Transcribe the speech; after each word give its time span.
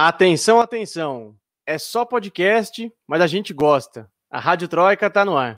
Atenção, 0.00 0.60
atenção. 0.60 1.34
É 1.66 1.76
só 1.76 2.04
podcast, 2.04 2.88
mas 3.04 3.20
a 3.20 3.26
gente 3.26 3.52
gosta. 3.52 4.08
A 4.30 4.38
Rádio 4.38 4.68
Troika 4.68 5.10
tá 5.10 5.24
no 5.24 5.36
ar. 5.36 5.56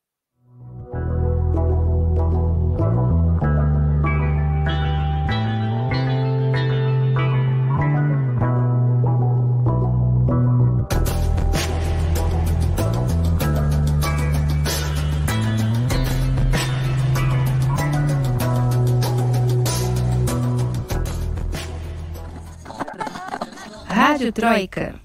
Troika. 24.31 25.01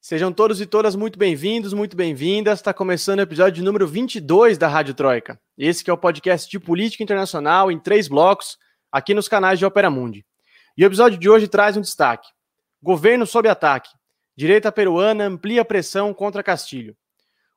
Sejam 0.00 0.32
todos 0.32 0.60
e 0.60 0.66
todas 0.66 0.94
muito 0.94 1.18
bem-vindos, 1.18 1.72
muito 1.72 1.96
bem-vindas. 1.96 2.58
Está 2.58 2.74
começando 2.74 3.18
o 3.20 3.22
episódio 3.22 3.64
número 3.64 3.86
22 3.86 4.58
da 4.58 4.68
Rádio 4.68 4.94
Troika. 4.94 5.40
Esse 5.56 5.82
que 5.82 5.90
é 5.90 5.92
o 5.92 5.98
podcast 5.98 6.50
de 6.50 6.60
política 6.60 7.02
internacional 7.02 7.72
em 7.72 7.78
três 7.78 8.08
blocos, 8.08 8.58
aqui 8.92 9.14
nos 9.14 9.28
canais 9.28 9.58
de 9.58 9.64
Opera 9.64 9.90
Mundi. 9.90 10.24
E 10.76 10.84
o 10.84 10.86
episódio 10.86 11.18
de 11.18 11.28
hoje 11.28 11.48
traz 11.48 11.76
um 11.76 11.80
destaque. 11.80 12.28
Governo 12.82 13.26
sob 13.26 13.48
ataque. 13.48 13.90
Direita 14.36 14.70
peruana 14.70 15.24
amplia 15.24 15.64
pressão 15.64 16.14
contra 16.14 16.42
Castilho. 16.42 16.96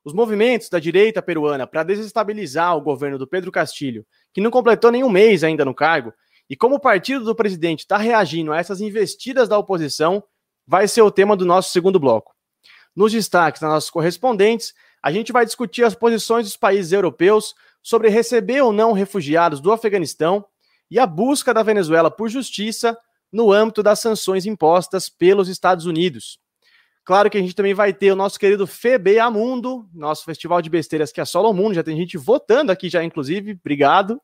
Os 0.04 0.12
movimentos 0.12 0.68
da 0.68 0.80
direita 0.80 1.22
peruana 1.22 1.66
para 1.66 1.84
desestabilizar 1.84 2.76
o 2.76 2.80
governo 2.80 3.18
do 3.18 3.26
Pedro 3.26 3.52
Castilho, 3.52 4.04
que 4.32 4.40
não 4.40 4.50
completou 4.50 4.90
nenhum 4.90 5.08
mês 5.08 5.44
ainda 5.44 5.64
no 5.64 5.74
cargo, 5.74 6.12
e 6.48 6.56
como 6.56 6.76
o 6.76 6.80
partido 6.80 7.24
do 7.24 7.34
presidente 7.34 7.80
está 7.80 7.96
reagindo 7.96 8.52
a 8.52 8.58
essas 8.58 8.80
investidas 8.80 9.48
da 9.48 9.58
oposição, 9.58 10.22
vai 10.66 10.86
ser 10.86 11.02
o 11.02 11.10
tema 11.10 11.36
do 11.36 11.44
nosso 11.44 11.70
segundo 11.70 11.98
bloco. 11.98 12.34
Nos 12.94 13.12
destaques 13.12 13.60
das 13.60 13.70
nossas 13.70 13.90
correspondentes, 13.90 14.74
a 15.02 15.10
gente 15.10 15.32
vai 15.32 15.44
discutir 15.44 15.84
as 15.84 15.94
posições 15.94 16.46
dos 16.46 16.56
países 16.56 16.92
europeus 16.92 17.54
sobre 17.82 18.08
receber 18.08 18.60
ou 18.60 18.72
não 18.72 18.92
refugiados 18.92 19.60
do 19.60 19.72
Afeganistão 19.72 20.44
e 20.90 20.98
a 20.98 21.06
busca 21.06 21.54
da 21.54 21.62
Venezuela 21.62 22.10
por 22.10 22.28
justiça 22.28 22.96
no 23.32 23.50
âmbito 23.50 23.82
das 23.82 24.00
sanções 24.00 24.44
impostas 24.44 25.08
pelos 25.08 25.48
Estados 25.48 25.86
Unidos. 25.86 26.38
Claro 27.04 27.30
que 27.30 27.38
a 27.38 27.40
gente 27.40 27.54
também 27.54 27.74
vai 27.74 27.92
ter 27.92 28.12
o 28.12 28.16
nosso 28.16 28.38
querido 28.38 28.66
FB 28.66 29.18
Amundo, 29.18 29.88
nosso 29.92 30.24
festival 30.24 30.62
de 30.62 30.70
besteiras 30.70 31.10
que 31.10 31.24
solo 31.24 31.50
o 31.50 31.54
mundo, 31.54 31.74
já 31.74 31.82
tem 31.82 31.96
gente 31.96 32.16
votando 32.16 32.70
aqui 32.70 32.88
já, 32.88 33.02
inclusive, 33.02 33.58
obrigado 33.58 34.20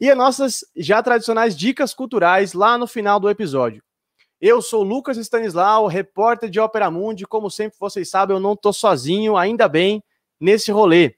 e 0.00 0.10
as 0.10 0.16
nossas 0.16 0.64
já 0.76 1.02
tradicionais 1.02 1.56
dicas 1.56 1.92
culturais 1.92 2.52
lá 2.52 2.78
no 2.78 2.86
final 2.86 3.18
do 3.18 3.28
episódio. 3.28 3.82
Eu 4.40 4.62
sou 4.62 4.84
Lucas 4.84 5.16
Stanislau, 5.16 5.88
repórter 5.88 6.48
de 6.48 6.60
Ópera 6.60 6.90
Mundi. 6.90 7.26
Como 7.26 7.50
sempre 7.50 7.76
vocês 7.78 8.08
sabem, 8.08 8.36
eu 8.36 8.40
não 8.40 8.52
estou 8.52 8.72
sozinho, 8.72 9.36
ainda 9.36 9.68
bem, 9.68 10.02
nesse 10.40 10.70
rolê. 10.70 11.16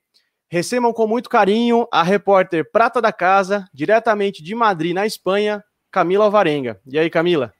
Recebam 0.48 0.92
com 0.92 1.06
muito 1.06 1.28
carinho 1.28 1.86
a 1.92 2.03
repórter 2.03 2.70
Prata 2.73 3.01
da 3.01 3.12
Casa, 3.12 3.69
diretamente 3.75 4.42
de 4.42 4.55
Madrid, 4.55 4.95
na 4.95 5.06
Espanha, 5.06 5.62
Camila 5.91 6.25
Alvarenga. 6.25 6.81
E 6.86 6.98
aí, 6.98 7.11
Camila? 7.11 7.53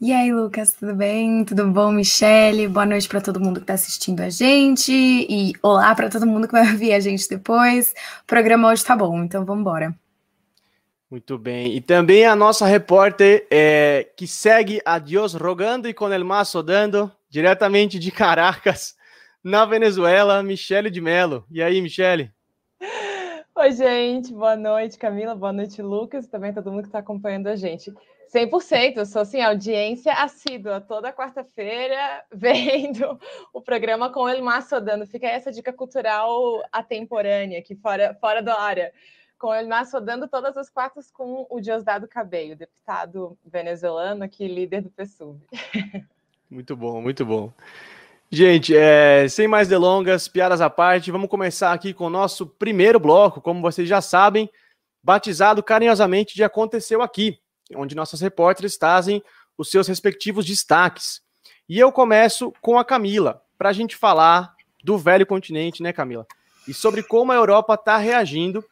E 0.00 0.12
aí, 0.12 0.32
Lucas, 0.32 0.72
tudo 0.72 0.94
bem? 0.96 1.44
Tudo 1.44 1.64
bom, 1.70 1.92
Michele? 1.92 2.66
Boa 2.66 2.84
noite 2.84 3.08
para 3.08 3.20
todo 3.20 3.40
mundo 3.40 3.60
que 3.60 3.64
está 3.64 3.74
assistindo 3.74 4.20
a 4.20 4.28
gente 4.28 4.92
e 4.92 5.52
olá 5.62 5.94
para 5.94 6.10
todo 6.10 6.26
mundo 6.26 6.48
que 6.48 6.52
vai 6.52 6.66
ouvir 6.72 6.92
a 6.92 6.98
gente 6.98 7.28
depois. 7.28 7.94
O 8.22 8.26
programa 8.26 8.68
hoje 8.68 8.84
tá 8.84 8.96
bom, 8.96 9.22
então 9.22 9.44
vamos 9.44 9.60
embora. 9.60 9.94
Muito 11.14 11.38
bem. 11.38 11.76
E 11.76 11.80
também 11.80 12.26
a 12.26 12.34
nossa 12.34 12.66
repórter 12.66 13.46
é, 13.48 14.10
que 14.16 14.26
segue 14.26 14.82
a 14.84 14.98
Dios 14.98 15.32
rogando 15.32 15.88
e 15.88 15.94
com 15.94 16.12
el 16.12 16.24
maço 16.24 16.60
dando, 16.60 17.08
diretamente 17.30 18.00
de 18.00 18.10
Caracas, 18.10 18.96
na 19.40 19.64
Venezuela, 19.64 20.42
Michele 20.42 20.90
de 20.90 21.00
Mello. 21.00 21.44
E 21.52 21.62
aí, 21.62 21.80
Michele? 21.80 22.32
Oi, 23.54 23.70
gente. 23.70 24.32
Boa 24.32 24.56
noite, 24.56 24.98
Camila. 24.98 25.36
Boa 25.36 25.52
noite, 25.52 25.80
Lucas. 25.80 26.26
Também 26.26 26.52
todo 26.52 26.72
mundo 26.72 26.82
que 26.82 26.88
está 26.88 26.98
acompanhando 26.98 27.46
a 27.46 27.54
gente. 27.54 27.92
100%, 28.34 28.96
eu 28.96 29.06
sou 29.06 29.22
assim, 29.22 29.40
audiência 29.40 30.12
assídua, 30.14 30.80
toda 30.80 31.12
quarta-feira, 31.12 32.24
vendo 32.34 33.16
o 33.52 33.60
programa 33.60 34.10
com 34.10 34.28
El 34.28 34.42
Maço 34.42 34.80
dando. 34.80 35.06
Fica 35.06 35.28
essa 35.28 35.52
dica 35.52 35.72
cultural 35.72 36.60
atemporânea, 36.72 37.60
aqui 37.60 37.76
fora, 37.76 38.18
fora 38.20 38.42
da 38.42 38.60
área 38.60 38.92
com 39.38 39.54
ele 39.54 39.68
Márcio 39.68 40.00
dando 40.00 40.28
todas 40.28 40.56
as 40.56 40.70
quartas 40.70 41.10
com 41.10 41.46
o 41.50 41.60
Diosdado 41.60 42.08
Cabello, 42.08 42.56
deputado 42.56 43.36
venezuelano 43.44 44.24
aqui, 44.24 44.46
líder 44.46 44.82
do 44.82 44.90
PSUV. 44.90 45.40
Muito 46.50 46.76
bom, 46.76 47.00
muito 47.00 47.26
bom. 47.26 47.52
Gente, 48.30 48.76
é, 48.76 49.26
sem 49.28 49.48
mais 49.48 49.66
delongas, 49.66 50.28
piadas 50.28 50.60
à 50.60 50.70
parte, 50.70 51.10
vamos 51.10 51.28
começar 51.28 51.72
aqui 51.72 51.92
com 51.92 52.06
o 52.06 52.10
nosso 52.10 52.46
primeiro 52.46 53.00
bloco, 53.00 53.40
como 53.40 53.60
vocês 53.60 53.88
já 53.88 54.00
sabem, 54.00 54.48
batizado 55.02 55.62
carinhosamente 55.62 56.34
de 56.34 56.44
Aconteceu 56.44 57.02
Aqui, 57.02 57.38
onde 57.74 57.94
nossas 57.96 58.20
repórteres 58.20 58.76
trazem 58.76 59.22
os 59.58 59.70
seus 59.70 59.88
respectivos 59.88 60.44
destaques. 60.44 61.22
E 61.68 61.78
eu 61.78 61.90
começo 61.90 62.52
com 62.60 62.78
a 62.78 62.84
Camila, 62.84 63.42
para 63.56 63.70
a 63.70 63.72
gente 63.72 63.96
falar 63.96 64.54
do 64.82 64.98
velho 64.98 65.26
continente, 65.26 65.82
né, 65.82 65.92
Camila? 65.92 66.26
E 66.68 66.74
sobre 66.74 67.02
como 67.02 67.32
a 67.32 67.36
Europa 67.36 67.74
está 67.74 67.96
reagindo 67.96 68.64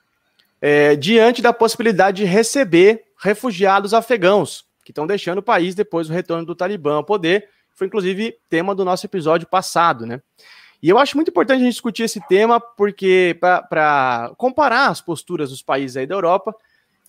é, 0.62 0.94
diante 0.94 1.42
da 1.42 1.52
possibilidade 1.52 2.18
de 2.18 2.24
receber 2.24 3.02
refugiados 3.18 3.92
afegãos, 3.92 4.64
que 4.84 4.92
estão 4.92 5.08
deixando 5.08 5.38
o 5.38 5.42
país 5.42 5.74
depois 5.74 6.06
do 6.06 6.14
retorno 6.14 6.46
do 6.46 6.54
Talibã 6.54 6.94
ao 6.94 7.04
poder. 7.04 7.48
Foi 7.74 7.88
inclusive 7.88 8.36
tema 8.48 8.72
do 8.72 8.84
nosso 8.84 9.04
episódio 9.04 9.48
passado, 9.48 10.06
né? 10.06 10.22
E 10.80 10.88
eu 10.88 10.98
acho 10.98 11.16
muito 11.16 11.30
importante 11.30 11.60
a 11.60 11.64
gente 11.64 11.72
discutir 11.72 12.04
esse 12.04 12.20
tema, 12.28 12.60
porque 12.60 13.36
para 13.40 14.32
comparar 14.36 14.88
as 14.88 15.00
posturas 15.00 15.50
dos 15.50 15.62
países 15.62 15.96
aí 15.96 16.06
da 16.06 16.14
Europa, 16.14 16.54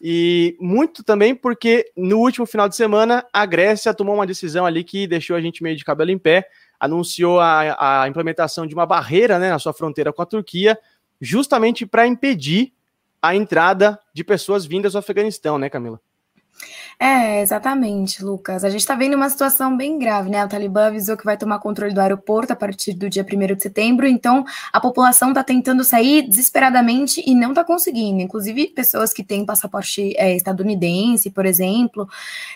e 0.02 0.58
muito 0.60 1.04
também 1.04 1.34
porque 1.34 1.92
no 1.96 2.20
último 2.20 2.46
final 2.46 2.68
de 2.68 2.76
semana 2.76 3.26
a 3.32 3.46
Grécia 3.46 3.94
tomou 3.94 4.16
uma 4.16 4.28
decisão 4.28 4.66
ali 4.66 4.84
que 4.84 5.08
deixou 5.08 5.36
a 5.36 5.42
gente 5.42 5.64
meio 5.64 5.76
de 5.76 5.86
cabelo 5.86 6.12
em 6.12 6.18
pé, 6.18 6.48
anunciou 6.80 7.40
a, 7.40 8.02
a 8.04 8.08
implementação 8.08 8.68
de 8.68 8.74
uma 8.76 8.86
barreira 8.86 9.40
né, 9.40 9.50
na 9.50 9.60
sua 9.60 9.74
fronteira 9.74 10.12
com 10.12 10.22
a 10.22 10.26
Turquia, 10.26 10.78
justamente 11.20 11.86
para 11.86 12.06
impedir 12.06 12.74
a 13.24 13.34
entrada 13.34 13.98
de 14.14 14.22
pessoas 14.22 14.66
vindas 14.66 14.92
do 14.92 15.00
Afeganistão, 15.00 15.58
né, 15.58 15.70
Camila? 15.70 15.98
É, 17.00 17.42
exatamente, 17.42 18.24
Lucas. 18.24 18.64
A 18.64 18.70
gente 18.70 18.82
está 18.82 18.96
vendo 18.96 19.16
uma 19.16 19.30
situação 19.30 19.76
bem 19.76 19.98
grave, 19.98 20.30
né? 20.30 20.44
O 20.46 20.48
Talibã 20.48 20.88
avisou 20.88 21.16
que 21.16 21.24
vai 21.24 21.38
tomar 21.38 21.60
controle 21.60 21.94
do 21.94 22.02
aeroporto 22.02 22.52
a 22.52 22.56
partir 22.56 22.94
do 22.94 23.10
dia 23.10 23.26
1 23.26 23.56
de 23.56 23.64
setembro, 23.64 24.06
então 24.06 24.46
a 24.72 24.80
população 24.80 25.30
está 25.30 25.44
tentando 25.44 25.84
sair 25.84 26.28
desesperadamente 26.28 27.24
e 27.26 27.34
não 27.34 27.50
está 27.50 27.64
conseguindo. 27.64 28.22
Inclusive, 28.22 28.68
pessoas 28.68 29.14
que 29.14 29.24
têm 29.24 29.46
passaporte 29.46 30.14
é, 30.18 30.36
estadunidense, 30.36 31.32
por 31.32 31.46
exemplo, 31.46 32.08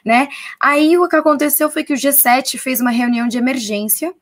né? 0.05 0.27
Aí 0.59 0.97
o 0.97 1.07
que 1.07 1.15
aconteceu 1.15 1.69
foi 1.69 1.83
que 1.83 1.93
o 1.93 1.97
G7 1.97 2.57
fez 2.57 2.81
uma 2.81 2.91
reunião 2.91 3.27
de 3.27 3.37
emergência, 3.37 4.13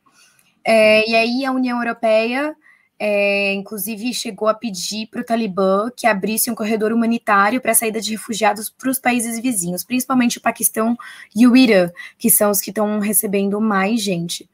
é, 0.63 1.09
e 1.09 1.15
aí 1.15 1.45
a 1.45 1.51
União 1.51 1.79
Europeia 1.79 2.55
é, 2.99 3.53
inclusive 3.53 4.13
chegou 4.13 4.47
a 4.47 4.53
pedir 4.53 5.07
para 5.07 5.21
o 5.21 5.23
Talibã 5.23 5.89
que 5.95 6.07
abrisse 6.07 6.49
um 6.49 6.55
corredor 6.55 6.93
humanitário 6.93 7.59
para 7.59 7.71
a 7.71 7.75
saída 7.75 7.99
de 7.99 8.11
refugiados 8.11 8.69
para 8.69 8.89
os 8.89 8.99
países 8.99 9.39
vizinhos, 9.39 9.83
principalmente 9.83 10.37
o 10.37 10.41
Paquistão 10.41 10.97
e 11.35 11.45
o 11.45 11.55
Irã, 11.57 11.89
que 12.17 12.29
são 12.29 12.51
os 12.51 12.61
que 12.61 12.71
estão 12.71 12.99
recebendo 12.99 13.59
mais 13.59 14.01
gente. 14.01 14.49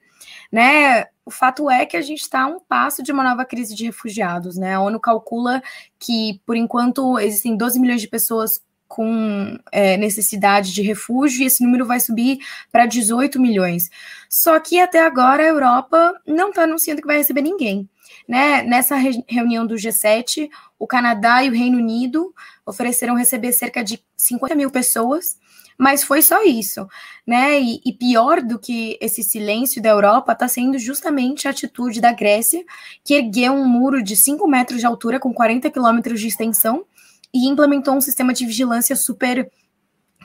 Né? 0.52 1.06
O 1.25 1.31
fato 1.31 1.69
é 1.69 1.85
que 1.85 1.96
a 1.96 2.02
gente 2.02 2.22
está 2.22 2.41
a 2.41 2.47
um 2.47 2.59
passo 2.59 3.02
de 3.03 3.12
uma 3.12 3.24
nova 3.24 3.46
crise 3.46 3.75
de 3.75 3.85
refugiados. 3.85 4.58
Né? 4.58 4.73
A 4.73 4.81
ONU 4.81 5.00
calcula 5.00 5.62
que, 6.00 6.41
por 6.46 6.58
enquanto, 6.58 7.18
existem 7.19 7.56
12 7.56 7.79
milhões 7.79 8.02
de 8.02 8.08
pessoas 8.08 8.61
com 8.91 9.58
é, 9.72 9.96
necessidade 9.96 10.73
de 10.73 10.82
refúgio, 10.82 11.41
e 11.41 11.46
esse 11.46 11.64
número 11.64 11.85
vai 11.85 11.97
subir 12.02 12.40
para 12.70 12.85
18 12.85 13.40
milhões. 13.40 13.90
Só 14.29 14.59
que 14.59 14.82
até 14.82 14.99
agora 14.99 15.43
a 15.43 15.47
Europa 15.47 16.14
não 16.28 16.49
está 16.49 16.64
anunciando 16.64 16.99
que 16.99 17.08
vai 17.08 17.17
receber 17.17 17.41
ninguém. 17.41 17.90
Né? 18.28 18.64
Nessa 18.64 18.97
re 18.97 19.23
reunião 19.29 19.66
do 19.66 19.76
G7, 19.76 20.49
o 20.78 20.85
Canadá 20.85 21.41
e 21.41 21.49
o 21.49 21.53
Reino 21.53 21.78
Unido 21.78 22.34
ofereceram 22.66 23.16
receber 23.16 23.53
cerca 23.53 23.82
de 23.82 24.03
50 24.17 24.55
mil 24.55 24.70
pessoas, 24.70 25.40
mas 25.78 26.03
foi 26.03 26.22
só 26.22 26.44
isso, 26.44 26.85
né? 27.26 27.59
E, 27.59 27.82
e 27.85 27.94
pior 27.94 28.41
do 28.41 28.59
que 28.59 28.97
esse 29.02 29.23
silêncio 29.23 29.82
da 29.82 29.90
Europa 29.90 30.34
está 30.34 30.47
sendo 30.47 30.78
justamente 30.78 31.47
a 31.47 31.52
atitude 31.52 32.02
da 32.02 32.11
Grécia, 32.11 32.64
que 33.03 33.16
ergueu 33.16 33.53
um 33.53 33.66
muro 33.66 34.03
de 34.03 34.16
5 34.17 34.46
metros 34.47 34.82
de 34.82 34.85
altura 34.85 35.20
com 35.20 35.34
40 35.34 35.72
quilômetros 35.72 36.20
de 36.20 36.28
extensão 36.28 36.85
e 37.33 37.47
implementou 37.47 37.95
um 37.95 38.01
sistema 38.01 38.33
de 38.33 38.45
vigilância 38.45 38.95
super 38.95 39.49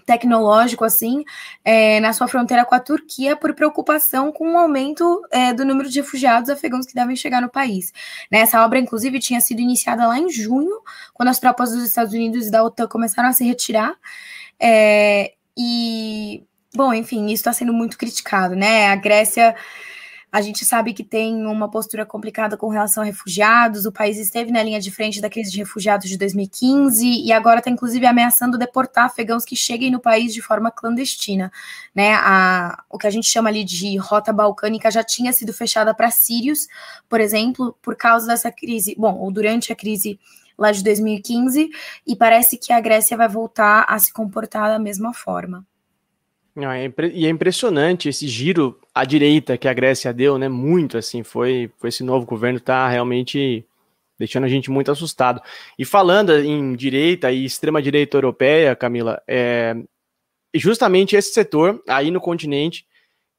tecnológico 0.05 0.85
assim 0.85 1.25
é, 1.65 1.99
na 1.99 2.13
sua 2.13 2.29
fronteira 2.29 2.65
com 2.65 2.77
a 2.77 2.81
Turquia 2.81 3.35
por 3.35 3.53
preocupação 3.55 4.31
com 4.31 4.55
o 4.55 4.59
aumento 4.59 5.21
é, 5.33 5.53
do 5.53 5.65
número 5.65 5.89
de 5.89 6.01
refugiados 6.01 6.49
afegãos 6.49 6.87
que 6.87 6.95
devem 6.95 7.17
chegar 7.17 7.43
no 7.43 7.49
país. 7.49 7.93
Né, 8.31 8.39
essa 8.39 8.65
obra, 8.65 8.79
inclusive, 8.79 9.19
tinha 9.19 9.41
sido 9.41 9.61
iniciada 9.61 10.07
lá 10.07 10.19
em 10.19 10.31
junho, 10.31 10.81
quando 11.13 11.29
as 11.29 11.41
tropas 11.41 11.73
dos 11.73 11.83
Estados 11.83 12.15
Unidos 12.15 12.47
e 12.47 12.51
da 12.51 12.63
OTAN 12.63 12.87
começaram 12.87 13.29
a 13.29 13.33
se 13.33 13.45
retirar. 13.45 13.95
É, 14.61 15.33
e 15.59 16.45
Bom, 16.77 16.93
enfim, 16.93 17.25
isso 17.27 17.37
está 17.37 17.55
sendo 17.55 17.73
muito 17.73 17.97
criticado, 17.97 18.55
né? 18.55 18.89
A 18.89 18.97
Grécia 18.97 19.57
a 20.31 20.41
gente 20.43 20.65
sabe 20.65 20.93
que 20.93 21.05
tem 21.05 21.47
uma 21.47 21.71
postura 21.71 22.05
complicada 22.05 22.57
com 22.57 22.69
relação 22.69 23.03
a 23.03 23.07
refugiados. 23.07 23.87
O 23.87 23.93
país 23.93 24.19
esteve 24.19 24.51
na 24.51 24.63
linha 24.63 24.81
de 24.81 24.91
frente 24.91 25.21
da 25.21 25.31
crise 25.31 25.51
de 25.51 25.59
refugiados 25.59 26.09
de 26.09 26.19
2015 26.19 27.07
e 27.07 27.33
agora 27.33 27.61
está, 27.61 27.71
inclusive, 27.71 28.05
ameaçando 28.05 28.59
deportar 28.59 29.05
afegãos 29.05 29.45
que 29.45 29.57
cheguem 29.57 29.91
no 29.91 30.01
país 30.01 30.35
de 30.35 30.43
forma 30.43 30.71
clandestina. 30.71 31.51
Né? 31.95 32.15
A, 32.15 32.85
o 32.91 32.99
que 32.99 33.07
a 33.07 33.11
gente 33.11 33.29
chama 33.29 33.49
ali 33.49 33.65
de 33.65 33.97
rota 33.97 34.33
balcânica 34.33 34.91
já 34.91 35.03
tinha 35.03 35.33
sido 35.33 35.53
fechada 35.53 35.95
para 35.95 36.11
sírios, 36.11 36.67
por 37.09 37.21
exemplo, 37.21 37.77
por 37.81 37.97
causa 37.97 38.27
dessa 38.27 38.51
crise. 38.53 38.95
Bom, 38.99 39.17
ou 39.19 39.31
durante 39.31 39.73
a 39.73 39.77
crise 39.77 40.19
lá 40.59 40.73
de 40.73 40.83
2015, 40.83 41.71
e 42.07 42.17
parece 42.17 42.59
que 42.59 42.73
a 42.73 42.81
Grécia 42.81 43.17
vai 43.17 43.29
voltar 43.29 43.85
a 43.89 43.99
se 43.99 44.13
comportar 44.13 44.69
da 44.69 44.79
mesma 44.79 45.15
forma. 45.15 45.65
Não, 46.57 46.73
é 46.73 46.91
e 47.13 47.27
é 47.27 47.29
impressionante 47.29 48.09
esse 48.09 48.27
giro 48.27 48.81
à 48.95 49.05
direita 49.05 49.59
que 49.59 49.69
a 49.69 49.75
Grécia 49.75 50.11
deu, 50.11 50.39
né? 50.39 50.49
Muito 50.49 50.97
assim, 50.97 51.23
foi, 51.23 51.71
foi 51.77 51.91
esse 51.91 52.03
novo 52.03 52.25
governo 52.25 52.59
tá 52.59 52.89
realmente 52.89 53.63
deixando 54.19 54.45
a 54.45 54.49
gente 54.49 54.71
muito 54.71 54.91
assustado. 54.91 55.43
E 55.79 55.85
falando 55.85 56.33
em 56.33 56.75
direita 56.75 57.31
e 57.31 57.45
extrema 57.45 57.83
direita 57.83 58.17
europeia, 58.17 58.75
Camila, 58.75 59.23
é 59.29 59.77
justamente 60.55 61.15
esse 61.15 61.35
setor 61.35 61.83
aí 61.87 62.11
no 62.11 62.23
continente 62.23 62.87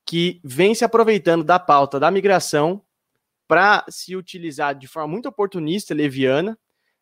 que 0.05 0.39
vem 0.43 0.75
se 0.75 0.85
aproveitando 0.85 1.43
da 1.43 1.57
pauta 1.57 1.99
da 1.99 2.11
migração 2.11 2.83
para 3.47 3.83
se 3.89 4.15
utilizar 4.15 4.75
de 4.75 4.87
forma 4.87 5.07
muito 5.07 5.27
oportunista, 5.27 5.91
leviana, 5.91 6.55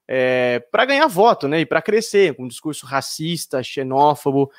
é, 0.07 0.59
para 0.71 0.85
ganhar 0.85 1.07
voto, 1.07 1.45
né? 1.45 1.59
E 1.59 1.65
para 1.65 1.81
crescer 1.81 2.35
com 2.35 2.45
um 2.45 2.47
discurso 2.47 2.85
racista, 2.85 3.61
xenófobo, 3.61 4.49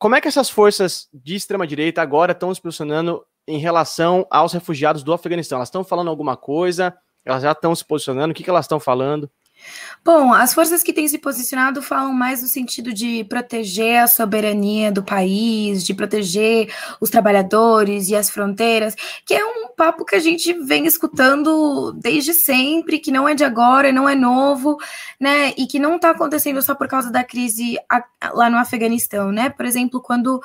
como 0.00 0.14
é 0.14 0.20
que 0.20 0.26
essas 0.26 0.48
forças 0.48 1.10
de 1.12 1.34
extrema-direita 1.34 2.00
agora 2.00 2.32
estão 2.32 2.52
se 2.54 2.60
posicionando 2.60 3.22
em 3.46 3.58
relação 3.58 4.26
aos 4.30 4.50
refugiados 4.50 5.02
do 5.02 5.12
Afeganistão? 5.12 5.56
Elas 5.58 5.68
estão 5.68 5.84
falando 5.84 6.08
alguma 6.08 6.38
coisa? 6.38 6.96
Elas 7.22 7.42
já 7.42 7.52
estão 7.52 7.74
se 7.74 7.84
posicionando? 7.84 8.32
O 8.32 8.34
que, 8.34 8.42
que 8.42 8.48
elas 8.48 8.64
estão 8.64 8.80
falando? 8.80 9.30
Bom, 10.02 10.32
as 10.32 10.54
forças 10.54 10.82
que 10.82 10.94
têm 10.94 11.06
se 11.06 11.18
posicionado 11.18 11.82
falam 11.82 12.14
mais 12.14 12.40
no 12.40 12.48
sentido 12.48 12.92
de 12.92 13.22
proteger 13.24 13.98
a 13.98 14.06
soberania 14.06 14.90
do 14.90 15.02
país, 15.02 15.84
de 15.84 15.92
proteger 15.92 16.72
os 17.00 17.10
trabalhadores 17.10 18.08
e 18.08 18.16
as 18.16 18.30
fronteiras, 18.30 18.94
que 19.26 19.34
é 19.34 19.44
um 19.44 19.68
papo 19.76 20.04
que 20.04 20.14
a 20.14 20.18
gente 20.18 20.54
vem 20.64 20.86
escutando 20.86 21.92
desde 21.92 22.32
sempre, 22.32 22.98
que 22.98 23.10
não 23.10 23.28
é 23.28 23.34
de 23.34 23.44
agora, 23.44 23.92
não 23.92 24.08
é 24.08 24.14
novo, 24.14 24.78
né? 25.20 25.52
E 25.56 25.66
que 25.66 25.78
não 25.78 25.96
está 25.96 26.10
acontecendo 26.10 26.62
só 26.62 26.74
por 26.74 26.88
causa 26.88 27.10
da 27.10 27.22
crise 27.22 27.76
lá 28.32 28.48
no 28.48 28.56
Afeganistão, 28.56 29.30
né? 29.30 29.50
Por 29.50 29.66
exemplo, 29.66 30.00
quando 30.00 30.40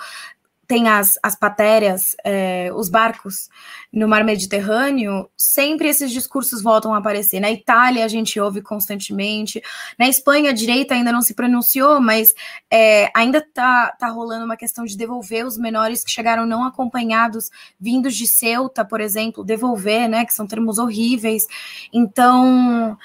tem 0.67 0.88
as, 0.88 1.17
as 1.21 1.35
patérias, 1.35 2.15
é, 2.23 2.71
os 2.73 2.89
barcos 2.89 3.50
no 3.91 4.07
mar 4.07 4.23
Mediterrâneo, 4.23 5.29
sempre 5.38 5.88
esses 5.88 6.12
discursos 6.12 6.62
voltam 6.62 6.94
a 6.94 6.97
aparecer. 6.97 7.39
Na 7.39 7.51
Itália 7.51 8.03
a 8.03 8.07
gente 8.07 8.39
ouve 8.39 8.62
constantemente, 8.62 9.62
na 9.97 10.07
Espanha 10.07 10.50
a 10.50 10.53
direita 10.53 10.94
ainda 10.94 11.12
não 11.12 11.21
se 11.21 11.33
pronunciou, 11.33 12.00
mas 12.01 12.33
é, 12.71 13.12
ainda 13.15 13.41
tá, 13.53 13.95
tá 13.97 14.09
rolando 14.09 14.45
uma 14.45 14.57
questão 14.57 14.85
de 14.85 14.97
devolver 14.97 15.45
os 15.45 15.57
menores 15.57 16.03
que 16.03 16.12
chegaram 16.12 16.45
não 16.45 16.63
acompanhados, 16.63 17.50
vindos 17.79 18.15
de 18.15 18.27
Ceuta, 18.27 18.83
por 18.83 19.01
exemplo, 19.01 19.44
devolver, 19.44 20.09
né, 20.09 20.25
que 20.25 20.33
são 20.33 20.47
termos 20.47 20.77
horríveis. 20.77 21.45
Então, 21.94 22.97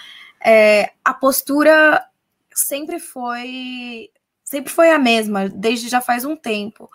é, 0.45 0.93
a 1.05 1.15
postura 1.15 2.05
sempre 2.55 2.99
foi 2.99 4.11
sempre 4.51 4.73
foi 4.73 4.91
a 4.91 4.99
mesma, 4.99 5.49
desde 5.49 5.89
já 5.89 6.01
faz 6.01 6.25
um 6.25 6.35
tempo. 6.35 6.91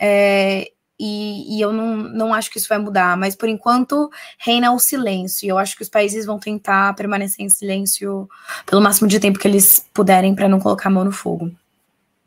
É, 0.00 0.70
e, 0.98 1.56
e, 1.56 1.60
eu 1.60 1.72
não, 1.72 1.96
não 1.96 2.34
acho 2.34 2.50
que 2.50 2.58
isso 2.58 2.68
vai 2.68 2.78
mudar, 2.78 3.16
mas 3.16 3.34
por 3.34 3.48
enquanto 3.48 4.10
reina 4.38 4.72
o 4.72 4.78
silêncio. 4.78 5.46
E 5.46 5.48
eu 5.48 5.58
acho 5.58 5.76
que 5.76 5.82
os 5.82 5.88
países 5.88 6.24
vão 6.24 6.38
tentar 6.38 6.94
permanecer 6.94 7.44
em 7.44 7.48
silêncio 7.48 8.28
pelo 8.64 8.80
máximo 8.80 9.08
de 9.08 9.18
tempo 9.18 9.38
que 9.38 9.48
eles 9.48 9.88
puderem 9.92 10.34
para 10.34 10.48
não 10.48 10.60
colocar 10.60 10.88
a 10.88 10.92
mão 10.92 11.04
no 11.04 11.12
fogo. 11.12 11.50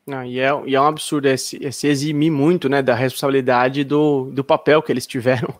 Não, 0.06 0.24
e, 0.24 0.40
é, 0.40 0.50
e 0.66 0.76
é 0.76 0.82
um 0.82 0.86
absurdo 0.86 1.28
esse, 1.28 1.58
esse 1.62 1.88
eximir 1.88 2.32
muito 2.32 2.70
né, 2.70 2.82
da 2.82 2.96
responsabilidade 2.96 3.84
do, 3.84 4.32
do 4.32 4.44
papel 4.44 4.82
que 4.82 4.92
eles 4.92 5.06
tiveram 5.08 5.54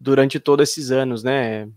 durante 0.00 0.40
todos 0.40 0.68
esses 0.68 0.90
anos, 0.90 1.22
né? 1.22 1.68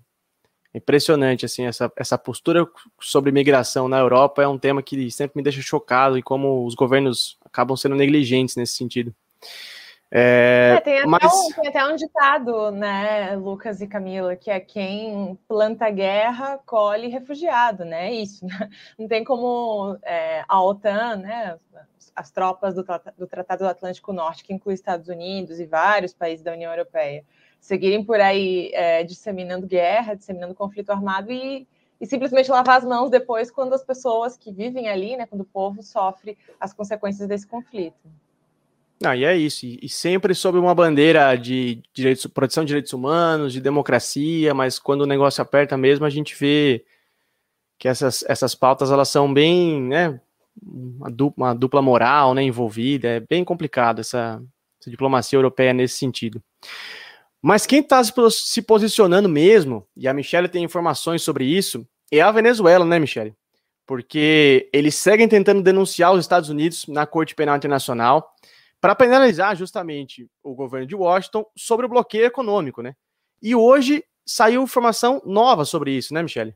É 0.73 0.77
impressionante, 0.77 1.45
assim, 1.45 1.65
essa, 1.65 1.91
essa 1.95 2.17
postura 2.17 2.67
sobre 2.99 3.31
migração 3.31 3.87
na 3.87 3.97
Europa 3.97 4.43
é 4.43 4.47
um 4.47 4.57
tema 4.57 4.83
que 4.83 5.09
sempre 5.09 5.37
me 5.37 5.43
deixa 5.43 5.61
chocado 5.61 6.17
e 6.17 6.21
como 6.21 6.65
os 6.65 6.75
governos 6.75 7.37
acabam 7.45 7.77
sendo 7.77 7.95
negligentes 7.95 8.57
nesse 8.57 8.73
sentido. 8.73 9.15
É, 10.11 10.75
é, 10.77 10.81
tem, 10.81 10.99
até 10.99 11.07
mas... 11.07 11.33
um, 11.33 11.51
tem, 11.51 11.67
até 11.67 11.85
um, 11.85 11.95
ditado, 11.95 12.71
né, 12.71 13.35
Lucas 13.35 13.81
e 13.81 13.87
Camila, 13.87 14.35
que 14.35 14.51
é 14.51 14.59
quem 14.59 15.37
planta 15.47 15.89
guerra 15.89 16.59
colhe 16.65 17.07
refugiado, 17.07 17.83
né? 17.83 18.13
Isso. 18.13 18.45
Né? 18.45 18.69
Não 18.97 19.07
tem 19.07 19.23
como 19.23 19.97
é, 20.03 20.43
a 20.47 20.63
OTAN, 20.63 21.17
né, 21.17 21.59
as 22.15 22.31
tropas 22.31 22.75
do, 22.75 22.85
do, 23.17 23.27
Tratado 23.27 23.65
do 23.65 23.67
Atlântico 23.67 24.13
Norte, 24.13 24.43
que 24.43 24.53
inclui 24.53 24.75
Estados 24.75 25.09
Unidos 25.09 25.59
e 25.59 25.65
vários 25.65 26.13
países 26.13 26.43
da 26.43 26.53
União 26.53 26.71
Europeia, 26.71 27.25
seguirem 27.59 28.03
por 28.03 28.21
aí 28.21 28.71
é, 28.73 29.03
disseminando 29.03 29.67
guerra, 29.67 30.13
disseminando 30.13 30.55
conflito 30.55 30.91
armado 30.91 31.31
e, 31.31 31.67
e 31.99 32.05
simplesmente 32.05 32.49
lavar 32.49 32.77
as 32.77 32.85
mãos 32.85 33.09
depois 33.09 33.51
quando 33.51 33.73
as 33.73 33.83
pessoas 33.83 34.37
que 34.37 34.51
vivem 34.51 34.87
ali, 34.87 35.17
né, 35.17 35.25
quando 35.25 35.41
o 35.41 35.45
povo 35.45 35.81
sofre 35.81 36.37
as 36.59 36.73
consequências 36.73 37.27
desse 37.27 37.47
conflito. 37.47 38.07
Ah, 39.03 39.15
e 39.15 39.25
é 39.25 39.35
isso. 39.35 39.65
E, 39.65 39.89
sempre 39.89 40.33
sob 40.33 40.57
uma 40.57 40.73
bandeira 40.73 41.35
de 41.35 41.81
direitos, 41.93 42.25
proteção 42.27 42.63
de 42.63 42.69
direitos 42.69 42.93
humanos, 42.93 43.51
de 43.51 43.59
democracia, 43.59 44.53
mas 44.53 44.79
quando 44.79 45.01
o 45.01 45.05
negócio 45.05 45.41
aperta 45.41 45.77
mesmo, 45.77 46.05
a 46.05 46.09
gente 46.09 46.35
vê 46.35 46.85
que 47.77 47.87
essas, 47.87 48.23
essas 48.27 48.55
pautas 48.55 48.91
elas 48.91 49.09
são 49.09 49.33
bem, 49.33 49.81
né, 49.81 50.19
uma 50.63 51.11
dupla, 51.11 51.47
uma 51.47 51.53
dupla 51.55 51.81
moral, 51.81 52.33
né, 52.33 52.43
envolvida. 52.43 53.07
É 53.07 53.19
bem 53.19 53.43
complicado 53.43 53.99
essa, 53.99 54.41
essa 54.79 54.89
diplomacia 54.89 55.37
europeia 55.37 55.73
nesse 55.73 55.97
sentido. 55.97 56.41
Mas 57.41 57.65
quem 57.65 57.81
está 57.81 58.01
se 58.03 58.61
posicionando 58.61 59.27
mesmo, 59.29 59.85
e 59.95 60.07
a 60.07 60.13
Michelle 60.13 60.47
tem 60.47 60.63
informações 60.63 61.21
sobre 61.21 61.45
isso, 61.45 61.85
é 62.11 62.21
a 62.21 62.31
Venezuela, 62.31 62.85
né, 62.85 62.97
Michelle? 62.97 63.35
Porque 63.85 64.69
eles 64.73 64.95
seguem 64.95 65.27
tentando 65.27 65.61
denunciar 65.61 66.13
os 66.13 66.21
Estados 66.21 66.49
Unidos 66.49 66.87
na 66.87 67.05
Corte 67.05 67.35
Penal 67.35 67.57
Internacional 67.57 68.33
para 68.85 68.93
penalizar 68.93 69.55
justamente 69.55 70.29
o 70.43 70.53
governo 70.53 70.85
de 70.85 70.93
Washington 70.95 71.43
sobre 71.57 71.87
o 71.87 71.89
bloqueio 71.89 72.25
econômico, 72.25 72.83
né? 72.83 72.93
E 73.41 73.55
hoje 73.55 74.03
saiu 74.23 74.61
informação 74.61 75.19
nova 75.25 75.65
sobre 75.65 75.89
isso, 75.89 76.13
né, 76.13 76.21
Michele? 76.21 76.55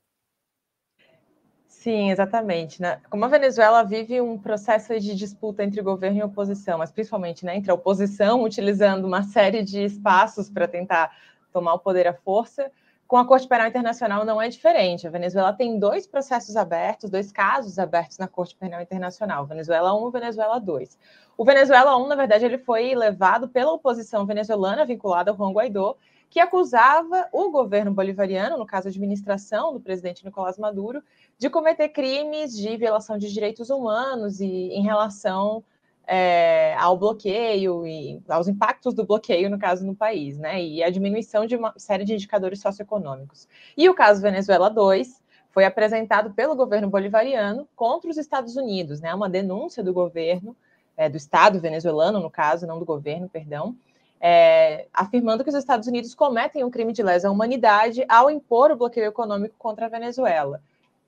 Sim, 1.67 2.11
exatamente. 2.11 2.79
Né? 2.79 3.01
Como 3.09 3.25
a 3.25 3.27
Venezuela 3.27 3.81
vive 3.81 4.21
um 4.21 4.37
processo 4.37 4.99
de 4.99 5.15
disputa 5.15 5.63
entre 5.63 5.81
governo 5.81 6.19
e 6.19 6.21
oposição, 6.21 6.77
mas 6.77 6.91
principalmente 6.91 7.43
né, 7.43 7.57
entre 7.57 7.71
a 7.71 7.73
oposição, 7.73 8.43
utilizando 8.43 9.05
uma 9.05 9.23
série 9.23 9.63
de 9.63 9.83
espaços 9.83 10.51
para 10.51 10.67
tentar 10.67 11.11
tomar 11.51 11.73
o 11.73 11.79
poder 11.79 12.05
à 12.05 12.13
força, 12.13 12.71
com 13.09 13.17
a 13.17 13.25
Corte 13.25 13.47
Penal 13.47 13.67
Internacional 13.67 14.23
não 14.23 14.39
é 14.39 14.47
diferente. 14.49 15.07
A 15.07 15.09
Venezuela 15.09 15.51
tem 15.51 15.79
dois 15.79 16.05
processos 16.05 16.55
abertos, 16.55 17.09
dois 17.09 17.31
casos 17.31 17.79
abertos 17.79 18.19
na 18.19 18.27
Corte 18.27 18.55
Penal 18.55 18.79
Internacional, 18.83 19.47
Venezuela 19.47 19.95
1 19.99 20.09
e 20.09 20.11
Venezuela 20.11 20.59
2. 20.59 20.95
O 21.35 21.43
Venezuela 21.43 21.97
1, 21.97 22.07
na 22.07 22.15
verdade, 22.15 22.45
ele 22.45 22.59
foi 22.59 22.93
levado 22.93 23.49
pela 23.49 23.73
oposição 23.73 24.27
venezuelana 24.27 24.85
vinculada 24.85 25.31
ao 25.31 25.37
Juan 25.37 25.51
Guaidó, 25.51 25.97
que 26.29 26.39
acusava 26.39 27.27
o 27.31 27.49
governo 27.49 27.91
bolivariano, 27.91 28.59
no 28.59 28.65
caso 28.67 28.87
a 28.87 28.91
administração 28.91 29.73
do 29.73 29.79
presidente 29.79 30.23
Nicolás 30.23 30.59
Maduro, 30.59 31.01
de 31.35 31.49
cometer 31.49 31.89
crimes 31.89 32.55
de 32.55 32.77
violação 32.77 33.17
de 33.17 33.33
direitos 33.33 33.71
humanos 33.71 34.39
e 34.39 34.45
em 34.45 34.83
relação 34.83 35.63
é, 36.11 36.73
ao 36.79 36.97
bloqueio 36.97 37.85
e 37.85 38.19
aos 38.27 38.47
impactos 38.47 38.95
do 38.95 39.05
bloqueio, 39.05 39.47
no 39.47 39.59
caso, 39.59 39.85
no 39.85 39.95
país, 39.95 40.39
né? 40.39 40.59
E 40.59 40.81
a 40.81 40.89
diminuição 40.89 41.45
de 41.45 41.55
uma 41.55 41.71
série 41.77 42.03
de 42.03 42.15
indicadores 42.15 42.59
socioeconômicos. 42.59 43.47
E 43.77 43.87
o 43.87 43.93
caso 43.93 44.19
Venezuela 44.19 44.71
2 44.71 45.21
foi 45.51 45.65
apresentado 45.65 46.33
pelo 46.33 46.55
governo 46.55 46.89
bolivariano 46.89 47.69
contra 47.75 48.09
os 48.09 48.17
Estados 48.17 48.55
Unidos, 48.55 48.99
né? 48.99 49.13
Uma 49.13 49.29
denúncia 49.29 49.83
do 49.83 49.93
governo, 49.93 50.55
é, 50.97 51.07
do 51.07 51.15
Estado 51.15 51.59
venezuelano, 51.59 52.19
no 52.19 52.29
caso, 52.29 52.65
não 52.65 52.79
do 52.79 52.85
governo, 52.85 53.29
perdão, 53.29 53.75
é, 54.19 54.87
afirmando 54.91 55.43
que 55.43 55.51
os 55.51 55.55
Estados 55.55 55.87
Unidos 55.87 56.15
cometem 56.15 56.63
um 56.63 56.71
crime 56.71 56.91
de 56.91 57.03
lesa 57.03 57.29
humanidade 57.29 58.03
ao 58.09 58.31
impor 58.31 58.71
o 58.71 58.75
bloqueio 58.75 59.05
econômico 59.05 59.53
contra 59.59 59.85
a 59.85 59.89
Venezuela. 59.89 60.59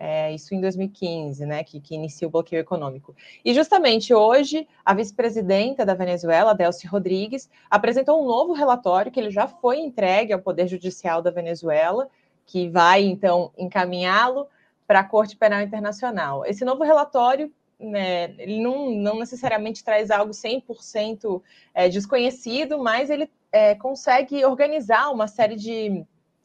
É, 0.03 0.33
isso 0.33 0.55
em 0.55 0.59
2015, 0.59 1.45
né, 1.45 1.63
que, 1.63 1.79
que 1.79 1.93
inicia 1.93 2.27
o 2.27 2.31
bloqueio 2.31 2.59
econômico. 2.59 3.15
E 3.45 3.53
justamente 3.53 4.15
hoje, 4.15 4.67
a 4.83 4.95
vice-presidenta 4.95 5.85
da 5.85 5.93
Venezuela, 5.93 6.55
Delcy 6.55 6.87
Rodrigues, 6.87 7.47
apresentou 7.69 8.19
um 8.19 8.25
novo 8.25 8.51
relatório 8.51 9.11
que 9.11 9.19
ele 9.19 9.29
já 9.29 9.47
foi 9.47 9.77
entregue 9.77 10.33
ao 10.33 10.41
Poder 10.41 10.67
Judicial 10.67 11.21
da 11.21 11.29
Venezuela, 11.29 12.09
que 12.47 12.67
vai 12.67 13.03
então 13.03 13.51
encaminhá-lo 13.55 14.47
para 14.87 15.01
a 15.01 15.03
Corte 15.03 15.37
Penal 15.37 15.61
Internacional. 15.61 16.47
Esse 16.47 16.65
novo 16.65 16.83
relatório 16.83 17.53
né, 17.79 18.33
ele 18.39 18.59
não, 18.59 18.89
não 18.89 19.19
necessariamente 19.19 19.83
traz 19.83 20.09
algo 20.09 20.31
100% 20.31 21.43
é, 21.75 21.87
desconhecido, 21.87 22.79
mas 22.79 23.11
ele 23.11 23.29
é, 23.51 23.75
consegue 23.75 24.43
organizar 24.45 25.11
uma 25.11 25.27
série 25.27 25.55
de, 25.55 26.03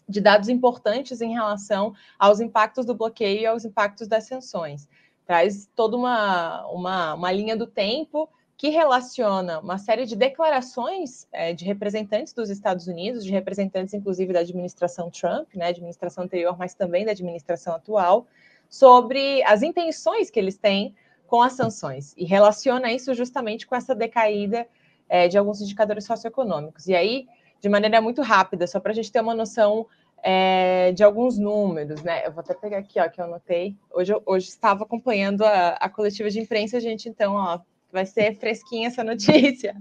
de 0.08 0.20
dados 0.20 0.48
importantes 0.48 1.20
em 1.20 1.32
relação 1.32 1.94
aos 2.18 2.40
impactos 2.40 2.86
do 2.86 2.94
bloqueio 2.94 3.40
e 3.40 3.46
aos 3.46 3.64
impactos 3.64 4.06
das 4.06 4.25
sanções. 4.25 4.88
Traz 5.26 5.68
toda 5.75 5.96
uma, 5.96 6.66
uma, 6.68 7.14
uma 7.14 7.32
linha 7.32 7.56
do 7.56 7.66
tempo 7.66 8.28
que 8.56 8.70
relaciona 8.70 9.60
uma 9.60 9.76
série 9.76 10.06
de 10.06 10.16
declarações 10.16 11.26
é, 11.30 11.52
de 11.52 11.64
representantes 11.64 12.32
dos 12.32 12.48
Estados 12.48 12.86
Unidos, 12.86 13.25
de 13.25 13.30
representantes, 13.30 13.92
inclusive, 13.92 14.32
da 14.32 14.40
administração 14.40 15.10
Trump, 15.10 15.54
né, 15.54 15.66
administração 15.68 16.25
anterior, 16.25 16.56
mas 16.56 16.75
também 16.75 17.04
da 17.04 17.10
administração 17.10 17.75
atual, 17.75 18.26
sobre 18.68 19.42
as 19.44 19.62
intenções 19.62 20.30
que 20.30 20.38
eles 20.38 20.56
têm 20.56 20.94
com 21.26 21.42
as 21.42 21.52
sanções, 21.52 22.14
e 22.16 22.25
relaciona 22.25 22.92
isso 22.92 23.12
justamente 23.12 23.66
com 23.66 23.75
essa 23.75 23.94
decaída 23.94 24.66
é, 25.08 25.28
de 25.28 25.36
alguns 25.36 25.60
indicadores 25.60 26.04
socioeconômicos. 26.04 26.86
E 26.86 26.94
aí, 26.94 27.26
de 27.60 27.68
maneira 27.68 28.00
muito 28.00 28.22
rápida, 28.22 28.66
só 28.66 28.80
para 28.80 28.92
a 28.92 28.94
gente 28.94 29.10
ter 29.10 29.20
uma 29.20 29.34
noção 29.34 29.86
é, 30.22 30.92
de 30.92 31.04
alguns 31.04 31.38
números, 31.38 32.02
né? 32.02 32.26
Eu 32.26 32.32
vou 32.32 32.40
até 32.40 32.54
pegar 32.54 32.78
aqui, 32.78 32.98
ó, 32.98 33.08
que 33.08 33.20
eu 33.20 33.25
anotei. 33.25 33.76
Hoje, 33.92 34.12
hoje 34.25 34.48
estava 34.48 34.84
acompanhando 34.84 35.44
a, 35.44 35.70
a 35.70 35.88
coletiva 35.88 36.30
de 36.30 36.40
imprensa, 36.40 36.80
gente, 36.80 37.08
então, 37.08 37.34
ó, 37.34 37.60
vai 37.92 38.04
ser 38.04 38.34
fresquinha 38.34 38.88
essa 38.88 39.02
notícia. 39.04 39.75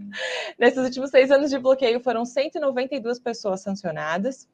Nesses 0.57 0.83
últimos 0.83 1.09
seis 1.09 1.31
anos 1.31 1.49
de 1.49 1.57
bloqueio, 1.57 1.99
foram 1.99 2.25
192 2.25 3.19
pessoas 3.19 3.61
sancionadas, 3.61 4.47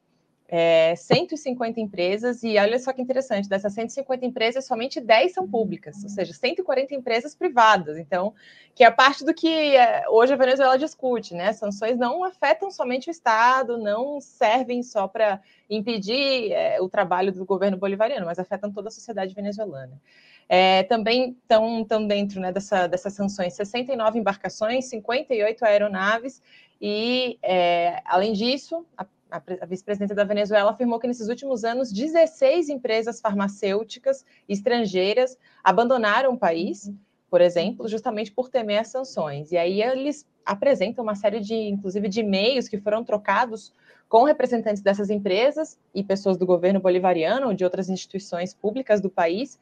é, 0.48 0.94
150 0.94 1.80
empresas, 1.80 2.42
e 2.42 2.58
olha 2.58 2.78
só 2.78 2.92
que 2.92 3.00
interessante, 3.00 3.48
dessas 3.48 3.72
150 3.72 4.26
empresas, 4.26 4.66
somente 4.66 5.00
10 5.00 5.32
são 5.32 5.48
públicas, 5.48 6.02
ou 6.02 6.10
seja, 6.10 6.32
140 6.34 6.94
empresas 6.94 7.34
privadas. 7.34 7.98
Então, 7.98 8.34
que 8.74 8.84
é 8.84 8.86
a 8.86 8.92
parte 8.92 9.24
do 9.24 9.32
que 9.32 9.76
é, 9.76 10.04
hoje 10.08 10.32
a 10.32 10.36
Venezuela 10.36 10.76
discute, 10.78 11.34
né? 11.34 11.52
Sanções 11.52 11.96
não 11.96 12.22
afetam 12.24 12.70
somente 12.70 13.08
o 13.08 13.10
Estado, 13.10 13.78
não 13.78 14.20
servem 14.20 14.82
só 14.82 15.08
para 15.08 15.40
impedir 15.70 16.52
é, 16.52 16.80
o 16.80 16.88
trabalho 16.88 17.32
do 17.32 17.44
governo 17.44 17.78
bolivariano, 17.78 18.26
mas 18.26 18.38
afetam 18.38 18.70
toda 18.70 18.88
a 18.88 18.92
sociedade 18.92 19.34
venezuelana. 19.34 20.00
É, 20.48 20.82
também 20.82 21.36
estão 21.40 22.06
dentro 22.06 22.38
né, 22.38 22.52
dessa, 22.52 22.86
dessas 22.86 23.14
sanções 23.14 23.54
69 23.54 24.18
embarcações, 24.18 24.84
58 24.86 25.64
aeronaves, 25.64 26.42
e, 26.78 27.38
é, 27.42 28.02
além 28.04 28.32
disso, 28.32 28.84
a, 28.98 29.06
a 29.32 29.66
vice-presidenta 29.66 30.14
da 30.14 30.24
Venezuela 30.24 30.70
afirmou 30.70 31.00
que 31.00 31.06
nesses 31.06 31.28
últimos 31.28 31.64
anos 31.64 31.90
16 31.90 32.68
empresas 32.68 33.20
farmacêuticas 33.20 34.24
estrangeiras 34.48 35.38
abandonaram 35.64 36.34
o 36.34 36.38
país, 36.38 36.92
por 37.30 37.40
exemplo, 37.40 37.88
justamente 37.88 38.30
por 38.30 38.50
temer 38.50 38.80
as 38.80 38.88
sanções. 38.88 39.50
E 39.50 39.56
aí 39.56 39.82
eles 39.82 40.26
apresentam 40.44 41.02
uma 41.02 41.14
série 41.14 41.40
de, 41.40 41.54
inclusive, 41.54 42.08
de 42.08 42.20
e-mails 42.20 42.68
que 42.68 42.78
foram 42.78 43.02
trocados 43.02 43.72
com 44.08 44.24
representantes 44.24 44.82
dessas 44.82 45.08
empresas 45.08 45.78
e 45.94 46.04
pessoas 46.04 46.36
do 46.36 46.44
governo 46.44 46.78
bolivariano 46.78 47.46
ou 47.46 47.54
de 47.54 47.64
outras 47.64 47.88
instituições 47.88 48.52
públicas 48.52 49.00
do 49.00 49.08
país, 49.08 49.58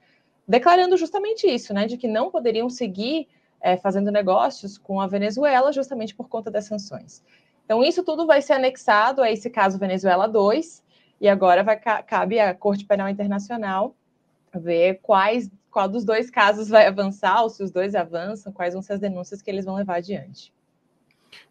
declarando 0.49 0.97
justamente 0.97 1.47
isso, 1.47 1.73
né, 1.73 1.87
de 1.87 1.97
que 1.97 2.09
não 2.09 2.29
poderiam 2.29 2.69
seguir 2.69 3.29
é, 3.61 3.77
fazendo 3.77 4.11
negócios 4.11 4.77
com 4.77 5.01
a 5.01 5.07
Venezuela 5.07 5.73
justamente 5.73 6.15
por 6.15 6.29
conta 6.29 6.51
das 6.51 6.65
sanções. 6.65 7.23
Então, 7.71 7.85
isso 7.85 8.03
tudo 8.03 8.27
vai 8.27 8.43
ser 8.43 8.55
anexado 8.55 9.23
a 9.23 9.31
esse 9.31 9.49
caso 9.49 9.79
Venezuela 9.79 10.27
2, 10.27 10.83
e 11.21 11.29
agora 11.29 11.63
vai, 11.63 11.79
cabe 11.79 12.41
à 12.41 12.53
Corte 12.53 12.85
Penal 12.85 13.09
Internacional 13.09 13.95
ver 14.53 14.99
quais, 15.01 15.49
qual 15.71 15.89
dos 15.89 16.05
dois 16.05 16.29
casos 16.29 16.69
vai 16.69 16.89
avançar, 16.89 17.45
ou 17.45 17.49
se 17.49 17.63
os 17.63 17.71
dois 17.71 17.95
avançam, 17.95 18.53
quais 18.53 18.75
vão 18.75 18.83
ser 18.83 18.95
as 18.95 19.01
denúncias 19.01 19.41
que 19.41 19.49
eles 19.49 19.65
vão 19.65 19.77
levar 19.77 19.99
adiante. 19.99 20.53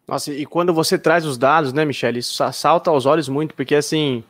Nossa, 0.06 0.30
e 0.30 0.44
quando 0.44 0.74
você 0.74 0.98
traz 0.98 1.24
os 1.24 1.38
dados, 1.38 1.72
né, 1.72 1.86
Michelle, 1.86 2.18
isso 2.18 2.34
salta 2.52 2.90
aos 2.90 3.06
olhos 3.06 3.26
muito, 3.26 3.54
porque 3.54 3.74
assim, 3.74 4.22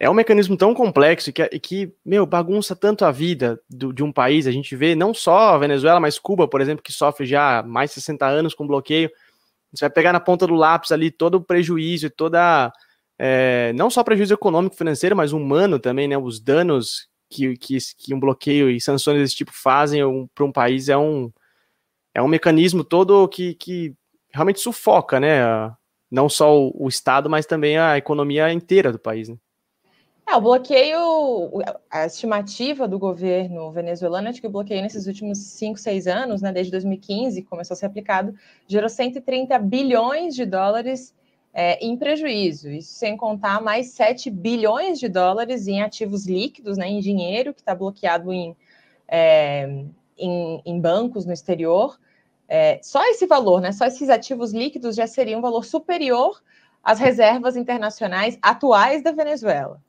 é 0.00 0.10
um 0.10 0.14
mecanismo 0.14 0.56
tão 0.56 0.74
complexo 0.74 1.32
que, 1.32 1.48
que 1.60 1.92
meu, 2.04 2.26
bagunça 2.26 2.74
tanto 2.74 3.04
a 3.04 3.12
vida 3.12 3.60
do, 3.70 3.92
de 3.92 4.02
um 4.02 4.10
país. 4.10 4.48
A 4.48 4.50
gente 4.50 4.74
vê 4.74 4.96
não 4.96 5.14
só 5.14 5.54
a 5.54 5.58
Venezuela, 5.58 6.00
mas 6.00 6.18
Cuba, 6.18 6.48
por 6.48 6.60
exemplo, 6.60 6.82
que 6.82 6.92
sofre 6.92 7.26
já 7.26 7.62
mais 7.62 7.90
de 7.90 7.94
60 7.94 8.26
anos 8.26 8.54
com 8.54 8.66
bloqueio. 8.66 9.08
Você 9.72 9.84
vai 9.84 9.90
pegar 9.90 10.12
na 10.12 10.20
ponta 10.20 10.46
do 10.46 10.54
lápis 10.54 10.92
ali 10.92 11.10
todo 11.10 11.36
o 11.36 11.44
prejuízo 11.44 12.10
toda. 12.10 12.72
É, 13.18 13.72
não 13.74 13.90
só 13.90 14.04
prejuízo 14.04 14.34
econômico, 14.34 14.76
financeiro, 14.76 15.16
mas 15.16 15.32
humano 15.32 15.78
também, 15.78 16.08
né? 16.08 16.16
Os 16.16 16.40
danos 16.40 17.08
que, 17.28 17.56
que, 17.56 17.78
que 17.96 18.14
um 18.14 18.20
bloqueio 18.20 18.70
e 18.70 18.80
sanções 18.80 19.18
desse 19.18 19.36
tipo 19.36 19.52
fazem 19.52 20.04
um, 20.04 20.26
para 20.34 20.44
um 20.44 20.52
país 20.52 20.88
é 20.88 20.96
um, 20.96 21.30
é 22.14 22.22
um 22.22 22.28
mecanismo 22.28 22.84
todo 22.84 23.28
que, 23.28 23.54
que 23.54 23.94
realmente 24.32 24.60
sufoca, 24.60 25.20
né? 25.20 25.40
Não 26.10 26.28
só 26.28 26.58
o, 26.58 26.72
o 26.84 26.88
Estado, 26.88 27.28
mas 27.28 27.46
também 27.46 27.78
a 27.78 27.98
economia 27.98 28.52
inteira 28.52 28.92
do 28.92 28.98
país, 28.98 29.28
né? 29.28 29.36
É, 30.30 30.36
o 30.36 30.42
bloqueio, 30.42 31.50
a 31.90 32.04
estimativa 32.04 32.86
do 32.86 32.98
governo 32.98 33.72
venezuelano 33.72 34.28
é 34.28 34.32
de 34.32 34.42
que 34.42 34.46
o 34.46 34.50
bloqueio 34.50 34.82
nesses 34.82 35.06
últimos 35.06 35.38
5, 35.38 35.78
6 35.78 36.06
anos, 36.06 36.42
né, 36.42 36.52
desde 36.52 36.70
2015, 36.70 37.42
começou 37.44 37.74
a 37.74 37.78
ser 37.78 37.86
aplicado, 37.86 38.34
gerou 38.66 38.90
130 38.90 39.58
bilhões 39.58 40.34
de 40.34 40.44
dólares 40.44 41.14
é, 41.50 41.82
em 41.82 41.96
prejuízo. 41.96 42.70
Isso 42.70 42.92
sem 42.92 43.16
contar 43.16 43.62
mais 43.62 43.92
7 43.92 44.28
bilhões 44.28 44.98
de 45.00 45.08
dólares 45.08 45.66
em 45.66 45.80
ativos 45.80 46.26
líquidos, 46.26 46.76
né, 46.76 46.86
em 46.86 47.00
dinheiro 47.00 47.54
que 47.54 47.60
está 47.60 47.74
bloqueado 47.74 48.30
em, 48.30 48.54
é, 49.08 49.66
em, 50.18 50.62
em, 50.62 50.78
bancos 50.78 51.24
no 51.24 51.32
exterior. 51.32 51.98
É, 52.46 52.78
só 52.82 53.02
esse 53.04 53.26
valor, 53.26 53.62
né, 53.62 53.72
só 53.72 53.86
esses 53.86 54.10
ativos 54.10 54.52
líquidos 54.52 54.94
já 54.94 55.06
seria 55.06 55.38
um 55.38 55.42
valor 55.42 55.64
superior 55.64 56.38
às 56.84 56.98
reservas 56.98 57.56
internacionais 57.56 58.38
atuais 58.42 59.02
da 59.02 59.10
Venezuela. 59.10 59.80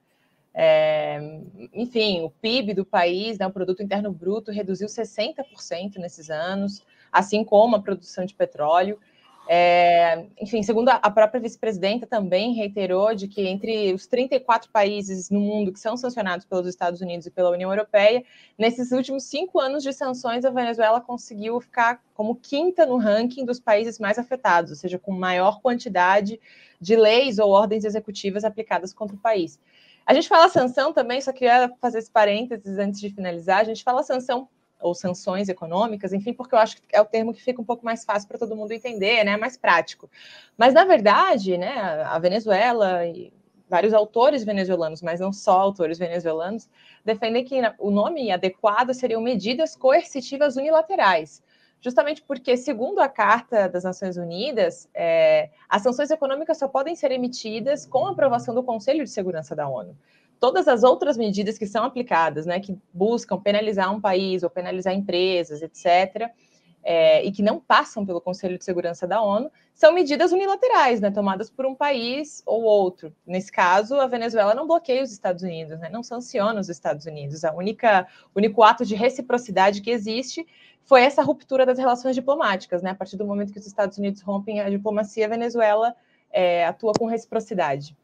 É, 0.62 1.40
enfim, 1.74 2.22
o 2.26 2.30
PIB 2.30 2.74
do 2.74 2.84
país, 2.84 3.38
né, 3.38 3.48
o 3.48 3.50
produto 3.50 3.82
interno 3.82 4.12
bruto, 4.12 4.52
reduziu 4.52 4.90
60% 4.90 5.96
nesses 5.96 6.30
anos, 6.30 6.86
assim 7.10 7.46
como 7.46 7.78
a 7.78 7.82
produção 7.82 8.26
de 8.26 8.36
petróleo. 8.36 9.00
É, 9.48 10.26
enfim, 10.38 10.62
segundo 10.62 10.90
a 10.90 11.10
própria 11.10 11.40
vice-presidenta 11.40 12.06
também 12.06 12.54
reiterou 12.56 13.16
de 13.16 13.30
que 13.30 13.48
entre 13.48 13.94
os 13.94 14.06
34 14.06 14.70
países 14.70 15.30
no 15.30 15.40
mundo 15.40 15.72
que 15.72 15.80
são 15.80 15.96
sancionados 15.96 16.46
pelos 16.46 16.68
Estados 16.68 17.00
Unidos 17.00 17.26
e 17.26 17.32
pela 17.32 17.52
União 17.52 17.72
Europeia, 17.72 18.22
nesses 18.58 18.92
últimos 18.92 19.24
cinco 19.24 19.62
anos 19.62 19.82
de 19.82 19.94
sanções, 19.94 20.44
a 20.44 20.50
Venezuela 20.50 21.00
conseguiu 21.00 21.62
ficar 21.62 22.04
como 22.14 22.36
quinta 22.36 22.86
no 22.86 22.98
ranking 22.98 23.46
dos 23.46 23.62
países 23.62 23.98
mais 23.98 24.20
afetados, 24.20 24.72
ou 24.72 24.76
seja, 24.76 25.00
com 25.00 25.14
maior 25.14 25.62
quantidade 25.62 26.38
de 26.82 26.98
leis 26.98 27.40
ou 27.40 27.50
ordens 27.50 27.86
executivas 27.86 28.44
aplicadas 28.44 28.94
contra 28.94 29.16
o 29.16 29.20
país. 29.20 29.58
A 30.10 30.14
gente 30.16 30.28
fala 30.28 30.50
sanção 30.50 30.92
também, 30.92 31.22
só 31.22 31.32
queria 31.32 31.72
fazer 31.80 32.00
esse 32.00 32.10
parênteses 32.10 32.80
antes 32.80 33.00
de 33.00 33.12
finalizar. 33.12 33.60
A 33.60 33.64
gente 33.64 33.84
fala 33.84 34.02
sanção 34.02 34.50
ou 34.82 34.96
sanções 34.96 35.50
econômicas, 35.50 36.12
enfim, 36.12 36.34
porque 36.34 36.56
eu 36.56 36.58
acho 36.58 36.78
que 36.78 36.82
é 36.92 37.00
o 37.00 37.06
termo 37.06 37.32
que 37.32 37.44
fica 37.44 37.62
um 37.62 37.64
pouco 37.64 37.86
mais 37.86 38.04
fácil 38.04 38.28
para 38.28 38.40
todo 38.40 38.56
mundo 38.56 38.72
entender, 38.72 39.24
né? 39.24 39.38
Mais 39.38 39.56
prático. 39.56 40.10
Mas 40.58 40.74
na 40.74 40.84
verdade, 40.84 41.60
né, 41.60 41.78
a 42.08 42.18
Venezuela 42.18 43.06
e 43.06 43.32
vários 43.70 43.94
autores 43.94 44.44
venezuelanos, 44.44 45.04
mas 45.04 45.20
não 45.20 45.32
só 45.32 45.60
autores 45.60 46.00
venezuelanos, 46.00 46.68
defendem 47.06 47.46
que 47.46 47.62
o 47.78 47.92
nome 47.92 48.32
adequado 48.32 48.96
seriam 48.96 49.22
medidas 49.22 49.76
coercitivas 49.76 50.56
unilaterais 50.56 51.44
justamente 51.82 52.22
porque, 52.22 52.58
segundo 52.58 53.00
a 53.00 53.08
Carta 53.08 53.70
das 53.70 53.84
Nações 53.84 54.18
Unidas, 54.18 54.90
é, 54.94 55.50
as 55.68 55.82
sanções 55.82 56.12
econômicas 56.12 56.58
só 56.58 56.68
podem 56.68 56.96
ser 56.96 57.12
emitidas 57.12 57.86
com 57.86 58.08
aprovação 58.08 58.54
do 58.54 58.64
Conselho 58.64 59.04
de 59.04 59.10
Segurança 59.10 59.56
da 59.56 59.68
ONU. 59.68 59.96
Todas 60.40 60.68
as 60.68 60.84
outras 60.84 61.18
medidas 61.18 61.58
que 61.58 61.68
são 61.68 61.84
aplicadas, 61.84 62.46
né, 62.46 62.60
que 62.60 62.78
buscam 62.94 63.40
penalizar 63.40 63.94
um 63.94 64.00
país 64.00 64.44
ou 64.44 64.50
penalizar 64.50 64.94
empresas, 64.94 65.62
etc., 65.62 66.30
é, 66.82 67.24
e 67.26 67.32
que 67.32 67.44
não 67.44 67.60
passam 67.60 68.06
pelo 68.06 68.22
Conselho 68.22 68.58
de 68.58 68.64
Segurança 68.64 69.06
da 69.06 69.22
ONU, 69.22 69.52
são 69.74 69.94
medidas 69.94 70.32
unilaterais, 70.32 71.00
né, 71.00 71.12
tomadas 71.12 71.50
por 71.50 71.66
um 71.66 71.76
país 71.76 72.42
ou 72.46 72.64
outro. 72.64 73.14
Nesse 73.26 73.52
caso, 73.52 73.96
a 73.96 74.08
Venezuela 74.08 74.54
não 74.54 74.68
bloqueia 74.68 75.04
os 75.04 75.12
Estados 75.12 75.44
Unidos, 75.44 75.80
né, 75.80 75.90
não 75.90 76.04
sanciona 76.04 76.60
os 76.60 76.70
Estados 76.70 77.06
Unidos. 77.06 77.44
A 77.44 77.54
única, 77.54 78.08
único 78.36 78.64
ato 78.64 78.86
de 78.86 78.96
reciprocidade 78.96 79.82
que 79.82 79.90
existe 79.90 80.46
foi 80.86 81.02
essa 81.02 81.22
ruptura 81.22 81.66
das 81.66 81.78
relações 81.78 82.16
diplomáticas, 82.16 82.82
né? 82.82 82.92
A 82.92 82.96
partir 82.96 83.18
do 83.18 83.26
momento 83.26 83.54
que 83.54 83.60
os 83.60 83.68
Estados 83.68 83.98
Unidos 83.98 84.22
rompem 84.22 84.60
a 84.62 84.70
diplomacia, 84.70 85.26
a 85.26 85.30
Venezuela 85.30 85.96
é, 86.32 86.66
atua 86.66 86.94
com 86.94 87.06
reciprocidade. 87.06 87.96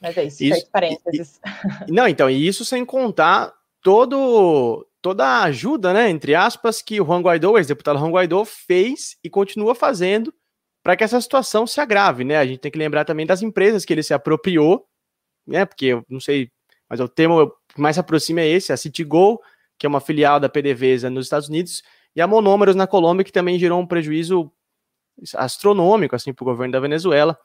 Mas 0.00 0.16
é 0.16 0.24
isso, 0.24 0.44
isso 0.44 0.70
parênteses. 0.70 1.40
E, 1.86 1.92
não, 1.92 2.06
então, 2.06 2.30
e 2.30 2.46
isso 2.46 2.64
sem 2.64 2.84
contar 2.84 3.52
todo 3.82 4.86
toda 5.00 5.24
a 5.24 5.42
ajuda, 5.44 5.92
né, 5.92 6.10
entre 6.10 6.34
aspas, 6.34 6.82
que 6.82 7.00
o 7.00 7.04
Juan 7.04 7.22
Guaidó, 7.22 7.52
o 7.52 7.58
ex-deputado 7.58 7.98
Juan 7.98 8.10
Guaidó, 8.10 8.44
fez 8.44 9.16
e 9.22 9.30
continua 9.30 9.74
fazendo 9.74 10.34
para 10.82 10.96
que 10.96 11.04
essa 11.04 11.20
situação 11.20 11.66
se 11.66 11.80
agrave, 11.80 12.24
né? 12.24 12.36
A 12.36 12.46
gente 12.46 12.58
tem 12.58 12.70
que 12.70 12.78
lembrar 12.78 13.04
também 13.04 13.26
das 13.26 13.42
empresas 13.42 13.84
que 13.84 13.92
ele 13.92 14.02
se 14.02 14.12
apropriou, 14.12 14.86
né? 15.46 15.64
Porque 15.64 15.86
eu 15.86 16.04
não 16.08 16.20
sei, 16.20 16.50
mas 16.88 17.00
o 17.00 17.08
termo 17.08 17.50
que 17.74 17.80
mais 17.80 17.96
se 17.96 18.00
aproxima 18.00 18.40
é 18.40 18.48
esse, 18.48 18.72
a 18.72 18.76
Citigo, 18.76 19.40
que 19.78 19.86
é 19.86 19.88
uma 19.88 20.00
filial 20.00 20.40
da 20.40 20.48
PDVSA 20.48 21.08
nos 21.08 21.26
Estados 21.26 21.48
Unidos, 21.48 21.82
e 22.14 22.20
a 22.20 22.26
Monômeros 22.26 22.74
na 22.74 22.86
Colômbia, 22.86 23.24
que 23.24 23.32
também 23.32 23.58
gerou 23.58 23.80
um 23.80 23.86
prejuízo 23.86 24.50
astronômico 25.34 26.14
assim 26.14 26.32
para 26.32 26.42
o 26.42 26.46
governo 26.46 26.72
da 26.72 26.80
Venezuela. 26.80 27.38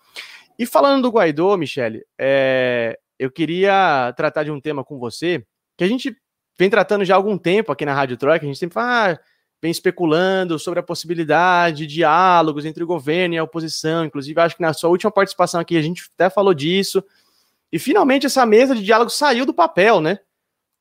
E 0.58 0.66
falando 0.66 1.04
do 1.04 1.10
Guaidó, 1.10 1.56
Michele, 1.58 2.04
é, 2.18 2.98
eu 3.18 3.32
queria 3.32 4.14
tratar 4.16 4.44
de 4.44 4.52
um 4.52 4.60
tema 4.60 4.84
com 4.84 5.00
você 5.00 5.46
que 5.78 5.84
a 5.84 5.88
gente 5.88 6.16
vem 6.58 6.70
tratando 6.70 7.06
já 7.06 7.16
há 7.16 7.18
algum 7.18 7.38
tempo 7.38 7.72
aqui 7.72 7.86
na 7.86 7.94
Rádio 7.94 8.18
Troika. 8.18 8.46
A 8.46 8.48
gente 8.48 8.60
sempre 8.60 8.76
fala, 8.76 9.14
ah, 9.14 9.20
vem 9.62 9.72
especulando 9.72 10.60
sobre 10.60 10.80
a 10.80 10.84
possibilidade 10.84 11.88
de 11.88 11.96
diálogos 11.96 12.66
entre 12.66 12.84
o 12.84 12.88
governo 12.88 13.36
e 13.36 13.38
a 13.38 13.44
oposição. 13.44 14.06
Inclusive, 14.06 14.40
acho 14.40 14.56
que 14.56 14.62
na 14.62 14.74
sua 14.74 14.90
última 14.90 15.12
participação 15.12 15.60
aqui 15.60 15.78
a 15.78 15.82
gente 15.82 16.10
até 16.14 16.30
falou 16.30 16.54
disso. 16.54 17.04
E 17.72 17.80
finalmente 17.80 18.26
essa 18.26 18.46
mesa 18.46 18.76
de 18.76 18.84
diálogo 18.84 19.10
saiu 19.10 19.46
do 19.46 19.54
papel, 19.54 20.00
né? 20.00 20.20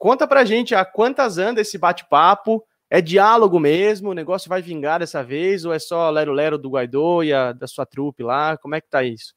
Conta 0.02 0.26
pra 0.26 0.44
gente 0.44 0.74
há 0.74 0.84
quantas 0.84 1.38
anda 1.38 1.60
esse 1.60 1.78
bate-papo. 1.78 2.60
É 2.90 3.00
diálogo 3.00 3.60
mesmo? 3.60 4.10
O 4.10 4.14
negócio 4.14 4.48
vai 4.48 4.60
vingar 4.60 4.98
dessa 4.98 5.22
vez? 5.22 5.64
Ou 5.64 5.72
é 5.72 5.78
só 5.78 6.10
lero-lero 6.10 6.58
do 6.58 6.70
Guaidó 6.70 7.22
e 7.22 7.32
a, 7.32 7.52
da 7.52 7.68
sua 7.68 7.86
trupe 7.86 8.24
lá? 8.24 8.56
Como 8.56 8.74
é 8.74 8.80
que 8.80 8.90
tá 8.90 9.04
isso? 9.04 9.32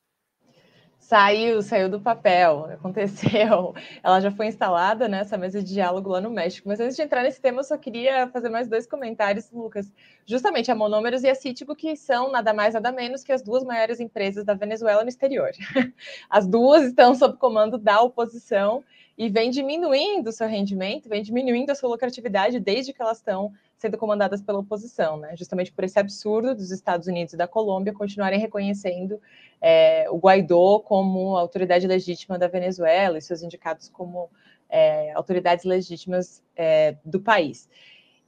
Saiu, 0.97 1.61
saiu 1.61 1.87
do 1.87 2.01
papel, 2.01 2.65
aconteceu. 2.73 3.75
Ela 4.01 4.19
já 4.19 4.31
foi 4.31 4.47
instalada 4.47 5.07
nessa 5.07 5.37
mesa 5.37 5.61
de 5.61 5.71
diálogo 5.71 6.09
lá 6.09 6.19
no 6.19 6.31
México. 6.31 6.67
Mas 6.67 6.79
antes 6.79 6.95
de 6.95 7.03
entrar 7.03 7.21
nesse 7.21 7.39
tema, 7.39 7.59
eu 7.59 7.63
só 7.63 7.77
queria 7.77 8.27
fazer 8.29 8.49
mais 8.49 8.67
dois 8.67 8.87
comentários, 8.87 9.51
Lucas. 9.51 9.93
Justamente 10.25 10.71
a 10.71 10.75
Monômeros 10.75 11.21
e 11.21 11.29
a 11.29 11.35
Cítico, 11.35 11.75
que 11.75 11.95
são 11.95 12.31
nada 12.31 12.55
mais, 12.55 12.73
nada 12.73 12.91
menos 12.91 13.23
que 13.23 13.31
as 13.31 13.43
duas 13.43 13.63
maiores 13.63 13.99
empresas 13.99 14.43
da 14.43 14.55
Venezuela 14.55 15.03
no 15.03 15.09
exterior. 15.09 15.51
As 16.27 16.47
duas 16.47 16.85
estão 16.85 17.13
sob 17.13 17.37
comando 17.37 17.77
da 17.77 18.01
oposição 18.01 18.83
e 19.17 19.29
vem 19.29 19.49
diminuindo 19.49 20.29
o 20.29 20.31
seu 20.31 20.47
rendimento, 20.47 21.07
vem 21.07 21.23
diminuindo 21.23 21.69
a 21.69 21.75
sua 21.75 21.89
lucratividade 21.89 22.59
desde 22.59 22.91
que 22.91 23.01
elas 23.01 23.17
estão 23.17 23.53
sendo 23.77 23.97
comandadas 23.97 24.41
pela 24.41 24.59
oposição, 24.59 25.17
né? 25.17 25.35
Justamente 25.37 25.71
por 25.71 25.83
esse 25.83 25.97
absurdo 25.97 26.53
dos 26.53 26.71
Estados 26.71 27.07
Unidos 27.07 27.33
e 27.33 27.37
da 27.37 27.47
Colômbia 27.47 27.93
continuarem 27.93 28.39
reconhecendo 28.39 29.21
é, 29.61 30.09
o 30.09 30.17
Guaidó 30.17 30.79
como 30.79 31.37
autoridade 31.37 31.87
legítima 31.87 32.37
da 32.37 32.47
Venezuela 32.47 33.17
e 33.17 33.21
seus 33.21 33.41
indicados 33.41 33.87
como 33.89 34.29
é, 34.69 35.13
autoridades 35.13 35.63
legítimas 35.63 36.43
é, 36.55 36.97
do 37.05 37.19
país. 37.19 37.69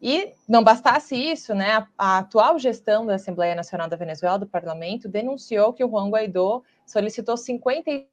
E 0.01 0.34
não 0.48 0.63
bastasse 0.63 1.15
isso, 1.15 1.56
né, 1.56 1.88
a, 1.98 2.20
atual 2.20 2.60
gestão 2.60 3.06
da 3.06 3.15
Assembleia 3.15 3.56
Nacional 3.56 3.89
da 3.89 3.98
Venezuela, 3.98 4.38
do 4.38 4.46
parlamento, 4.46 5.10
denunciou 5.10 5.74
que 5.74 5.84
o 5.84 5.89
Juan 5.89 6.10
Guaidó 6.10 6.62
solicitou 6.86 7.36
50 7.36 8.06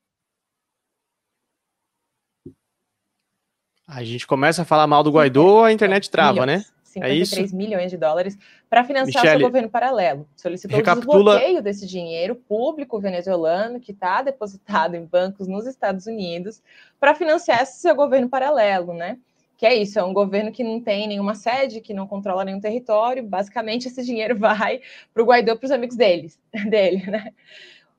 A 3.87 4.03
gente 4.03 4.26
começa 4.26 4.62
a 4.62 4.64
falar 4.64 4.87
mal 4.87 5.03
do 5.03 5.11
Guaidó, 5.11 5.64
a 5.64 5.73
internet 5.73 6.11
trava, 6.11 6.47
milhões, 6.47 6.67
né? 6.67 6.75
53 6.85 7.53
é 7.53 7.57
milhões 7.57 7.91
de 7.91 7.97
dólares 7.97 8.38
para 8.71 8.85
financiar 8.85 9.23
Michele, 9.23 9.37
o 9.37 9.41
seu 9.41 9.49
governo 9.49 9.69
paralelo. 9.69 10.29
Solicitou 10.37 10.76
recapitula... 10.76 11.17
o 11.17 11.25
desbloqueio 11.25 11.62
desse 11.62 11.87
dinheiro 11.87 12.35
público 12.35 13.00
venezuelano 13.00 13.81
que 13.81 13.93
está 13.93 14.23
depositado 14.23 14.95
em 14.95 15.05
bancos 15.05 15.49
nos 15.49 15.67
Estados 15.67 16.07
Unidos 16.07 16.62
para 17.00 17.14
financiar 17.14 17.62
esse 17.62 17.81
seu 17.81 17.95
governo 17.95 18.29
paralelo, 18.29 18.95
né? 18.95 19.19
Que 19.57 19.67
é 19.67 19.75
isso, 19.75 19.99
é 19.99 20.05
um 20.05 20.12
governo 20.12 20.50
que 20.50 20.64
não 20.64 20.81
tem 20.81 21.07
nenhuma 21.07 21.35
sede, 21.35 21.81
que 21.81 21.95
não 21.95 22.07
controla 22.07 22.45
nenhum 22.45 22.61
território. 22.61 23.23
Basicamente, 23.23 23.88
esse 23.88 24.05
dinheiro 24.05 24.37
vai 24.38 24.81
para 25.12 25.23
o 25.23 25.26
Guaidó 25.26 25.57
para 25.57 25.67
os 25.67 25.73
amigos 25.73 25.97
deles, 25.97 26.38
dele, 26.69 27.11
né? 27.11 27.33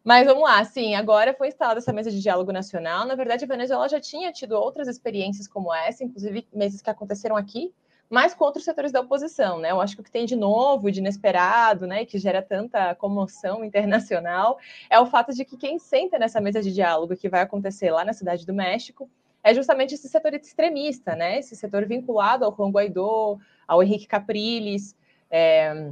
Mas 0.06 0.28
vamos 0.28 0.44
lá, 0.44 0.64
sim, 0.64 0.94
agora 0.94 1.34
foi 1.34 1.48
instalada 1.48 1.80
essa 1.80 1.92
mesa 1.92 2.12
de 2.12 2.22
diálogo 2.22 2.52
nacional. 2.52 3.08
Na 3.08 3.16
verdade, 3.16 3.44
a 3.44 3.48
Venezuela 3.48 3.90
já 3.90 4.00
tinha 4.00 4.32
tido 4.32 4.52
outras 4.52 4.88
experiências 4.88 5.48
como 5.48 5.74
essa, 5.74 6.04
inclusive 6.04 6.48
mesas 6.54 6.80
que 6.80 6.92
aconteceram 6.92 7.36
aqui, 7.36 7.74
mas 8.08 8.36
com 8.36 8.46
outros 8.46 8.64
setores 8.64 8.92
da 8.92 9.02
oposição, 9.02 9.58
né? 9.58 9.72
Eu 9.72 9.82
acho 9.82 9.96
que 9.96 10.02
o 10.02 10.04
que 10.04 10.12
tem 10.12 10.28
de 10.28 10.36
novo, 10.36 10.92
de 10.92 11.00
inesperado, 11.00 11.88
né, 11.88 12.06
que 12.06 12.20
gera 12.20 12.40
tanta 12.40 12.94
comoção 12.94 13.66
internacional, 13.66 14.60
é 14.92 15.00
o 15.00 15.08
fato 15.08 15.34
de 15.34 15.44
que 15.44 15.58
quem 15.58 15.80
senta 15.80 16.20
nessa 16.20 16.40
mesa 16.40 16.62
de 16.62 16.72
diálogo 16.72 17.18
que 17.18 17.28
vai 17.28 17.42
acontecer 17.42 17.90
lá 17.90 18.06
na 18.06 18.14
cidade 18.14 18.46
do 18.46 18.54
México 18.54 19.10
é 19.44 19.56
justamente 19.56 19.96
esse 19.96 20.08
setor 20.08 20.36
extremista, 20.36 21.16
né? 21.16 21.40
Esse 21.40 21.56
setor 21.56 21.84
vinculado 21.88 22.46
ao 22.46 22.56
Juan 22.56 22.70
Guaidó, 22.70 23.40
ao 23.68 23.82
Henrique 23.82 24.06
Capriles, 24.06 24.96
é, 25.32 25.90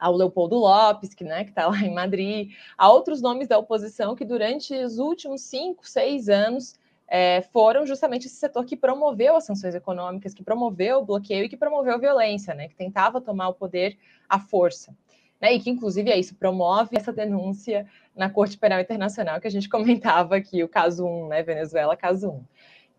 ao 0.00 0.16
Leopoldo 0.16 0.56
Lopes, 0.56 1.12
que 1.12 1.22
né, 1.22 1.42
está 1.42 1.66
lá 1.68 1.78
em 1.82 1.92
Madrid, 1.92 2.52
a 2.76 2.90
outros 2.90 3.20
nomes 3.20 3.46
da 3.46 3.58
oposição 3.58 4.16
que 4.16 4.24
durante 4.24 4.74
os 4.74 4.98
últimos 4.98 5.42
cinco, 5.42 5.86
seis 5.86 6.30
anos 6.30 6.74
é, 7.06 7.42
foram 7.52 7.84
justamente 7.84 8.26
esse 8.26 8.36
setor 8.36 8.64
que 8.64 8.76
promoveu 8.76 9.36
as 9.36 9.44
sanções 9.44 9.74
econômicas, 9.74 10.32
que 10.32 10.42
promoveu 10.42 11.00
o 11.00 11.04
bloqueio 11.04 11.44
e 11.44 11.48
que 11.48 11.56
promoveu 11.56 11.94
a 11.94 11.98
violência, 11.98 12.54
né, 12.54 12.68
que 12.68 12.74
tentava 12.74 13.20
tomar 13.20 13.48
o 13.48 13.54
poder 13.54 13.98
à 14.28 14.38
força. 14.38 14.96
Né, 15.40 15.54
e 15.54 15.60
que, 15.60 15.70
inclusive, 15.70 16.10
é 16.10 16.18
isso, 16.18 16.34
promove 16.34 16.96
essa 16.96 17.12
denúncia 17.12 17.86
na 18.14 18.28
Corte 18.28 18.58
Penal 18.58 18.80
Internacional 18.80 19.40
que 19.40 19.46
a 19.48 19.50
gente 19.50 19.68
comentava 19.70 20.36
aqui, 20.36 20.62
o 20.62 20.68
caso 20.68 21.04
1, 21.04 21.28
né, 21.28 21.42
Venezuela, 21.42 21.96
caso 21.96 22.30
1. 22.30 22.44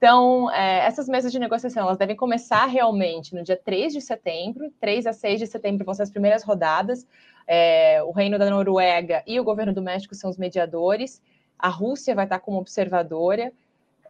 Então, 0.02 0.50
é, 0.50 0.80
essas 0.80 1.08
mesas 1.08 1.32
de 1.32 1.38
negociação, 1.38 1.84
elas 1.84 1.96
devem 1.96 2.16
começar 2.16 2.66
realmente 2.66 3.36
no 3.36 3.44
dia 3.44 3.56
3 3.56 3.94
de 3.94 4.02
setembro, 4.02 4.74
3 4.80 5.06
a 5.06 5.14
6 5.14 5.42
de 5.42 5.46
setembro 5.46 5.86
vão 5.86 5.94
ser 5.94 6.02
as 6.02 6.10
primeiras 6.10 6.42
rodadas, 6.42 7.06
é, 7.48 8.02
o 8.02 8.10
Reino 8.10 8.40
da 8.40 8.50
Noruega 8.50 9.22
e 9.28 9.40
o 9.40 9.44
governo 9.44 9.72
do 9.72 9.80
México 9.80 10.16
são 10.16 10.32
os 10.32 10.38
mediadores, 10.38 11.22
a 11.58 11.70
Rússia 11.70 12.16
vai 12.16 12.26
estar 12.26 12.40
como 12.40 12.58
observadora, 12.58 13.54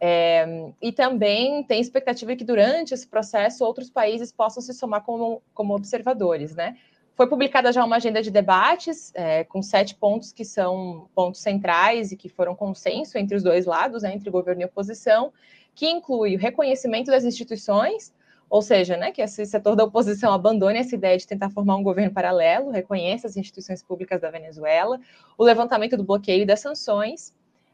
é, 0.00 0.72
e 0.80 0.92
também 0.92 1.62
tem 1.62 1.78
expectativa 1.78 2.34
que 2.36 2.42
durante 2.42 2.94
esse 2.94 3.06
processo 3.06 3.62
outros 3.62 3.90
países 3.90 4.32
possam 4.32 4.62
se 4.62 4.72
somar 4.72 5.02
como, 5.02 5.42
como 5.52 5.74
observadores, 5.74 6.54
né? 6.54 6.74
Foi 7.14 7.26
publicada 7.26 7.70
já 7.70 7.84
uma 7.84 7.96
agenda 7.96 8.22
de 8.22 8.30
debates 8.30 9.12
é, 9.14 9.44
com 9.44 9.60
sete 9.60 9.94
pontos 9.94 10.32
que 10.32 10.46
são 10.46 11.06
pontos 11.14 11.42
centrais 11.42 12.10
e 12.10 12.16
que 12.16 12.30
foram 12.30 12.54
consenso 12.54 13.18
entre 13.18 13.36
os 13.36 13.42
dois 13.42 13.66
lados, 13.66 14.02
né, 14.02 14.14
entre 14.14 14.30
governo 14.30 14.62
e 14.62 14.64
oposição, 14.64 15.30
que 15.74 15.88
inclui 15.88 16.36
o 16.36 16.38
reconhecimento 16.38 17.10
das 17.10 17.24
instituições, 17.24 18.12
ou 18.48 18.60
seja, 18.60 18.96
né, 18.96 19.10
que 19.10 19.22
esse 19.22 19.46
setor 19.46 19.74
da 19.74 19.84
oposição 19.84 20.32
abandone 20.32 20.78
essa 20.78 20.94
ideia 20.94 21.16
de 21.16 21.26
tentar 21.26 21.48
formar 21.48 21.76
um 21.76 21.82
governo 21.82 22.12
paralelo, 22.12 22.70
reconheça 22.70 23.26
as 23.26 23.36
instituições 23.36 23.82
públicas 23.82 24.20
da 24.20 24.30
Venezuela, 24.30 25.00
o 25.38 25.44
levantamento 25.44 25.96
do 25.96 26.04
bloqueio 26.04 26.42
e 26.42 26.46
das 26.46 26.60
sanções, 26.60 27.32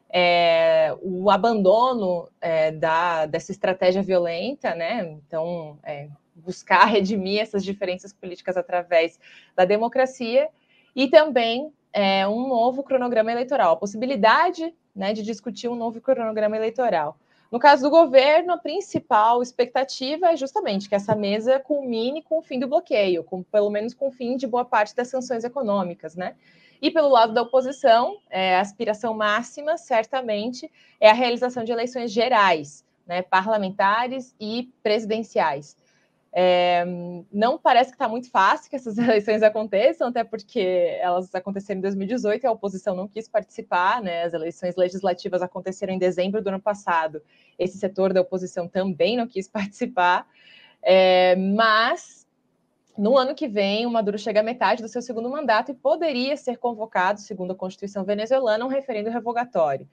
é, 0.08 0.96
o 1.02 1.30
abandono 1.30 2.28
é, 2.40 2.70
da, 2.70 3.26
dessa 3.26 3.50
estratégia 3.50 4.02
violenta, 4.02 4.74
né, 4.74 5.18
então 5.26 5.78
é, 5.82 6.08
buscar 6.34 6.84
redimir 6.86 7.40
essas 7.40 7.64
diferenças 7.64 8.12
políticas 8.12 8.56
através 8.56 9.18
da 9.56 9.64
democracia 9.64 10.48
e 10.94 11.08
também 11.08 11.72
é, 11.92 12.26
um 12.28 12.48
novo 12.48 12.82
cronograma 12.82 13.32
eleitoral, 13.32 13.72
a 13.72 13.76
possibilidade 13.76 14.72
né, 14.94 15.12
de 15.12 15.22
discutir 15.22 15.68
um 15.68 15.74
novo 15.74 16.00
cronograma 16.00 16.56
eleitoral. 16.56 17.18
No 17.50 17.58
caso 17.58 17.82
do 17.82 17.90
governo, 17.90 18.52
a 18.52 18.58
principal 18.58 19.42
expectativa 19.42 20.28
é 20.28 20.36
justamente 20.36 20.86
que 20.86 20.94
essa 20.94 21.14
mesa 21.14 21.58
culmine 21.58 22.22
com 22.22 22.38
o 22.38 22.42
fim 22.42 22.58
do 22.58 22.68
bloqueio, 22.68 23.24
com, 23.24 23.42
pelo 23.42 23.70
menos 23.70 23.94
com 23.94 24.08
o 24.08 24.12
fim 24.12 24.36
de 24.36 24.46
boa 24.46 24.66
parte 24.66 24.94
das 24.94 25.08
sanções 25.08 25.44
econômicas, 25.44 26.14
né? 26.14 26.34
E 26.80 26.90
pelo 26.90 27.08
lado 27.08 27.32
da 27.32 27.42
oposição, 27.42 28.18
é, 28.28 28.56
a 28.56 28.60
aspiração 28.60 29.14
máxima, 29.14 29.78
certamente, 29.78 30.70
é 31.00 31.10
a 31.10 31.14
realização 31.14 31.64
de 31.64 31.72
eleições 31.72 32.12
gerais, 32.12 32.84
né, 33.06 33.22
parlamentares 33.22 34.34
e 34.38 34.70
presidenciais. 34.82 35.74
É, 36.40 36.84
não 37.32 37.58
parece 37.58 37.90
que 37.90 37.96
está 37.96 38.08
muito 38.08 38.30
fácil 38.30 38.70
que 38.70 38.76
essas 38.76 38.96
eleições 38.96 39.42
aconteçam, 39.42 40.06
até 40.06 40.22
porque 40.22 40.96
elas 41.00 41.34
aconteceram 41.34 41.78
em 41.78 41.82
2018 41.82 42.44
e 42.44 42.46
a 42.46 42.52
oposição 42.52 42.94
não 42.94 43.08
quis 43.08 43.28
participar, 43.28 44.00
né? 44.00 44.22
As 44.22 44.32
eleições 44.32 44.76
legislativas 44.76 45.42
aconteceram 45.42 45.92
em 45.92 45.98
dezembro 45.98 46.40
do 46.40 46.46
ano 46.46 46.60
passado. 46.60 47.20
Esse 47.58 47.76
setor 47.76 48.12
da 48.12 48.20
oposição 48.20 48.68
também 48.68 49.16
não 49.16 49.26
quis 49.26 49.48
participar, 49.50 50.28
é, 50.80 51.34
mas 51.34 52.24
no 52.96 53.18
ano 53.18 53.34
que 53.34 53.48
vem, 53.48 53.84
o 53.84 53.90
Maduro 53.90 54.16
chega 54.16 54.38
à 54.38 54.42
metade 54.44 54.80
do 54.80 54.88
seu 54.88 55.02
segundo 55.02 55.28
mandato 55.28 55.72
e 55.72 55.74
poderia 55.74 56.36
ser 56.36 56.56
convocado, 56.56 57.18
segundo 57.18 57.50
a 57.50 57.56
Constituição 57.56 58.04
venezuelana, 58.04 58.64
um 58.64 58.68
referendo 58.68 59.10
revogatório. 59.10 59.88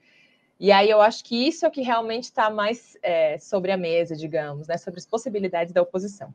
E 0.58 0.72
aí 0.72 0.88
eu 0.88 1.00
acho 1.02 1.22
que 1.22 1.46
isso 1.46 1.64
é 1.64 1.68
o 1.68 1.70
que 1.70 1.82
realmente 1.82 2.24
está 2.24 2.48
mais 2.48 2.96
é, 3.02 3.38
sobre 3.38 3.72
a 3.72 3.76
mesa, 3.76 4.16
digamos, 4.16 4.66
né, 4.66 4.78
sobre 4.78 4.98
as 4.98 5.06
possibilidades 5.06 5.72
da 5.72 5.82
oposição. 5.82 6.32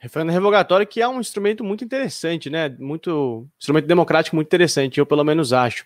Referendo 0.00 0.32
revogatório 0.32 0.86
que 0.86 1.02
é 1.02 1.06
um 1.06 1.20
instrumento 1.20 1.62
muito 1.62 1.84
interessante, 1.84 2.48
né? 2.48 2.74
Muito 2.78 3.46
instrumento 3.58 3.86
democrático 3.86 4.34
muito 4.34 4.48
interessante, 4.48 4.98
eu 4.98 5.04
pelo 5.04 5.22
menos 5.22 5.52
acho. 5.52 5.84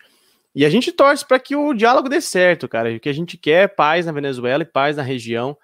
E 0.55 0.65
a 0.65 0.71
gente 0.71 0.93
torce 0.93 1.27
para 1.27 1.41
que 1.41 1.57
o 1.57 1.75
diálogo 1.75 2.09
dê 2.09 2.21
certo, 2.21 2.69
cara. 2.69 2.95
O 2.95 3.01
que 3.01 3.09
a 3.09 3.13
gente 3.13 3.37
quer 3.37 3.65
é 3.65 3.69
paz 3.69 4.07
na 4.07 4.13
Venezuela 4.13 4.63
e 4.63 4.67
paz 4.67 4.97
na 4.97 5.03
região. 5.03 5.59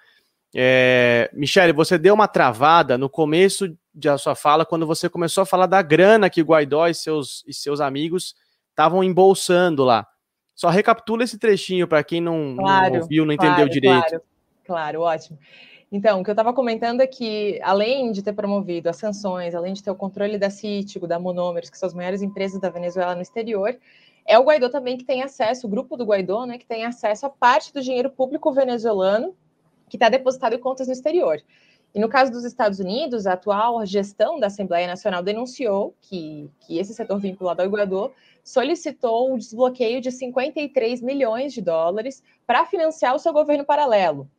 É... 0.52 1.30
Michele, 1.32 1.72
você 1.72 1.96
deu 1.96 2.12
uma 2.12 2.26
travada 2.26 2.98
no 2.98 3.08
começo 3.08 3.72
da 3.94 4.18
sua 4.18 4.34
fala, 4.34 4.66
quando 4.66 4.84
você 4.84 5.08
começou 5.08 5.42
a 5.42 5.46
falar 5.46 5.66
da 5.66 5.80
grana 5.80 6.28
que 6.28 6.42
Guaidó 6.42 6.88
e 6.88 6.94
seus, 6.94 7.44
e 7.46 7.54
seus 7.54 7.80
amigos 7.80 8.34
estavam 8.70 9.04
embolsando 9.04 9.84
lá. 9.84 10.04
Só 10.60 10.68
recapitula 10.68 11.24
esse 11.24 11.38
trechinho 11.38 11.88
para 11.88 12.04
quem 12.04 12.20
não, 12.20 12.54
claro, 12.54 12.92
não, 12.92 13.00
ouviu, 13.00 13.24
não 13.24 13.34
claro, 13.34 13.52
entendeu 13.52 13.68
direito. 13.70 14.08
Claro, 14.08 14.22
claro, 14.66 15.00
ótimo. 15.00 15.38
Então, 15.90 16.20
o 16.20 16.22
que 16.22 16.28
eu 16.28 16.34
estava 16.34 16.52
comentando 16.52 17.00
é 17.00 17.06
que, 17.06 17.58
além 17.62 18.12
de 18.12 18.22
ter 18.22 18.34
promovido 18.34 18.90
as 18.90 18.98
sanções, 18.98 19.54
além 19.54 19.72
de 19.72 19.82
ter 19.82 19.90
o 19.90 19.94
controle 19.94 20.36
da 20.36 20.50
Cítigo, 20.50 21.06
da 21.06 21.18
Monômeros, 21.18 21.70
que 21.70 21.78
são 21.78 21.86
as 21.86 21.94
maiores 21.94 22.20
empresas 22.20 22.60
da 22.60 22.68
Venezuela 22.68 23.14
no 23.14 23.22
exterior, 23.22 23.74
é 24.26 24.38
o 24.38 24.42
Guaidó 24.42 24.68
também 24.68 24.98
que 24.98 25.04
tem 25.04 25.22
acesso, 25.22 25.66
o 25.66 25.70
grupo 25.70 25.96
do 25.96 26.04
Guaidó, 26.04 26.44
né, 26.44 26.58
que 26.58 26.66
tem 26.66 26.84
acesso 26.84 27.24
a 27.24 27.30
parte 27.30 27.72
do 27.72 27.80
dinheiro 27.80 28.10
público 28.10 28.52
venezuelano 28.52 29.34
que 29.88 29.96
está 29.96 30.10
depositado 30.10 30.54
em 30.54 30.60
contas 30.60 30.88
no 30.88 30.92
exterior. 30.92 31.40
E 31.94 31.98
no 31.98 32.08
caso 32.08 32.30
dos 32.30 32.44
Estados 32.44 32.78
Unidos, 32.78 33.26
a 33.26 33.32
atual 33.32 33.84
gestão 33.84 34.38
da 34.38 34.46
Assembleia 34.46 34.86
Nacional 34.86 35.22
denunciou 35.22 35.94
que, 36.00 36.48
que 36.60 36.78
esse 36.78 36.94
setor 36.94 37.18
vinculado 37.18 37.62
ao 37.62 37.68
Guaidó 37.68 38.12
solicitou 38.44 39.34
o 39.34 39.38
desbloqueio 39.38 40.00
de 40.00 40.12
53 40.12 41.02
milhões 41.02 41.52
de 41.52 41.60
dólares 41.60 42.22
para 42.46 42.64
financiar 42.66 43.14
o 43.14 43.18
seu 43.18 43.32
governo 43.32 43.64
paralelo. 43.64 44.30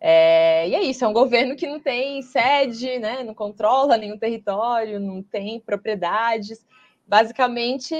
É, 0.00 0.68
e 0.68 0.74
é 0.74 0.82
isso, 0.82 1.04
é 1.04 1.08
um 1.08 1.12
governo 1.12 1.56
que 1.56 1.66
não 1.66 1.80
tem 1.80 2.20
sede, 2.22 2.98
né, 2.98 3.22
não 3.22 3.34
controla 3.34 3.96
nenhum 3.96 4.18
território, 4.18 5.00
não 5.00 5.22
tem 5.22 5.60
propriedades. 5.60 6.66
Basicamente, 7.06 7.94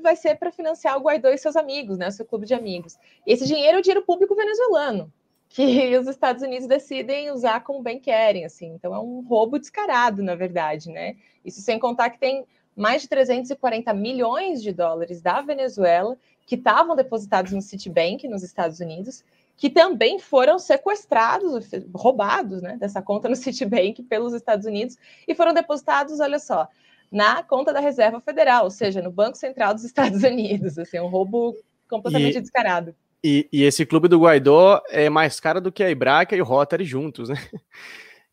vai 0.00 0.14
ser 0.14 0.36
para 0.36 0.52
financiar 0.52 0.96
o 0.96 1.02
Guaidó 1.02 1.28
e 1.28 1.38
seus 1.38 1.56
amigos, 1.56 1.98
né, 1.98 2.08
o 2.08 2.12
seu 2.12 2.24
clube 2.24 2.46
de 2.46 2.54
amigos. 2.54 2.96
Esse 3.26 3.46
dinheiro 3.46 3.76
é 3.76 3.80
o 3.80 3.82
dinheiro 3.82 4.06
público 4.06 4.34
venezuelano, 4.34 5.12
que 5.54 5.62
os 5.96 6.08
Estados 6.08 6.42
Unidos 6.42 6.66
decidem 6.66 7.30
usar 7.30 7.60
como 7.60 7.80
bem 7.80 8.00
querem, 8.00 8.44
assim. 8.44 8.72
Então, 8.74 8.92
é 8.92 8.98
um 8.98 9.20
roubo 9.20 9.56
descarado, 9.56 10.20
na 10.20 10.34
verdade, 10.34 10.90
né? 10.90 11.14
Isso 11.44 11.60
sem 11.60 11.78
contar 11.78 12.10
que 12.10 12.18
tem 12.18 12.44
mais 12.76 13.02
de 13.02 13.08
340 13.08 13.94
milhões 13.94 14.60
de 14.60 14.72
dólares 14.72 15.22
da 15.22 15.40
Venezuela 15.40 16.18
que 16.44 16.56
estavam 16.56 16.96
depositados 16.96 17.52
no 17.52 17.62
Citibank, 17.62 18.26
nos 18.26 18.42
Estados 18.42 18.80
Unidos, 18.80 19.24
que 19.56 19.70
também 19.70 20.18
foram 20.18 20.58
sequestrados, 20.58 21.70
roubados, 21.94 22.60
né, 22.60 22.76
dessa 22.76 23.00
conta 23.00 23.28
no 23.28 23.36
Citibank 23.36 24.02
pelos 24.02 24.34
Estados 24.34 24.66
Unidos 24.66 24.96
e 25.26 25.36
foram 25.36 25.54
depositados, 25.54 26.18
olha 26.18 26.40
só, 26.40 26.66
na 27.12 27.44
conta 27.44 27.72
da 27.72 27.78
Reserva 27.78 28.20
Federal, 28.20 28.64
ou 28.64 28.70
seja, 28.70 29.00
no 29.00 29.12
Banco 29.12 29.38
Central 29.38 29.72
dos 29.72 29.84
Estados 29.84 30.20
Unidos, 30.24 30.76
assim, 30.76 30.98
um 30.98 31.06
roubo 31.06 31.54
completamente 31.88 32.38
e, 32.38 32.40
descarado. 32.40 32.92
E, 33.26 33.48
e, 33.50 33.62
esse 33.62 33.86
clube 33.86 34.06
do 34.06 34.20
Guaidó 34.20 34.82
é 34.90 35.08
mais 35.08 35.40
caro 35.40 35.58
do 35.58 35.72
que 35.72 35.82
a 35.82 35.90
Ibraca 35.90 36.36
e 36.36 36.42
o 36.42 36.44
Rotary 36.44 36.84
juntos, 36.84 37.30
né? 37.30 37.36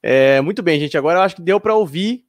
É, 0.04 0.42
muito 0.42 0.64
bem, 0.64 0.80
gente, 0.80 0.98
agora 0.98 1.20
eu 1.20 1.22
acho 1.22 1.36
que 1.36 1.44
deu 1.44 1.60
para 1.60 1.76
ouvir 1.76 2.26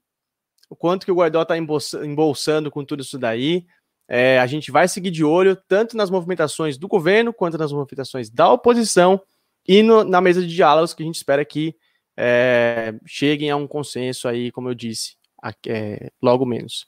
o 0.69 0.77
quanto 0.77 1.07
que 1.07 1.11
o 1.11 1.15
Guaidó 1.15 1.41
está 1.41 1.57
embolsando 1.57 2.71
com 2.71 2.85
tudo 2.85 3.01
isso 3.01 3.19
daí. 3.19 3.65
É, 4.07 4.39
a 4.39 4.47
gente 4.47 4.71
vai 4.71 4.87
seguir 4.87 5.11
de 5.11 5.25
olho 5.25 5.57
tanto 5.57 5.97
nas 5.97 6.11
movimentações 6.11 6.77
do 6.77 6.87
governo 6.87 7.33
quanto 7.33 7.57
nas 7.57 7.73
movimentações 7.73 8.29
da 8.29 8.53
oposição 8.53 9.23
e 9.67 9.83
no, 9.83 10.05
na 10.05 10.21
mesa 10.21 10.43
de 10.43 10.55
diálogos 10.55 10.93
que 10.93 11.03
a 11.03 11.07
gente 11.07 11.15
espera 11.15 11.43
que 11.47 11.75
é, 12.15 12.95
cheguem 13.07 13.49
a 13.49 13.57
um 13.57 13.67
consenso 13.67 14.29
aí, 14.29 14.53
como 14.53 14.69
eu 14.69 14.75
disse, 14.75 15.17
é, 15.67 16.11
logo 16.21 16.45
menos. 16.45 16.87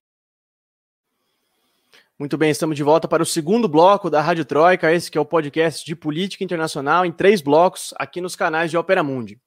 Muito 2.18 2.38
bem, 2.38 2.50
estamos 2.50 2.76
de 2.76 2.82
volta 2.82 3.06
para 3.06 3.22
o 3.22 3.26
segundo 3.26 3.68
bloco 3.68 4.08
da 4.08 4.22
Rádio 4.22 4.46
Troika, 4.46 4.92
esse 4.92 5.10
que 5.10 5.18
é 5.18 5.20
o 5.20 5.24
podcast 5.24 5.84
de 5.84 5.94
política 5.94 6.42
internacional 6.42 7.04
em 7.04 7.12
três 7.12 7.42
blocos 7.42 7.92
aqui 7.98 8.22
nos 8.22 8.34
canais 8.34 8.70
de 8.70 8.78
Opera 8.78 9.02
Mundi. 9.02 9.38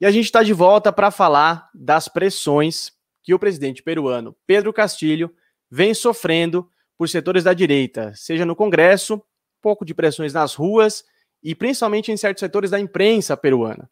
E 0.00 0.06
a 0.06 0.10
gente 0.10 0.24
está 0.24 0.42
de 0.42 0.54
volta 0.54 0.90
para 0.90 1.10
falar 1.10 1.68
das 1.74 2.08
pressões 2.08 2.92
que 3.22 3.34
o 3.34 3.38
presidente 3.38 3.82
peruano 3.82 4.34
Pedro 4.46 4.72
Castilho 4.72 5.30
vem 5.70 5.92
sofrendo 5.92 6.66
por 6.96 7.08
setores 7.08 7.44
da 7.44 7.52
direita, 7.52 8.12
seja 8.14 8.46
no 8.46 8.54
Congresso, 8.54 9.22
pouco 9.60 9.84
de 9.84 9.94
pressões 9.94 10.32
nas 10.32 10.54
ruas 10.54 11.04
e 11.42 11.54
principalmente 11.54 12.12
em 12.12 12.16
certos 12.16 12.40
setores 12.40 12.70
da 12.70 12.78
imprensa 12.78 13.36
peruana. 13.36 13.90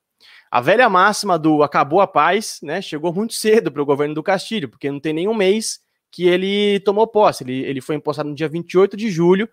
A 0.50 0.60
velha 0.60 0.88
máxima 0.88 1.38
do 1.38 1.62
acabou 1.62 2.00
a 2.00 2.06
paz, 2.06 2.58
né, 2.62 2.80
chegou 2.80 3.12
muito 3.12 3.34
cedo 3.34 3.72
para 3.72 3.82
o 3.82 3.86
governo 3.86 4.14
do 4.14 4.22
Castilho, 4.22 4.68
porque 4.68 4.90
não 4.90 5.00
tem 5.00 5.12
nenhum 5.12 5.34
mês 5.34 5.80
que 6.10 6.28
ele 6.28 6.78
tomou 6.80 7.06
posse. 7.06 7.42
Ele, 7.42 7.64
ele 7.64 7.80
foi 7.80 7.96
empossado 7.96 8.28
no 8.28 8.34
dia 8.34 8.48
28 8.48 8.96
de 8.96 9.10
julho 9.10 9.48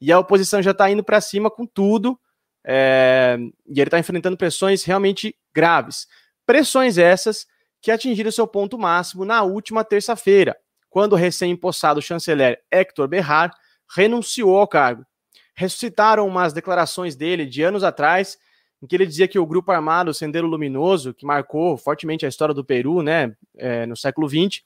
e 0.00 0.12
a 0.12 0.18
oposição 0.18 0.62
já 0.62 0.70
está 0.70 0.88
indo 0.90 1.02
para 1.02 1.20
cima 1.20 1.50
com 1.50 1.66
tudo. 1.66 2.18
É, 2.66 3.36
e 3.66 3.80
ele 3.80 3.88
está 3.88 3.98
enfrentando 3.98 4.36
pressões 4.36 4.84
realmente 4.84 5.36
graves. 5.52 6.06
Pressões 6.46 6.96
essas 6.96 7.46
que 7.82 7.90
atingiram 7.90 8.30
seu 8.30 8.46
ponto 8.46 8.78
máximo 8.78 9.24
na 9.24 9.42
última 9.42 9.84
terça-feira, 9.84 10.56
quando 10.94 11.14
o 11.14 11.16
recém-impossado 11.16 12.00
chanceler 12.00 12.62
Héctor 12.70 13.08
Berrar 13.08 13.52
renunciou 13.96 14.56
ao 14.56 14.68
cargo. 14.68 15.04
Ressuscitaram 15.52 16.24
umas 16.24 16.52
declarações 16.52 17.16
dele 17.16 17.46
de 17.46 17.64
anos 17.64 17.82
atrás, 17.82 18.38
em 18.80 18.86
que 18.86 18.94
ele 18.94 19.04
dizia 19.04 19.26
que 19.26 19.36
o 19.36 19.44
grupo 19.44 19.72
armado 19.72 20.14
Sendero 20.14 20.46
Luminoso, 20.46 21.12
que 21.12 21.26
marcou 21.26 21.76
fortemente 21.76 22.24
a 22.24 22.28
história 22.28 22.54
do 22.54 22.64
Peru 22.64 23.02
né, 23.02 23.34
é, 23.58 23.84
no 23.86 23.96
século 23.96 24.28
XX, 24.28 24.62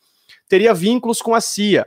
teria 0.46 0.74
vínculos 0.74 1.22
com 1.22 1.34
a 1.34 1.40
CIA 1.40 1.86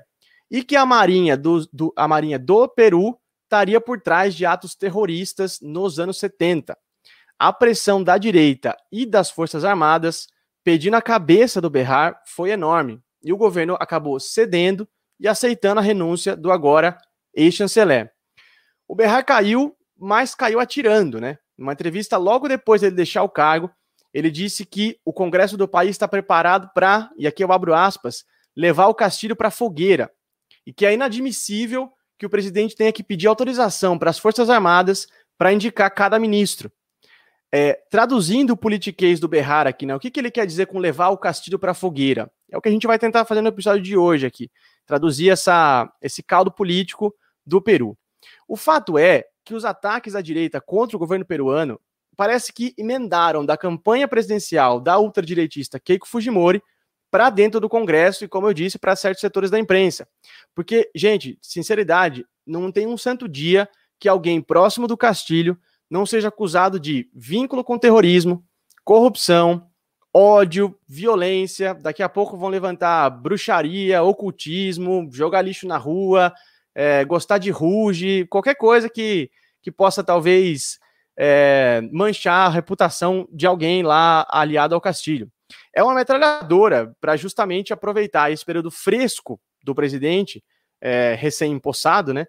e 0.49 0.63
que 0.63 0.75
a 0.75 0.87
Marinha 0.87 1.37
do, 1.37 1.63
do, 1.71 1.93
a 1.95 2.07
Marinha 2.07 2.39
do 2.39 2.67
Peru 2.67 3.19
estaria 3.43 3.79
por 3.79 4.01
trás 4.01 4.33
de 4.33 4.43
atos 4.43 4.73
terroristas 4.73 5.59
nos 5.61 5.99
anos 5.99 6.17
70. 6.17 6.75
A 7.37 7.53
pressão 7.53 8.03
da 8.03 8.17
direita 8.17 8.75
e 8.91 9.05
das 9.05 9.29
Forças 9.29 9.63
Armadas 9.63 10.27
pedindo 10.63 10.95
a 10.95 11.01
cabeça 11.01 11.61
do 11.61 11.69
Berrar 11.69 12.19
foi 12.25 12.49
enorme 12.49 12.99
e 13.23 13.31
o 13.31 13.37
governo 13.37 13.77
acabou 13.79 14.19
cedendo 14.19 14.87
e 15.19 15.27
aceitando 15.27 15.79
a 15.79 15.83
renúncia 15.83 16.35
do 16.35 16.51
agora 16.51 16.97
ex-chanceler. 17.33 18.11
O 18.87 18.95
Berrar 18.95 19.25
caiu, 19.25 19.75
mas 19.97 20.35
caiu 20.35 20.59
atirando, 20.59 21.19
né? 21.19 21.37
Numa 21.57 21.73
entrevista 21.73 22.17
logo 22.17 22.47
depois 22.47 22.81
dele 22.81 22.95
deixar 22.95 23.23
o 23.23 23.29
cargo, 23.29 23.71
ele 24.13 24.29
disse 24.29 24.65
que 24.65 24.99
o 25.05 25.13
Congresso 25.13 25.55
do 25.55 25.67
país 25.67 25.91
está 25.91 26.07
preparado 26.07 26.69
para, 26.73 27.09
e 27.17 27.27
aqui 27.27 27.43
eu 27.43 27.51
abro 27.51 27.73
aspas, 27.73 28.25
levar 28.55 28.87
o 28.87 28.95
Castilho 28.95 29.35
para 29.35 29.47
a 29.47 29.51
fogueira, 29.51 30.11
e 30.65 30.73
que 30.73 30.85
é 30.85 30.93
inadmissível 30.93 31.91
que 32.17 32.25
o 32.25 32.29
presidente 32.29 32.75
tenha 32.75 32.91
que 32.91 33.03
pedir 33.03 33.27
autorização 33.27 33.97
para 33.97 34.09
as 34.09 34.19
Forças 34.19 34.49
Armadas 34.49 35.07
para 35.37 35.53
indicar 35.53 35.89
cada 35.93 36.19
ministro. 36.19 36.71
É, 37.53 37.73
traduzindo 37.89 38.51
o 38.51 38.57
politiquês 38.57 39.19
do 39.19 39.27
Berrar 39.27 39.67
aqui, 39.67 39.85
né, 39.85 39.93
o 39.93 39.99
que, 39.99 40.09
que 40.09 40.19
ele 40.19 40.31
quer 40.31 40.45
dizer 40.45 40.67
com 40.67 40.79
levar 40.79 41.09
o 41.09 41.17
Castilho 41.17 41.59
para 41.59 41.71
a 41.71 41.75
fogueira? 41.75 42.31
É 42.49 42.57
o 42.57 42.61
que 42.61 42.69
a 42.69 42.71
gente 42.71 42.87
vai 42.87 42.97
tentar 42.97 43.25
fazer 43.25 43.41
no 43.41 43.49
episódio 43.49 43.81
de 43.81 43.97
hoje 43.97 44.25
aqui, 44.25 44.49
traduzir 44.85 45.29
essa, 45.29 45.91
esse 46.01 46.23
caldo 46.23 46.49
político 46.49 47.13
do 47.45 47.61
Peru. 47.61 47.97
O 48.47 48.55
fato 48.55 48.97
é 48.97 49.25
que 49.43 49.53
os 49.53 49.65
ataques 49.65 50.15
à 50.15 50.21
direita 50.21 50.61
contra 50.61 50.95
o 50.95 50.99
governo 50.99 51.25
peruano 51.25 51.79
parece 52.15 52.53
que 52.53 52.73
emendaram 52.77 53.45
da 53.45 53.57
campanha 53.57 54.07
presidencial 54.07 54.79
da 54.79 54.99
ultradireitista 54.99 55.79
Keiko 55.79 56.07
Fujimori 56.07 56.61
para 57.09 57.29
dentro 57.29 57.59
do 57.59 57.67
Congresso 57.67 58.23
e, 58.23 58.27
como 58.27 58.47
eu 58.47 58.53
disse, 58.53 58.79
para 58.79 58.95
certos 58.95 59.19
setores 59.19 59.51
da 59.51 59.59
imprensa. 59.59 60.07
Porque, 60.55 60.89
gente, 60.95 61.37
sinceridade, 61.41 62.25
não 62.45 62.71
tem 62.71 62.87
um 62.87 62.97
santo 62.97 63.27
dia 63.27 63.67
que 63.99 64.07
alguém 64.07 64.41
próximo 64.41 64.87
do 64.87 64.95
Castilho 64.95 65.57
não 65.91 66.05
seja 66.05 66.29
acusado 66.29 66.79
de 66.79 67.09
vínculo 67.13 67.65
com 67.65 67.77
terrorismo, 67.77 68.41
corrupção, 68.81 69.67
ódio, 70.13 70.73
violência. 70.87 71.73
Daqui 71.73 72.01
a 72.01 72.07
pouco 72.07 72.37
vão 72.37 72.47
levantar 72.47 73.09
bruxaria, 73.09 74.01
ocultismo, 74.01 75.09
jogar 75.11 75.41
lixo 75.41 75.67
na 75.67 75.77
rua, 75.77 76.33
é, 76.73 77.03
gostar 77.03 77.39
de 77.39 77.51
ruge, 77.51 78.25
qualquer 78.29 78.55
coisa 78.55 78.89
que, 78.89 79.29
que 79.61 79.69
possa 79.69 80.01
talvez 80.01 80.79
é, 81.17 81.81
manchar 81.91 82.47
a 82.47 82.49
reputação 82.49 83.27
de 83.29 83.45
alguém 83.45 83.83
lá 83.83 84.25
aliado 84.31 84.73
ao 84.73 84.79
Castilho. 84.79 85.29
É 85.75 85.83
uma 85.83 85.93
metralhadora 85.93 86.95
para 87.01 87.17
justamente 87.17 87.73
aproveitar 87.73 88.31
esse 88.31 88.45
período 88.45 88.71
fresco 88.71 89.41
do 89.61 89.75
presidente, 89.75 90.41
é, 90.79 91.15
recém-impossado, 91.19 92.13
né? 92.13 92.25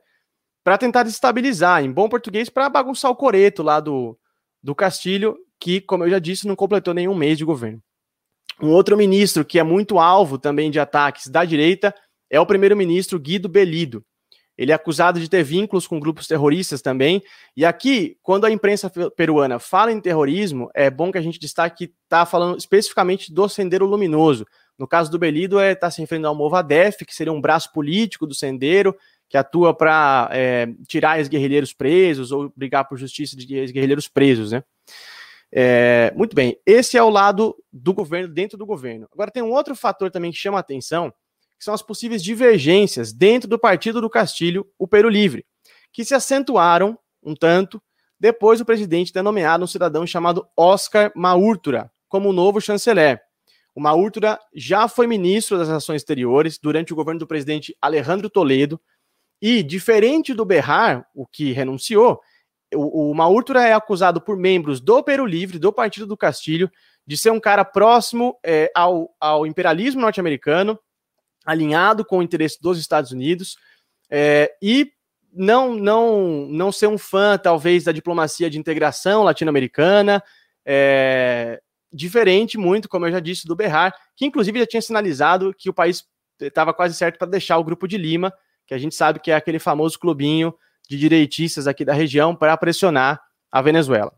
Para 0.64 0.78
tentar 0.78 1.02
desestabilizar, 1.02 1.84
em 1.84 1.90
bom 1.90 2.08
português, 2.08 2.48
para 2.48 2.68
bagunçar 2.68 3.10
o 3.10 3.16
coreto 3.16 3.62
lá 3.62 3.80
do, 3.80 4.16
do 4.62 4.74
Castilho, 4.74 5.36
que, 5.58 5.80
como 5.80 6.04
eu 6.04 6.10
já 6.10 6.18
disse, 6.18 6.46
não 6.46 6.56
completou 6.56 6.94
nenhum 6.94 7.14
mês 7.14 7.36
de 7.36 7.44
governo. 7.44 7.82
Um 8.60 8.70
outro 8.70 8.96
ministro 8.96 9.44
que 9.44 9.58
é 9.58 9.62
muito 9.62 9.98
alvo 9.98 10.38
também 10.38 10.70
de 10.70 10.78
ataques 10.78 11.26
da 11.26 11.44
direita 11.44 11.94
é 12.30 12.40
o 12.40 12.46
primeiro-ministro 12.46 13.18
Guido 13.18 13.48
Bellido. 13.48 14.04
Ele 14.56 14.70
é 14.70 14.74
acusado 14.74 15.18
de 15.18 15.28
ter 15.28 15.42
vínculos 15.42 15.86
com 15.86 15.98
grupos 15.98 16.26
terroristas 16.26 16.82
também. 16.82 17.22
E 17.56 17.64
aqui, 17.64 18.16
quando 18.22 18.44
a 18.44 18.50
imprensa 18.50 18.90
peruana 19.16 19.58
fala 19.58 19.90
em 19.90 20.00
terrorismo, 20.00 20.70
é 20.74 20.90
bom 20.90 21.10
que 21.10 21.18
a 21.18 21.22
gente 21.22 21.38
destaque 21.38 21.86
que 21.86 21.94
está 22.04 22.26
falando 22.26 22.58
especificamente 22.58 23.32
do 23.32 23.48
Sendero 23.48 23.86
Luminoso. 23.86 24.46
No 24.78 24.86
caso 24.86 25.10
do 25.10 25.18
Belido, 25.18 25.58
está 25.58 25.66
é, 25.66 25.74
tá 25.74 25.90
se 25.90 26.00
referindo 26.00 26.28
ao 26.28 26.34
Movadef, 26.34 27.04
que 27.04 27.14
seria 27.14 27.32
um 27.32 27.40
braço 27.40 27.72
político 27.72 28.26
do 28.26 28.34
Sendero, 28.34 28.94
que 29.32 29.38
atua 29.38 29.72
para 29.72 30.28
é, 30.30 30.68
tirar 30.86 31.18
ex-guerrilheiros 31.18 31.72
presos 31.72 32.30
ou 32.30 32.52
brigar 32.54 32.86
por 32.86 32.98
justiça 32.98 33.34
de 33.34 33.56
ex-guerrilheiros 33.56 34.06
presos, 34.06 34.52
né? 34.52 34.62
É, 35.50 36.12
muito 36.14 36.36
bem, 36.36 36.58
esse 36.66 36.98
é 36.98 37.02
o 37.02 37.08
lado 37.08 37.56
do 37.72 37.94
governo, 37.94 38.28
dentro 38.28 38.58
do 38.58 38.66
governo. 38.66 39.08
Agora 39.10 39.30
tem 39.30 39.42
um 39.42 39.50
outro 39.50 39.74
fator 39.74 40.10
também 40.10 40.30
que 40.30 40.36
chama 40.36 40.58
a 40.58 40.60
atenção, 40.60 41.10
que 41.58 41.64
são 41.64 41.72
as 41.72 41.80
possíveis 41.80 42.22
divergências 42.22 43.10
dentro 43.10 43.48
do 43.48 43.58
partido 43.58 44.02
do 44.02 44.10
Castilho, 44.10 44.66
o 44.78 44.86
Peru 44.86 45.08
Livre, 45.08 45.46
que 45.90 46.04
se 46.04 46.14
acentuaram 46.14 46.98
um 47.22 47.34
tanto 47.34 47.82
depois 48.20 48.58
do 48.58 48.66
presidente 48.66 49.14
ter 49.14 49.22
nomeado 49.22 49.64
um 49.64 49.66
cidadão 49.66 50.06
chamado 50.06 50.46
Oscar 50.54 51.10
Maurtura 51.16 51.90
como 52.06 52.34
novo 52.34 52.60
chanceler. 52.60 53.18
O 53.74 53.80
Maurtura 53.80 54.38
já 54.54 54.86
foi 54.88 55.06
ministro 55.06 55.56
das 55.56 55.68
Relações 55.68 56.02
Exteriores 56.02 56.58
durante 56.58 56.92
o 56.92 56.96
governo 56.96 57.20
do 57.20 57.26
presidente 57.26 57.74
Alejandro 57.80 58.28
Toledo, 58.28 58.78
e, 59.42 59.60
diferente 59.60 60.32
do 60.32 60.44
Berrar, 60.44 61.04
o 61.12 61.26
que 61.26 61.50
renunciou, 61.50 62.20
o, 62.72 63.10
o 63.10 63.14
Maurtura 63.14 63.66
é 63.66 63.72
acusado 63.72 64.20
por 64.20 64.36
membros 64.36 64.80
do 64.80 65.02
Peru 65.02 65.26
Livre, 65.26 65.58
do 65.58 65.72
Partido 65.72 66.06
do 66.06 66.16
Castilho, 66.16 66.70
de 67.04 67.16
ser 67.16 67.30
um 67.30 67.40
cara 67.40 67.64
próximo 67.64 68.38
é, 68.44 68.70
ao, 68.72 69.12
ao 69.18 69.44
imperialismo 69.44 70.00
norte-americano, 70.00 70.78
alinhado 71.44 72.04
com 72.04 72.18
o 72.18 72.22
interesse 72.22 72.62
dos 72.62 72.78
Estados 72.78 73.10
Unidos, 73.10 73.56
é, 74.08 74.54
e 74.62 74.92
não, 75.32 75.74
não, 75.74 76.46
não 76.48 76.70
ser 76.70 76.86
um 76.86 76.96
fã, 76.96 77.36
talvez, 77.36 77.82
da 77.82 77.90
diplomacia 77.90 78.48
de 78.48 78.60
integração 78.60 79.24
latino-americana, 79.24 80.22
é, 80.64 81.60
diferente 81.92 82.56
muito, 82.56 82.88
como 82.88 83.06
eu 83.06 83.10
já 83.10 83.18
disse, 83.18 83.48
do 83.48 83.56
Berrar, 83.56 83.92
que 84.14 84.24
inclusive 84.24 84.60
já 84.60 84.66
tinha 84.66 84.82
sinalizado 84.82 85.52
que 85.52 85.68
o 85.68 85.74
país 85.74 86.04
estava 86.40 86.72
quase 86.72 86.94
certo 86.94 87.18
para 87.18 87.26
deixar 87.26 87.58
o 87.58 87.64
Grupo 87.64 87.88
de 87.88 87.98
Lima, 87.98 88.32
que 88.66 88.74
a 88.74 88.78
gente 88.78 88.94
sabe 88.94 89.20
que 89.20 89.30
é 89.30 89.34
aquele 89.34 89.58
famoso 89.58 89.98
clubinho 89.98 90.54
de 90.88 90.98
direitistas 90.98 91.66
aqui 91.66 91.84
da 91.84 91.92
região 91.92 92.34
para 92.34 92.56
pressionar 92.56 93.20
a 93.50 93.62
Venezuela. 93.62 94.12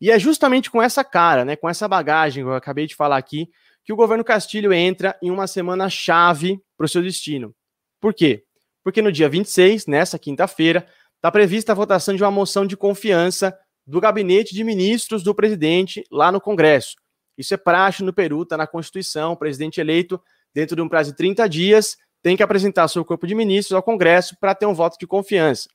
E 0.00 0.10
é 0.10 0.18
justamente 0.18 0.70
com 0.70 0.80
essa 0.80 1.02
cara, 1.02 1.44
né, 1.44 1.56
com 1.56 1.68
essa 1.68 1.88
bagagem 1.88 2.44
que 2.44 2.48
eu 2.48 2.54
acabei 2.54 2.86
de 2.86 2.94
falar 2.94 3.16
aqui, 3.16 3.48
que 3.84 3.92
o 3.92 3.96
governo 3.96 4.22
Castilho 4.22 4.72
entra 4.72 5.16
em 5.22 5.30
uma 5.30 5.46
semana 5.46 5.88
chave 5.88 6.60
para 6.76 6.84
o 6.84 6.88
seu 6.88 7.02
destino. 7.02 7.54
Por 8.00 8.14
quê? 8.14 8.44
Porque 8.84 9.02
no 9.02 9.10
dia 9.10 9.28
26, 9.28 9.86
nessa 9.86 10.18
quinta-feira, 10.18 10.86
está 11.16 11.30
prevista 11.30 11.72
a 11.72 11.74
votação 11.74 12.14
de 12.14 12.22
uma 12.22 12.30
moção 12.30 12.66
de 12.66 12.76
confiança 12.76 13.58
do 13.86 14.00
gabinete 14.00 14.54
de 14.54 14.62
ministros 14.62 15.22
do 15.22 15.34
presidente 15.34 16.04
lá 16.12 16.30
no 16.30 16.40
Congresso. 16.40 16.94
Isso 17.36 17.54
é 17.54 17.56
praxe 17.56 18.02
no 18.02 18.12
Peru, 18.12 18.42
está 18.42 18.56
na 18.56 18.66
Constituição, 18.66 19.32
o 19.32 19.36
presidente 19.36 19.80
eleito, 19.80 20.20
dentro 20.54 20.76
de 20.76 20.82
um 20.82 20.88
prazo 20.88 21.10
de 21.10 21.16
30 21.16 21.48
dias, 21.48 21.96
tem 22.22 22.36
que 22.36 22.42
apresentar 22.42 22.88
seu 22.88 23.04
corpo 23.04 23.26
de 23.26 23.34
ministros 23.34 23.74
ao 23.74 23.82
Congresso 23.82 24.36
para 24.38 24.54
ter 24.54 24.66
um 24.66 24.74
voto 24.74 24.98
de 24.98 25.06
confiança. 25.06 25.68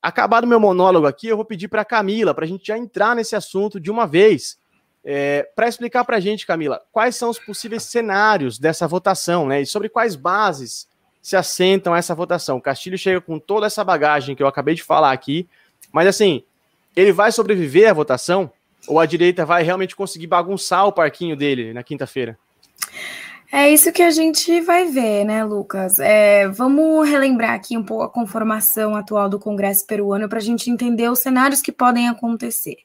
Acabado 0.00 0.46
meu 0.46 0.60
monólogo 0.60 1.06
aqui, 1.06 1.26
eu 1.26 1.36
vou 1.36 1.44
pedir 1.44 1.68
para 1.68 1.84
Camila, 1.84 2.32
para 2.32 2.44
a 2.44 2.48
gente 2.48 2.66
já 2.66 2.78
entrar 2.78 3.16
nesse 3.16 3.34
assunto 3.34 3.80
de 3.80 3.90
uma 3.90 4.06
vez, 4.06 4.58
é, 5.04 5.42
para 5.56 5.68
explicar 5.68 6.04
para 6.04 6.16
a 6.16 6.20
gente, 6.20 6.46
Camila, 6.46 6.80
quais 6.92 7.16
são 7.16 7.30
os 7.30 7.38
possíveis 7.38 7.82
cenários 7.82 8.58
dessa 8.58 8.86
votação, 8.86 9.46
né? 9.46 9.60
E 9.62 9.66
sobre 9.66 9.88
quais 9.88 10.14
bases 10.14 10.88
se 11.20 11.36
assentam 11.36 11.94
essa 11.94 12.14
votação. 12.14 12.60
Castilho 12.60 12.96
chega 12.96 13.20
com 13.20 13.38
toda 13.38 13.66
essa 13.66 13.82
bagagem 13.82 14.36
que 14.36 14.42
eu 14.42 14.46
acabei 14.46 14.74
de 14.74 14.82
falar 14.82 15.12
aqui, 15.12 15.48
mas 15.92 16.06
assim, 16.06 16.44
ele 16.94 17.12
vai 17.12 17.32
sobreviver 17.32 17.90
à 17.90 17.92
votação? 17.92 18.50
Ou 18.86 18.98
a 19.00 19.06
direita 19.06 19.44
vai 19.44 19.62
realmente 19.62 19.94
conseguir 19.94 20.26
bagunçar 20.26 20.86
o 20.86 20.92
parquinho 20.92 21.36
dele 21.36 21.72
na 21.72 21.82
quinta-feira? 21.82 22.38
É 23.50 23.70
isso 23.70 23.90
que 23.92 24.02
a 24.02 24.10
gente 24.10 24.60
vai 24.60 24.86
ver, 24.86 25.24
né, 25.24 25.42
Lucas? 25.42 25.98
É, 25.98 26.46
vamos 26.48 27.08
relembrar 27.08 27.54
aqui 27.54 27.78
um 27.78 27.82
pouco 27.82 28.04
a 28.04 28.10
conformação 28.10 28.94
atual 28.94 29.26
do 29.26 29.38
Congresso 29.38 29.86
peruano 29.86 30.28
para 30.28 30.38
a 30.38 30.42
gente 30.42 30.70
entender 30.70 31.10
os 31.10 31.20
cenários 31.20 31.62
que 31.62 31.72
podem 31.72 32.08
acontecer, 32.08 32.76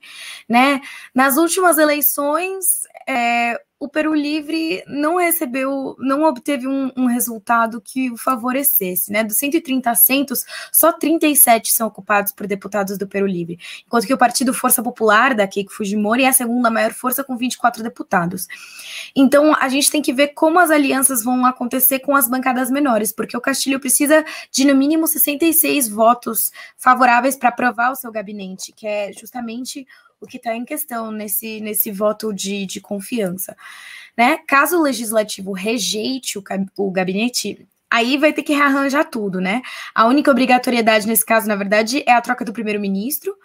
né? 0.47 0.80
Nas 1.13 1.36
últimas 1.36 1.78
eleições, 1.78 2.84
é, 3.06 3.60
o 3.84 3.89
Peru 3.89 4.15
Livre 4.15 4.82
não 4.88 5.17
recebeu, 5.17 5.93
não 6.00 6.24
obteve 6.24 6.65
um, 6.65 6.89
um, 6.96 7.06
resultado 7.06 7.82
que 7.82 8.10
o 8.10 8.15
favorecesse, 8.15 9.12
né? 9.12 9.26
Dos 9.26 9.36
130 9.36 9.91
assentos, 9.91 10.46
só 10.72 10.93
37 10.93 11.69
são 11.69 11.89
ocupados 11.89 12.32
por 12.32 12.48
deputados 12.48 12.98
do 12.98 13.06
Peru 13.06 13.28
Livre, 13.28 13.60
enquanto 13.86 14.08
que 14.08 14.13
o 14.13 14.17
Partido 14.17 14.54
Força 14.54 14.82
Popular, 14.82 15.36
da 15.36 15.46
Keiko 15.46 15.74
Fujimori, 15.74 16.24
é 16.24 16.30
a 16.30 16.34
segunda 16.34 16.72
maior 16.72 16.93
força 16.93 17.26
com 17.26 17.36
24 17.36 17.84
deputados. 17.84 18.48
Então, 19.13 19.54
a 19.54 19.67
gente 19.67 19.91
tem 19.91 20.02
que 20.02 20.13
ver 20.13 20.30
como 20.30 20.60
as 20.62 20.72
alianças 20.72 21.22
vão 21.22 21.46
acontecer 21.46 22.00
com 22.00 22.15
as 22.15 22.30
bancadas 22.30 22.72
menores, 22.72 23.12
porque 23.12 23.36
o 23.36 23.41
Castilho 23.41 23.82
precisa 23.82 24.24
de, 24.50 24.63
no 24.63 24.76
mínimo, 24.76 25.06
66 25.08 25.89
votos 25.89 26.54
favoráveis 26.78 27.36
para 27.36 27.50
aprovar 27.50 27.91
o 27.91 27.98
seu 27.98 28.13
gabinete, 28.13 28.72
que 28.72 28.88
é 28.88 29.12
justamente 29.12 29.86
o 30.24 30.28
que 30.28 30.38
está 30.38 30.56
em 30.56 30.66
questão 30.66 31.12
nesse, 31.12 31.60
nesse 31.60 31.92
voto 31.92 32.34
de, 32.34 32.66
de 32.66 32.80
confiança. 32.80 33.56
Né? 34.18 34.40
Caso 34.48 34.78
o 34.78 34.82
legislativo 34.82 35.52
rejeite 35.52 36.38
o, 36.38 36.44
o 36.78 36.92
gabinete, 36.92 37.68
aí 37.90 38.18
vai 38.18 38.32
ter 38.32 38.44
que 38.44 38.54
rearranjar 38.54 39.10
tudo, 39.10 39.40
né? 39.40 39.62
A 39.94 40.06
única 40.06 40.32
obrigatoriedade 40.32 41.08
nesse 41.08 41.26
caso, 41.26 41.48
na 41.48 41.56
verdade, 41.56 42.04
é 42.08 42.14
a 42.14 42.22
troca 42.22 42.46
do 42.46 42.54
primeiro-ministro, 42.54 43.36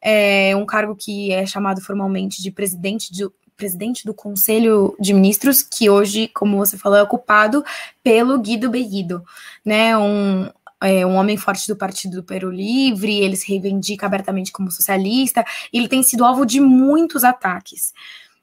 é 0.00 0.54
um 0.56 0.66
cargo 0.66 0.96
que 0.96 1.32
é 1.32 1.46
chamado 1.46 1.80
formalmente 1.80 2.42
de 2.42 2.50
presidente 2.50 3.12
do, 3.16 3.32
presidente 3.56 4.04
do 4.04 4.12
Conselho 4.12 4.96
de 4.98 5.14
Ministros, 5.14 5.62
que 5.62 5.88
hoje, 5.88 6.28
como 6.28 6.56
você 6.56 6.76
falou, 6.76 6.98
é 6.98 7.02
ocupado 7.02 7.64
pelo 8.02 8.38
Guido 8.38 8.68
Bellido, 8.68 9.22
né? 9.64 9.96
Um, 9.96 10.48
é, 10.82 11.06
um 11.06 11.14
homem 11.14 11.36
forte 11.36 11.66
do 11.68 11.76
Partido 11.76 12.16
do 12.16 12.24
Peru 12.24 12.50
Livre, 12.50 13.20
ele 13.20 13.36
se 13.36 13.48
reivindica 13.48 14.06
abertamente 14.06 14.52
como 14.52 14.70
socialista, 14.70 15.44
ele 15.72 15.88
tem 15.88 16.02
sido 16.02 16.24
alvo 16.24 16.44
de 16.44 16.60
muitos 16.60 17.24
ataques. 17.24 17.92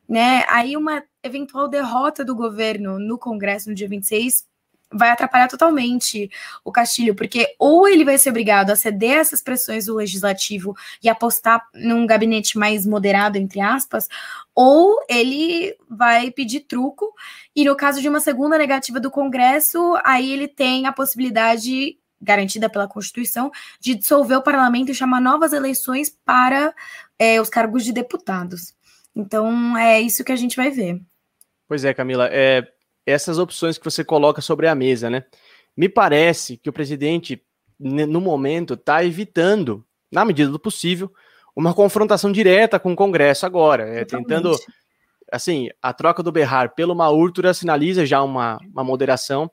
Né? 0.07 0.43
Aí 0.49 0.75
uma 0.75 1.03
eventual 1.21 1.67
derrota 1.67 2.25
do 2.25 2.35
governo 2.35 2.97
no 2.97 3.17
Congresso 3.17 3.69
no 3.69 3.75
dia 3.75 3.87
26 3.87 4.47
vai 4.91 5.09
atrapalhar 5.11 5.47
totalmente 5.47 6.31
o 6.63 6.71
Castilho, 6.71 7.13
porque 7.13 7.55
ou 7.59 7.87
ele 7.87 8.03
vai 8.03 8.17
ser 8.17 8.31
obrigado 8.31 8.71
a 8.71 8.75
ceder 8.75 9.17
essas 9.19 9.41
pressões 9.41 9.85
do 9.85 9.95
legislativo 9.95 10.75
e 11.03 11.07
apostar 11.07 11.63
num 11.75 12.07
gabinete 12.07 12.57
mais 12.57 12.87
moderado, 12.87 13.37
entre 13.37 13.61
aspas, 13.61 14.07
ou 14.55 14.97
ele 15.07 15.75
vai 15.87 16.31
pedir 16.31 16.61
truco, 16.61 17.13
e 17.55 17.63
no 17.63 17.75
caso 17.75 18.01
de 18.01 18.09
uma 18.09 18.19
segunda 18.19 18.57
negativa 18.57 18.99
do 18.99 19.11
Congresso, 19.11 19.95
aí 20.03 20.31
ele 20.31 20.47
tem 20.47 20.87
a 20.87 20.93
possibilidade 20.93 21.98
garantida 22.21 22.69
pela 22.69 22.87
Constituição, 22.87 23.51
de 23.79 23.95
dissolver 23.95 24.37
o 24.37 24.43
parlamento 24.43 24.91
e 24.91 24.95
chamar 24.95 25.21
novas 25.21 25.53
eleições 25.53 26.15
para 26.25 26.73
é, 27.17 27.39
os 27.39 27.49
cargos 27.49 27.83
de 27.83 27.93
deputados. 27.93 28.73
Então, 29.15 29.77
é 29.77 29.99
isso 29.99 30.23
que 30.23 30.31
a 30.31 30.35
gente 30.35 30.55
vai 30.55 30.69
ver. 30.69 31.01
Pois 31.67 31.85
é, 31.85 31.93
Camila, 31.93 32.27
é, 32.31 32.67
essas 33.05 33.37
opções 33.37 33.77
que 33.77 33.85
você 33.85 34.03
coloca 34.03 34.41
sobre 34.41 34.67
a 34.67 34.75
mesa, 34.75 35.09
né? 35.09 35.23
Me 35.75 35.87
parece 35.87 36.57
que 36.57 36.69
o 36.69 36.73
presidente, 36.73 37.41
no 37.79 38.19
momento, 38.19 38.73
está 38.73 39.03
evitando, 39.03 39.85
na 40.11 40.25
medida 40.25 40.51
do 40.51 40.59
possível, 40.59 41.11
uma 41.55 41.73
confrontação 41.73 42.31
direta 42.31 42.79
com 42.79 42.91
o 42.91 42.95
Congresso 42.95 43.45
agora, 43.45 43.83
é, 43.83 44.05
tentando, 44.05 44.55
assim, 45.31 45.69
a 45.81 45.93
troca 45.93 46.23
do 46.23 46.31
Berrar 46.31 46.73
pelo 46.73 46.95
Maurtura 46.95 47.53
sinaliza 47.53 48.05
já 48.05 48.21
uma, 48.21 48.57
uma 48.73 48.83
moderação, 48.83 49.49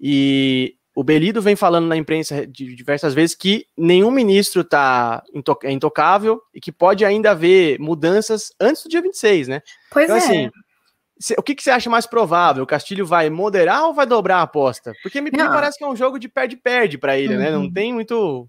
e 0.00 0.76
o 0.94 1.02
Belido 1.02 1.40
vem 1.40 1.56
falando 1.56 1.86
na 1.86 1.96
imprensa 1.96 2.46
de 2.46 2.74
diversas 2.74 3.14
vezes 3.14 3.34
que 3.34 3.66
nenhum 3.76 4.10
ministro 4.10 4.62
tá 4.62 5.22
é 5.62 5.72
intocável 5.72 6.40
e 6.54 6.60
que 6.60 6.70
pode 6.70 7.04
ainda 7.04 7.30
haver 7.30 7.78
mudanças 7.78 8.52
antes 8.60 8.82
do 8.82 8.88
dia 8.88 9.00
26, 9.00 9.48
né? 9.48 9.62
Pois 9.90 10.04
então, 10.04 10.16
é. 10.16 10.20
Assim, 10.20 10.50
o 11.38 11.42
que, 11.42 11.54
que, 11.54 11.62
você 11.62 11.70
acha 11.70 11.88
mais 11.88 12.04
provável? 12.04 12.64
O 12.64 12.66
Castilho 12.66 13.06
vai 13.06 13.30
moderar 13.30 13.84
ou 13.84 13.94
vai 13.94 14.06
dobrar 14.06 14.38
a 14.38 14.42
aposta? 14.42 14.92
Porque 15.02 15.20
me, 15.20 15.30
me 15.30 15.38
parece 15.38 15.78
que 15.78 15.84
é 15.84 15.88
um 15.88 15.96
jogo 15.96 16.18
de 16.18 16.28
perde-perde 16.28 16.98
para 16.98 17.16
ele, 17.16 17.34
uhum. 17.34 17.40
né? 17.40 17.50
Não 17.50 17.72
tem 17.72 17.92
muito 17.92 18.48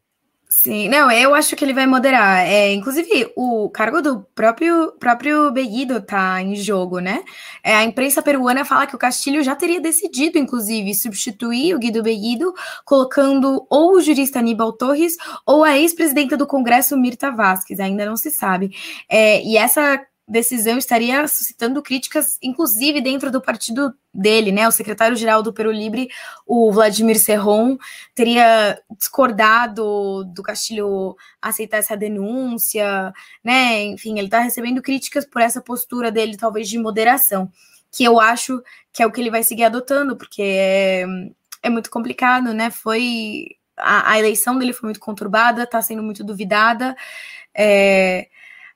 Sim, 0.49 0.88
não, 0.88 1.10
eu 1.12 1.34
acho 1.34 1.56
que 1.56 1.65
ele 1.65 1.73
vai 1.73 1.88
moderar. 1.88 2.45
É, 2.45 2.71
inclusive, 2.73 3.32
o 3.36 3.69
cargo 3.71 4.01
do 4.03 4.21
próprio 4.36 4.91
próprio 4.99 5.51
Beguido 5.51 5.99
tá 5.99 6.39
em 6.43 6.56
jogo, 6.56 6.99
né? 6.99 7.23
É, 7.63 7.75
a 7.75 7.84
imprensa 7.84 8.21
peruana 8.21 8.63
fala 8.63 8.86
que 8.86 8.95
o 8.95 8.99
Castilho 8.99 9.43
já 9.43 9.56
teria 9.56 9.82
decidido, 9.82 10.38
inclusive, 10.38 10.93
substituir 10.93 11.73
o 11.73 11.79
Guido 11.79 12.03
Beguido, 12.03 12.53
colocando 12.86 13.65
ou 13.67 13.95
o 13.95 14.01
jurista 14.01 14.39
Aníbal 14.39 14.73
Torres 14.73 15.17
ou 15.45 15.63
a 15.63 15.75
ex-presidenta 15.77 16.38
do 16.38 16.45
Congresso, 16.45 16.95
Mirta 16.95 17.32
Vasquez, 17.32 17.79
ainda 17.79 18.06
não 18.06 18.15
se 18.15 18.29
sabe. 18.29 18.71
É, 19.10 19.43
e 19.43 19.58
essa 19.58 19.99
decisão 20.34 20.78
estaria 20.78 21.26
suscitando 21.28 21.82
críticas, 21.82 22.38
inclusive 22.41 23.00
dentro 23.00 23.32
do 23.32 23.39
partido 23.39 23.93
dele, 24.13 24.52
né? 24.52 24.67
O 24.67 24.72
secretário-geral 24.72 25.43
do 25.43 25.54
Peru 25.54 25.72
Libre, 25.72 26.10
o 26.46 26.72
Vladimir 26.72 27.19
Serron, 27.19 27.78
teria 28.15 28.82
discordado 28.98 30.26
do 30.26 30.41
Castilho 30.41 31.15
aceitar 31.41 31.78
essa 31.78 31.96
denúncia, 31.96 33.13
né? 33.43 33.84
Enfim, 33.86 34.17
ele 34.17 34.28
está 34.28 34.39
recebendo 34.39 34.82
críticas 34.82 35.24
por 35.26 35.41
essa 35.41 35.62
postura 35.62 36.12
dele, 36.12 36.36
talvez 36.36 36.67
de 36.67 36.80
moderação, 36.80 37.50
que 37.91 38.04
eu 38.04 38.19
acho 38.19 38.62
que 38.91 39.04
é 39.04 39.06
o 39.06 39.12
que 39.12 39.22
ele 39.22 39.32
vai 39.32 39.43
seguir 39.43 39.65
adotando, 39.65 40.17
porque 40.17 40.41
é, 40.41 41.06
é 41.62 41.69
muito 41.69 41.91
complicado, 41.91 42.54
né? 42.54 42.72
Foi 42.72 43.46
a, 43.78 44.13
a 44.13 44.19
eleição 44.19 44.58
dele 44.58 44.74
foi 44.74 44.88
muito 44.88 45.00
conturbada, 45.00 45.63
está 45.63 45.82
sendo 45.82 46.02
muito 46.02 46.24
duvidada. 46.24 46.96
É, 47.56 48.28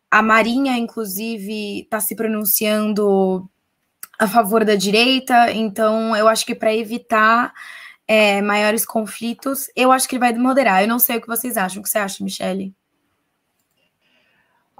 a 0.10 0.22
Marinha, 0.22 0.78
inclusive, 0.78 1.82
está 1.82 2.00
se 2.00 2.16
pronunciando 2.16 3.50
a 4.20 4.28
favor 4.28 4.66
da 4.66 4.76
direita, 4.76 5.52
então 5.52 6.16
eu 6.16 6.28
acho 6.28 6.46
que 6.46 6.56
para 6.56 6.74
evitar 6.74 7.54
é, 8.08 8.42
maiores 8.42 8.86
conflitos, 8.86 9.70
eu 9.76 9.92
acho 9.92 10.08
que 10.08 10.16
ele 10.16 10.22
vai 10.22 10.34
moderar. 10.34 10.82
Eu 10.82 10.88
não 10.88 10.98
sei 10.98 11.18
o 11.18 11.22
que 11.22 11.28
vocês 11.28 11.58
acham. 11.58 11.82
O 11.82 11.84
que 11.84 11.90
você 11.90 12.00
acha, 12.00 12.24
Michele? 12.24 12.74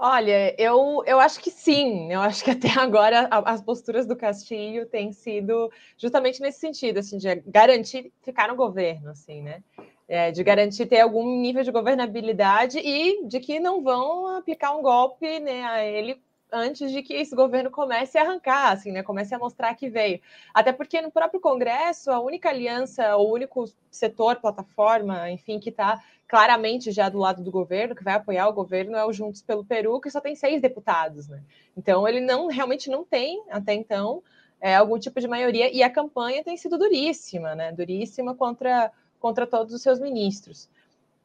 Olha, 0.00 0.54
eu, 0.56 1.02
eu 1.06 1.18
acho 1.18 1.40
que 1.40 1.50
sim. 1.50 2.12
Eu 2.12 2.20
acho 2.20 2.42
que 2.42 2.50
até 2.52 2.70
agora 2.70 3.28
as 3.30 3.60
posturas 3.60 4.06
do 4.06 4.16
Castilho 4.16 4.86
têm 4.86 5.12
sido 5.12 5.70
justamente 5.96 6.40
nesse 6.40 6.60
sentido, 6.60 6.98
assim, 6.98 7.18
de 7.18 7.42
garantir 7.46 8.12
ficar 8.22 8.48
no 8.48 8.56
governo, 8.56 9.10
assim, 9.10 9.42
né? 9.42 9.62
É, 10.08 10.30
de 10.30 10.42
garantir 10.42 10.86
ter 10.86 11.00
algum 11.00 11.38
nível 11.38 11.62
de 11.62 11.70
governabilidade 11.70 12.78
e 12.78 13.26
de 13.26 13.40
que 13.40 13.60
não 13.60 13.82
vão 13.82 14.38
aplicar 14.38 14.74
um 14.74 14.80
golpe 14.80 15.38
né, 15.38 15.62
a 15.64 15.84
ele 15.84 16.18
antes 16.50 16.90
de 16.90 17.02
que 17.02 17.12
esse 17.14 17.34
governo 17.36 17.70
comece 17.70 18.16
a 18.16 18.22
arrancar, 18.22 18.72
assim, 18.72 18.90
né? 18.90 19.02
Comece 19.02 19.34
a 19.34 19.38
mostrar 19.38 19.74
que 19.74 19.88
veio. 19.88 20.20
Até 20.52 20.72
porque 20.72 21.00
no 21.00 21.10
próprio 21.10 21.40
Congresso, 21.40 22.10
a 22.10 22.20
única 22.20 22.48
aliança, 22.48 23.16
o 23.16 23.30
único 23.30 23.64
setor, 23.90 24.36
plataforma, 24.36 25.30
enfim, 25.30 25.58
que 25.58 25.70
está 25.70 26.02
claramente 26.26 26.90
já 26.90 27.08
do 27.08 27.18
lado 27.18 27.42
do 27.42 27.50
governo, 27.50 27.94
que 27.94 28.04
vai 28.04 28.14
apoiar 28.14 28.48
o 28.48 28.52
governo, 28.52 28.96
é 28.96 29.04
o 29.04 29.12
Juntos 29.12 29.42
pelo 29.42 29.64
Peru, 29.64 30.00
que 30.00 30.10
só 30.10 30.20
tem 30.20 30.34
seis 30.34 30.60
deputados, 30.60 31.28
né? 31.28 31.42
Então 31.76 32.06
ele 32.06 32.20
não 32.20 32.48
realmente 32.48 32.90
não 32.90 33.04
tem, 33.04 33.42
até 33.50 33.72
então, 33.72 34.22
é, 34.60 34.74
algum 34.74 34.98
tipo 34.98 35.20
de 35.20 35.28
maioria, 35.28 35.72
e 35.72 35.82
a 35.82 35.90
campanha 35.90 36.44
tem 36.44 36.56
sido 36.56 36.76
duríssima, 36.76 37.54
né? 37.54 37.72
Duríssima 37.72 38.34
contra, 38.34 38.92
contra 39.18 39.46
todos 39.46 39.74
os 39.74 39.82
seus 39.82 40.00
ministros. 40.00 40.68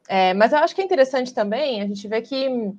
É, 0.07 0.33
mas 0.33 0.51
eu 0.51 0.59
acho 0.59 0.75
que 0.75 0.81
é 0.81 0.83
interessante 0.83 1.33
também 1.33 1.81
a 1.81 1.87
gente 1.87 2.07
ver 2.07 2.21
que 2.21 2.73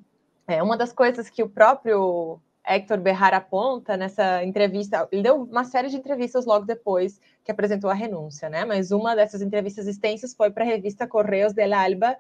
é, 0.47 0.63
uma 0.63 0.77
das 0.77 0.93
coisas 0.93 1.31
que 1.31 1.43
o 1.43 1.49
próprio 1.49 2.39
Hector 2.67 2.99
Berrar 2.99 3.35
aponta 3.35 3.97
nessa 3.97 4.43
entrevista, 4.43 5.07
ele 5.13 5.23
deu 5.23 5.43
uma 5.43 5.65
série 5.65 5.89
de 5.89 5.97
entrevistas 5.97 6.47
logo 6.47 6.65
depois 6.65 7.21
que 7.45 7.51
apresentou 7.51 7.91
a 7.91 7.95
renúncia, 7.95 8.49
né? 8.49 8.65
Mas 8.65 8.91
uma 8.91 9.15
dessas 9.15 9.43
entrevistas 9.43 9.87
extensas 9.87 10.35
foi 10.35 10.51
para 10.51 10.65
a 10.65 10.67
revista 10.67 11.07
Correios 11.07 11.53
de 11.53 11.67
la 11.67 11.85
Alba, 11.85 12.17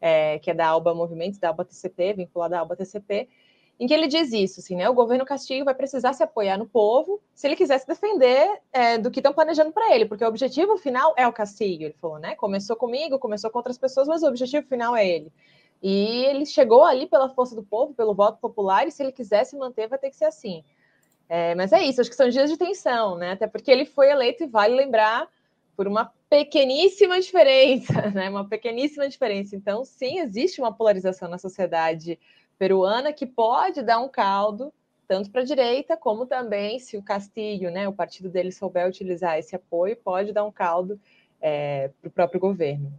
é, 0.00 0.38
que 0.38 0.50
é 0.50 0.54
da 0.54 0.66
Alba 0.66 0.94
Movimentos, 0.94 1.38
da 1.38 1.48
Alba 1.48 1.64
TCP, 1.64 2.14
vinculada 2.14 2.56
à 2.56 2.60
Alba 2.60 2.76
TCP, 2.76 3.28
em 3.80 3.86
que 3.86 3.94
ele 3.94 4.06
diz 4.06 4.30
isso, 4.30 4.60
assim, 4.60 4.76
né? 4.76 4.90
O 4.90 4.94
governo 4.94 5.24
Castilho 5.24 5.64
vai 5.64 5.74
precisar 5.74 6.12
se 6.12 6.22
apoiar 6.22 6.58
no 6.58 6.66
povo 6.66 7.18
se 7.34 7.46
ele 7.46 7.56
quiser 7.56 7.78
se 7.78 7.86
defender 7.86 8.60
é, 8.70 8.98
do 8.98 9.10
que 9.10 9.20
estão 9.20 9.32
planejando 9.32 9.72
para 9.72 9.94
ele, 9.94 10.04
porque 10.04 10.22
o 10.22 10.28
objetivo 10.28 10.76
final 10.76 11.14
é 11.16 11.26
o 11.26 11.32
Castilho, 11.32 11.86
ele 11.86 11.96
falou, 11.98 12.18
né? 12.18 12.34
Começou 12.34 12.76
comigo, 12.76 13.18
começou 13.18 13.48
com 13.50 13.58
outras 13.58 13.78
pessoas, 13.78 14.06
mas 14.06 14.22
o 14.22 14.26
objetivo 14.26 14.66
final 14.66 14.94
é 14.94 15.08
ele. 15.08 15.32
E 15.82 16.26
ele 16.26 16.44
chegou 16.44 16.84
ali 16.84 17.06
pela 17.06 17.30
força 17.30 17.56
do 17.56 17.62
povo, 17.62 17.94
pelo 17.94 18.14
voto 18.14 18.38
popular, 18.38 18.86
e 18.86 18.90
se 18.90 19.02
ele 19.02 19.12
quiser 19.12 19.44
se 19.44 19.56
manter, 19.56 19.88
vai 19.88 19.98
ter 19.98 20.10
que 20.10 20.16
ser 20.16 20.26
assim. 20.26 20.62
É, 21.26 21.54
mas 21.54 21.72
é 21.72 21.82
isso, 21.82 22.02
acho 22.02 22.10
que 22.10 22.16
são 22.16 22.28
dias 22.28 22.50
de 22.50 22.58
tensão, 22.58 23.16
né? 23.16 23.32
Até 23.32 23.46
porque 23.46 23.70
ele 23.70 23.86
foi 23.86 24.10
eleito, 24.10 24.44
e 24.44 24.46
vale 24.46 24.74
lembrar, 24.74 25.26
por 25.74 25.88
uma 25.88 26.12
pequeníssima 26.28 27.18
diferença, 27.18 27.94
né? 28.12 28.28
Uma 28.28 28.46
pequeníssima 28.46 29.08
diferença. 29.08 29.56
Então, 29.56 29.86
sim, 29.86 30.18
existe 30.18 30.60
uma 30.60 30.70
polarização 30.70 31.30
na 31.30 31.38
sociedade 31.38 32.18
peruana 32.60 33.10
que 33.10 33.24
pode 33.24 33.82
dar 33.82 33.98
um 34.00 34.08
caldo, 34.08 34.70
tanto 35.08 35.30
para 35.30 35.40
a 35.40 35.44
direita, 35.44 35.96
como 35.96 36.26
também, 36.26 36.78
se 36.78 36.94
o 36.94 37.02
Castilho, 37.02 37.70
né, 37.70 37.88
o 37.88 37.92
partido 37.92 38.28
dele 38.28 38.52
souber 38.52 38.86
utilizar 38.86 39.38
esse 39.38 39.56
apoio, 39.56 39.96
pode 39.96 40.30
dar 40.30 40.44
um 40.44 40.52
caldo 40.52 41.00
é, 41.40 41.90
para 42.02 42.08
o 42.08 42.12
próprio 42.12 42.38
governo. 42.38 42.92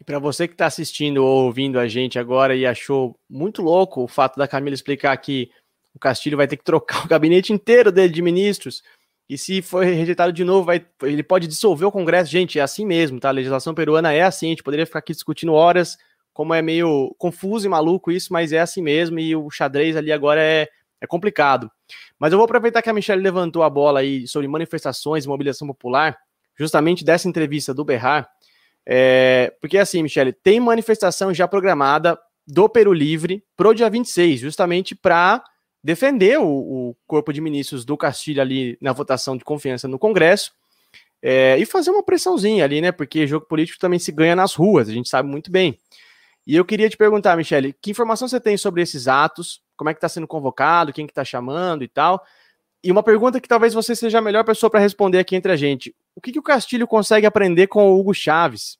E 0.00 0.04
para 0.04 0.20
você 0.20 0.46
que 0.46 0.54
está 0.54 0.66
assistindo 0.66 1.24
ou 1.24 1.46
ouvindo 1.46 1.76
a 1.76 1.88
gente 1.88 2.20
agora 2.20 2.54
e 2.54 2.64
achou 2.64 3.16
muito 3.28 3.62
louco 3.62 4.00
o 4.04 4.08
fato 4.08 4.36
da 4.36 4.46
Camila 4.46 4.74
explicar 4.74 5.16
que 5.16 5.50
o 5.92 5.98
Castilho 5.98 6.36
vai 6.36 6.46
ter 6.46 6.56
que 6.56 6.64
trocar 6.64 7.04
o 7.04 7.08
gabinete 7.08 7.52
inteiro 7.52 7.90
dele 7.90 8.12
de 8.12 8.22
ministros, 8.22 8.84
e 9.28 9.36
se 9.36 9.60
for 9.60 9.84
rejeitado 9.84 10.32
de 10.32 10.44
novo, 10.44 10.66
vai, 10.66 10.86
ele 11.02 11.22
pode 11.24 11.48
dissolver 11.48 11.88
o 11.88 11.92
Congresso. 11.92 12.30
Gente, 12.30 12.58
é 12.58 12.62
assim 12.62 12.84
mesmo, 12.84 13.18
tá? 13.18 13.30
A 13.30 13.32
legislação 13.32 13.74
peruana 13.74 14.12
é 14.12 14.22
assim, 14.22 14.46
a 14.46 14.50
gente 14.50 14.62
poderia 14.62 14.86
ficar 14.86 15.00
aqui 15.00 15.12
discutindo 15.12 15.52
horas, 15.52 15.96
como 16.32 16.54
é 16.54 16.62
meio 16.62 17.14
confuso 17.18 17.66
e 17.66 17.68
maluco 17.68 18.10
isso, 18.10 18.32
mas 18.32 18.52
é 18.52 18.60
assim 18.60 18.82
mesmo, 18.82 19.18
e 19.18 19.34
o 19.36 19.50
xadrez 19.50 19.96
ali 19.96 20.12
agora 20.12 20.40
é, 20.40 20.68
é 21.00 21.06
complicado. 21.06 21.70
Mas 22.18 22.32
eu 22.32 22.38
vou 22.38 22.44
aproveitar 22.44 22.82
que 22.82 22.90
a 22.90 22.92
Michelle 22.92 23.22
levantou 23.22 23.62
a 23.62 23.70
bola 23.70 24.00
aí 24.00 24.26
sobre 24.26 24.48
manifestações 24.48 25.24
e 25.24 25.28
mobilização 25.28 25.66
popular, 25.66 26.16
justamente 26.58 27.04
dessa 27.04 27.28
entrevista 27.28 27.74
do 27.74 27.84
Berrar, 27.84 28.30
é, 28.86 29.52
porque 29.60 29.78
assim, 29.78 30.02
Michele, 30.02 30.32
tem 30.32 30.58
manifestação 30.58 31.32
já 31.32 31.46
programada 31.46 32.18
do 32.46 32.68
Peru 32.68 32.92
Livre 32.92 33.44
pro 33.56 33.74
dia 33.74 33.88
26, 33.88 34.40
justamente 34.40 34.94
para 34.94 35.42
defender 35.82 36.38
o, 36.38 36.46
o, 36.46 36.96
corpo 37.06 37.32
de 37.32 37.40
ministros 37.40 37.84
do 37.84 37.96
Castilho 37.96 38.40
ali 38.40 38.76
na 38.80 38.92
votação 38.92 39.36
de 39.36 39.44
confiança 39.44 39.88
no 39.88 39.98
Congresso 39.98 40.52
é, 41.20 41.56
e 41.58 41.66
fazer 41.66 41.90
uma 41.90 42.02
pressãozinha 42.02 42.64
ali, 42.64 42.80
né? 42.80 42.92
Porque 42.92 43.26
jogo 43.26 43.46
político 43.46 43.78
também 43.78 43.98
se 43.98 44.10
ganha 44.12 44.34
nas 44.34 44.54
ruas, 44.54 44.88
a 44.88 44.92
gente 44.92 45.08
sabe 45.08 45.28
muito 45.28 45.50
bem. 45.50 45.78
E 46.46 46.56
eu 46.56 46.64
queria 46.64 46.88
te 46.88 46.96
perguntar, 46.96 47.36
Michele, 47.36 47.72
que 47.80 47.90
informação 47.90 48.26
você 48.26 48.40
tem 48.40 48.56
sobre 48.56 48.82
esses 48.82 49.06
atos? 49.06 49.62
Como 49.76 49.90
é 49.90 49.94
que 49.94 49.98
está 49.98 50.08
sendo 50.08 50.26
convocado? 50.26 50.92
Quem 50.92 51.06
que 51.06 51.12
está 51.12 51.24
chamando 51.24 51.84
e 51.84 51.88
tal? 51.88 52.24
E 52.82 52.90
uma 52.90 53.02
pergunta 53.02 53.40
que 53.40 53.48
talvez 53.48 53.72
você 53.72 53.94
seja 53.94 54.18
a 54.18 54.22
melhor 54.22 54.44
pessoa 54.44 54.68
para 54.68 54.80
responder 54.80 55.18
aqui 55.18 55.36
entre 55.36 55.52
a 55.52 55.56
gente. 55.56 55.94
O 56.16 56.20
que, 56.20 56.32
que 56.32 56.38
o 56.38 56.42
Castilho 56.42 56.86
consegue 56.86 57.26
aprender 57.26 57.68
com 57.68 57.92
o 57.92 57.98
Hugo 57.98 58.12
Chaves? 58.12 58.76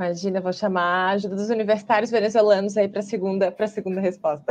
Imagina, 0.00 0.40
vou 0.40 0.50
chamar 0.50 0.82
a 0.82 1.10
ajuda 1.10 1.36
dos 1.36 1.50
universitários 1.50 2.10
venezuelanos 2.10 2.74
aí 2.74 2.88
para 2.88 3.00
a 3.00 3.02
segunda, 3.02 3.54
segunda 3.68 4.00
resposta. 4.00 4.46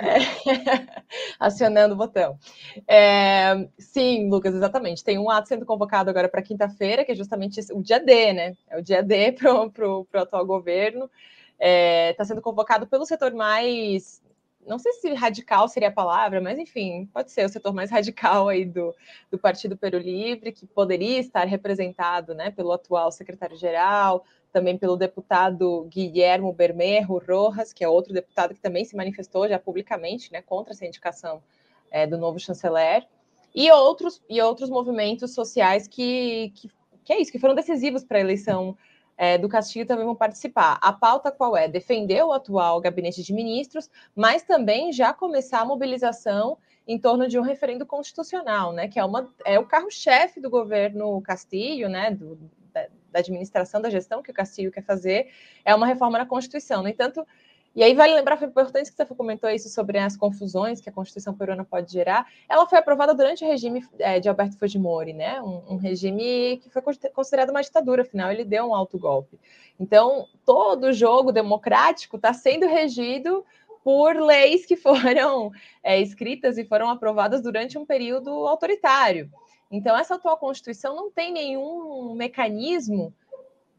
é, 0.00 0.86
acionando 1.36 1.94
o 1.94 1.96
botão. 1.96 2.38
É, 2.86 3.68
sim, 3.76 4.30
Lucas, 4.30 4.54
exatamente. 4.54 5.02
Tem 5.02 5.18
um 5.18 5.28
ato 5.28 5.48
sendo 5.48 5.66
convocado 5.66 6.08
agora 6.08 6.28
para 6.28 6.40
quinta-feira, 6.42 7.04
que 7.04 7.10
é 7.10 7.14
justamente 7.16 7.60
o 7.72 7.82
dia 7.82 7.98
D, 7.98 8.32
né? 8.32 8.56
É 8.68 8.78
o 8.78 8.82
dia 8.82 9.02
D 9.02 9.32
para 9.32 9.52
o 9.52 10.06
atual 10.14 10.46
governo. 10.46 11.10
Está 11.58 11.66
é, 11.66 12.12
tá 12.12 12.24
sendo 12.24 12.40
convocado 12.40 12.86
pelo 12.86 13.04
setor 13.04 13.34
mais 13.34 14.22
não 14.68 14.78
sei 14.78 14.92
se 14.92 15.12
radical 15.14 15.66
seria 15.66 15.88
a 15.88 15.92
palavra, 15.92 16.40
mas 16.40 16.58
enfim, 16.58 17.08
pode 17.12 17.32
ser 17.32 17.44
o 17.44 17.48
setor 17.48 17.72
mais 17.72 17.90
radical 17.92 18.48
aí 18.48 18.64
do, 18.64 18.94
do 19.30 19.38
Partido 19.38 19.76
Peru 19.76 19.98
Livre, 19.98 20.52
que 20.52 20.66
poderia 20.66 21.18
estar 21.18 21.44
representado 21.46 22.34
né, 22.34 22.50
pelo 22.50 22.72
atual 22.72 23.10
secretário-geral, 23.10 24.24
também 24.52 24.78
pelo 24.78 24.96
deputado 24.96 25.84
Guilhermo 25.90 26.52
Bermejo 26.52 27.18
Rojas, 27.18 27.72
que 27.72 27.82
é 27.82 27.88
outro 27.88 28.12
deputado 28.12 28.54
que 28.54 28.60
também 28.60 28.84
se 28.84 28.96
manifestou 28.96 29.48
já 29.48 29.58
publicamente 29.58 30.32
né, 30.32 30.42
contra 30.42 30.72
essa 30.72 30.86
indicação 30.86 31.42
é, 31.90 32.06
do 32.06 32.18
novo 32.18 32.38
chanceler, 32.38 33.06
e 33.54 33.70
outros, 33.72 34.22
e 34.28 34.40
outros 34.40 34.68
movimentos 34.68 35.34
sociais 35.34 35.88
que, 35.88 36.52
que, 36.54 36.70
que 37.04 37.12
é 37.12 37.20
isso, 37.20 37.32
que 37.32 37.38
foram 37.38 37.54
decisivos 37.54 38.04
para 38.04 38.18
a 38.18 38.20
eleição 38.20 38.76
é, 39.18 39.36
do 39.36 39.48
Castilho 39.48 39.84
também 39.84 40.04
vão 40.04 40.14
participar. 40.14 40.78
A 40.80 40.92
pauta 40.92 41.32
qual 41.32 41.56
é? 41.56 41.66
Defender 41.66 42.22
o 42.24 42.32
atual 42.32 42.80
gabinete 42.80 43.20
de 43.20 43.32
ministros, 43.32 43.90
mas 44.14 44.44
também 44.44 44.92
já 44.92 45.12
começar 45.12 45.60
a 45.60 45.64
mobilização 45.64 46.56
em 46.86 46.98
torno 46.98 47.26
de 47.26 47.36
um 47.38 47.42
referendo 47.42 47.84
constitucional, 47.84 48.72
né? 48.72 48.86
Que 48.86 48.98
é, 48.98 49.04
uma, 49.04 49.28
é 49.44 49.58
o 49.58 49.66
carro-chefe 49.66 50.40
do 50.40 50.48
governo 50.48 51.20
Castilho, 51.20 51.88
né? 51.88 52.12
Do, 52.12 52.38
da, 52.72 52.86
da 53.10 53.18
administração 53.18 53.82
da 53.82 53.90
gestão 53.90 54.22
que 54.22 54.30
o 54.30 54.34
Castilho 54.34 54.70
quer 54.70 54.84
fazer, 54.84 55.30
é 55.64 55.74
uma 55.74 55.86
reforma 55.86 56.16
na 56.16 56.24
Constituição. 56.24 56.82
No 56.82 56.88
entanto, 56.88 57.26
e 57.74 57.82
aí 57.82 57.94
vale 57.94 58.14
lembrar, 58.14 58.36
foi 58.36 58.48
importante 58.48 58.90
que 58.90 58.96
você 58.96 59.14
comentou 59.14 59.48
isso 59.50 59.68
sobre 59.68 59.98
as 59.98 60.16
confusões 60.16 60.80
que 60.80 60.88
a 60.88 60.92
Constituição 60.92 61.34
peruana 61.34 61.64
pode 61.64 61.92
gerar. 61.92 62.26
Ela 62.48 62.66
foi 62.66 62.78
aprovada 62.78 63.14
durante 63.14 63.44
o 63.44 63.48
regime 63.48 63.86
é, 63.98 64.18
de 64.18 64.28
Alberto 64.28 64.58
Fujimori, 64.58 65.12
né? 65.12 65.40
Um, 65.40 65.74
um, 65.74 65.76
regime 65.76 66.58
que 66.62 66.70
foi 66.70 66.82
considerado 67.12 67.50
uma 67.50 67.62
ditadura, 67.62 68.02
afinal 68.02 68.32
ele 68.32 68.44
deu 68.44 68.66
um 68.66 68.74
alto 68.74 68.98
golpe. 68.98 69.38
Então, 69.78 70.26
todo 70.44 70.88
o 70.88 70.92
jogo 70.92 71.30
democrático 71.30 72.16
está 72.16 72.32
sendo 72.32 72.66
regido 72.66 73.44
por 73.84 74.16
leis 74.16 74.66
que 74.66 74.76
foram 74.76 75.52
é, 75.82 76.00
escritas 76.00 76.58
e 76.58 76.64
foram 76.64 76.90
aprovadas 76.90 77.42
durante 77.42 77.78
um 77.78 77.86
período 77.86 78.30
autoritário. 78.46 79.30
Então, 79.70 79.96
essa 79.96 80.14
atual 80.14 80.36
Constituição 80.38 80.96
não 80.96 81.10
tem 81.10 81.32
nenhum 81.32 82.14
mecanismo 82.14 83.14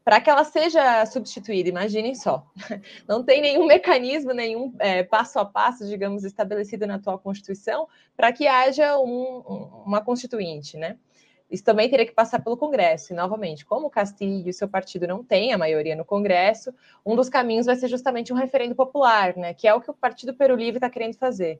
para 0.04 0.20
que 0.20 0.30
ela 0.30 0.44
seja 0.44 1.04
substituída, 1.06 1.68
imaginem 1.68 2.14
só. 2.14 2.46
Não 3.06 3.22
tem 3.22 3.40
nenhum 3.40 3.66
mecanismo, 3.66 4.32
nenhum 4.32 4.74
é, 4.78 5.02
passo 5.02 5.38
a 5.38 5.44
passo, 5.44 5.86
digamos, 5.86 6.24
estabelecido 6.24 6.86
na 6.86 6.94
atual 6.94 7.18
Constituição 7.18 7.86
para 8.16 8.32
que 8.32 8.46
haja 8.46 8.98
um, 8.98 9.82
uma 9.84 10.00
constituinte, 10.00 10.76
né? 10.76 10.96
Isso 11.50 11.64
também 11.64 11.90
teria 11.90 12.06
que 12.06 12.12
passar 12.12 12.38
pelo 12.38 12.56
Congresso. 12.56 13.12
E, 13.12 13.16
novamente, 13.16 13.66
como 13.66 13.88
o 13.88 13.90
Castilho 13.90 14.48
e 14.48 14.52
seu 14.52 14.68
partido 14.68 15.06
não 15.06 15.24
têm 15.24 15.52
a 15.52 15.58
maioria 15.58 15.96
no 15.96 16.04
Congresso, 16.04 16.72
um 17.04 17.16
dos 17.16 17.28
caminhos 17.28 17.66
vai 17.66 17.74
ser 17.74 17.88
justamente 17.88 18.32
um 18.32 18.36
referendo 18.36 18.74
popular, 18.74 19.36
né? 19.36 19.52
Que 19.52 19.66
é 19.66 19.74
o 19.74 19.80
que 19.80 19.90
o 19.90 19.94
Partido 19.94 20.32
Peru 20.32 20.54
Livre 20.54 20.76
está 20.76 20.88
querendo 20.88 21.14
fazer. 21.14 21.58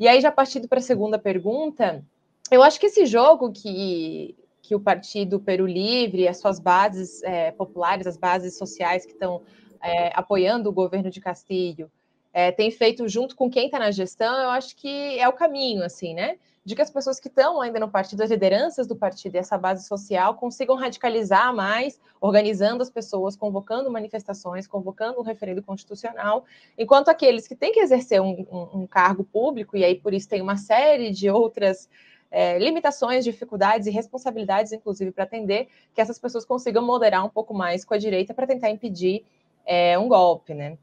E 0.00 0.08
aí, 0.08 0.20
já 0.20 0.32
partindo 0.32 0.66
para 0.66 0.78
a 0.78 0.82
segunda 0.82 1.18
pergunta, 1.18 2.02
eu 2.50 2.62
acho 2.62 2.80
que 2.80 2.86
esse 2.86 3.04
jogo 3.04 3.52
que 3.52 4.34
que 4.68 4.74
o 4.74 4.80
Partido 4.80 5.40
Peru 5.40 5.66
Livre, 5.66 6.28
as 6.28 6.36
suas 6.36 6.60
bases 6.60 7.22
é, 7.22 7.50
populares, 7.52 8.06
as 8.06 8.18
bases 8.18 8.58
sociais 8.58 9.06
que 9.06 9.12
estão 9.12 9.40
é, 9.82 10.12
apoiando 10.14 10.68
o 10.68 10.72
governo 10.72 11.08
de 11.08 11.22
Castilho, 11.22 11.90
é, 12.34 12.52
tem 12.52 12.70
feito 12.70 13.08
junto 13.08 13.34
com 13.34 13.48
quem 13.48 13.64
está 13.64 13.78
na 13.78 13.90
gestão, 13.90 14.38
eu 14.38 14.50
acho 14.50 14.76
que 14.76 15.18
é 15.18 15.26
o 15.26 15.32
caminho, 15.32 15.82
assim, 15.82 16.12
né? 16.12 16.36
De 16.66 16.74
que 16.74 16.82
as 16.82 16.90
pessoas 16.90 17.18
que 17.18 17.28
estão 17.28 17.62
ainda 17.62 17.80
no 17.80 17.88
partido, 17.88 18.22
as 18.22 18.30
lideranças 18.30 18.86
do 18.86 18.94
partido 18.94 19.36
e 19.36 19.38
essa 19.38 19.56
base 19.56 19.88
social 19.88 20.34
consigam 20.34 20.76
radicalizar 20.76 21.54
mais, 21.54 21.98
organizando 22.20 22.82
as 22.82 22.90
pessoas, 22.90 23.34
convocando 23.34 23.90
manifestações, 23.90 24.66
convocando 24.66 25.18
um 25.18 25.22
referendo 25.22 25.62
constitucional, 25.62 26.44
enquanto 26.76 27.08
aqueles 27.08 27.48
que 27.48 27.56
têm 27.56 27.72
que 27.72 27.80
exercer 27.80 28.20
um, 28.20 28.46
um, 28.52 28.80
um 28.80 28.86
cargo 28.86 29.24
público, 29.24 29.78
e 29.78 29.82
aí 29.82 29.94
por 29.94 30.12
isso 30.12 30.28
tem 30.28 30.42
uma 30.42 30.58
série 30.58 31.10
de 31.10 31.30
outras 31.30 31.88
é, 32.30 32.58
limitações, 32.58 33.24
dificuldades 33.24 33.86
e 33.86 33.90
responsabilidades, 33.90 34.72
inclusive, 34.72 35.10
para 35.10 35.24
atender, 35.24 35.68
que 35.94 36.00
essas 36.00 36.18
pessoas 36.18 36.44
consigam 36.44 36.84
moderar 36.84 37.24
um 37.24 37.30
pouco 37.30 37.54
mais 37.54 37.84
com 37.84 37.94
a 37.94 37.98
direita 37.98 38.34
para 38.34 38.46
tentar 38.46 38.70
impedir 38.70 39.24
é, 39.64 39.98
um 39.98 40.08
golpe, 40.08 40.54
né? 40.54 40.76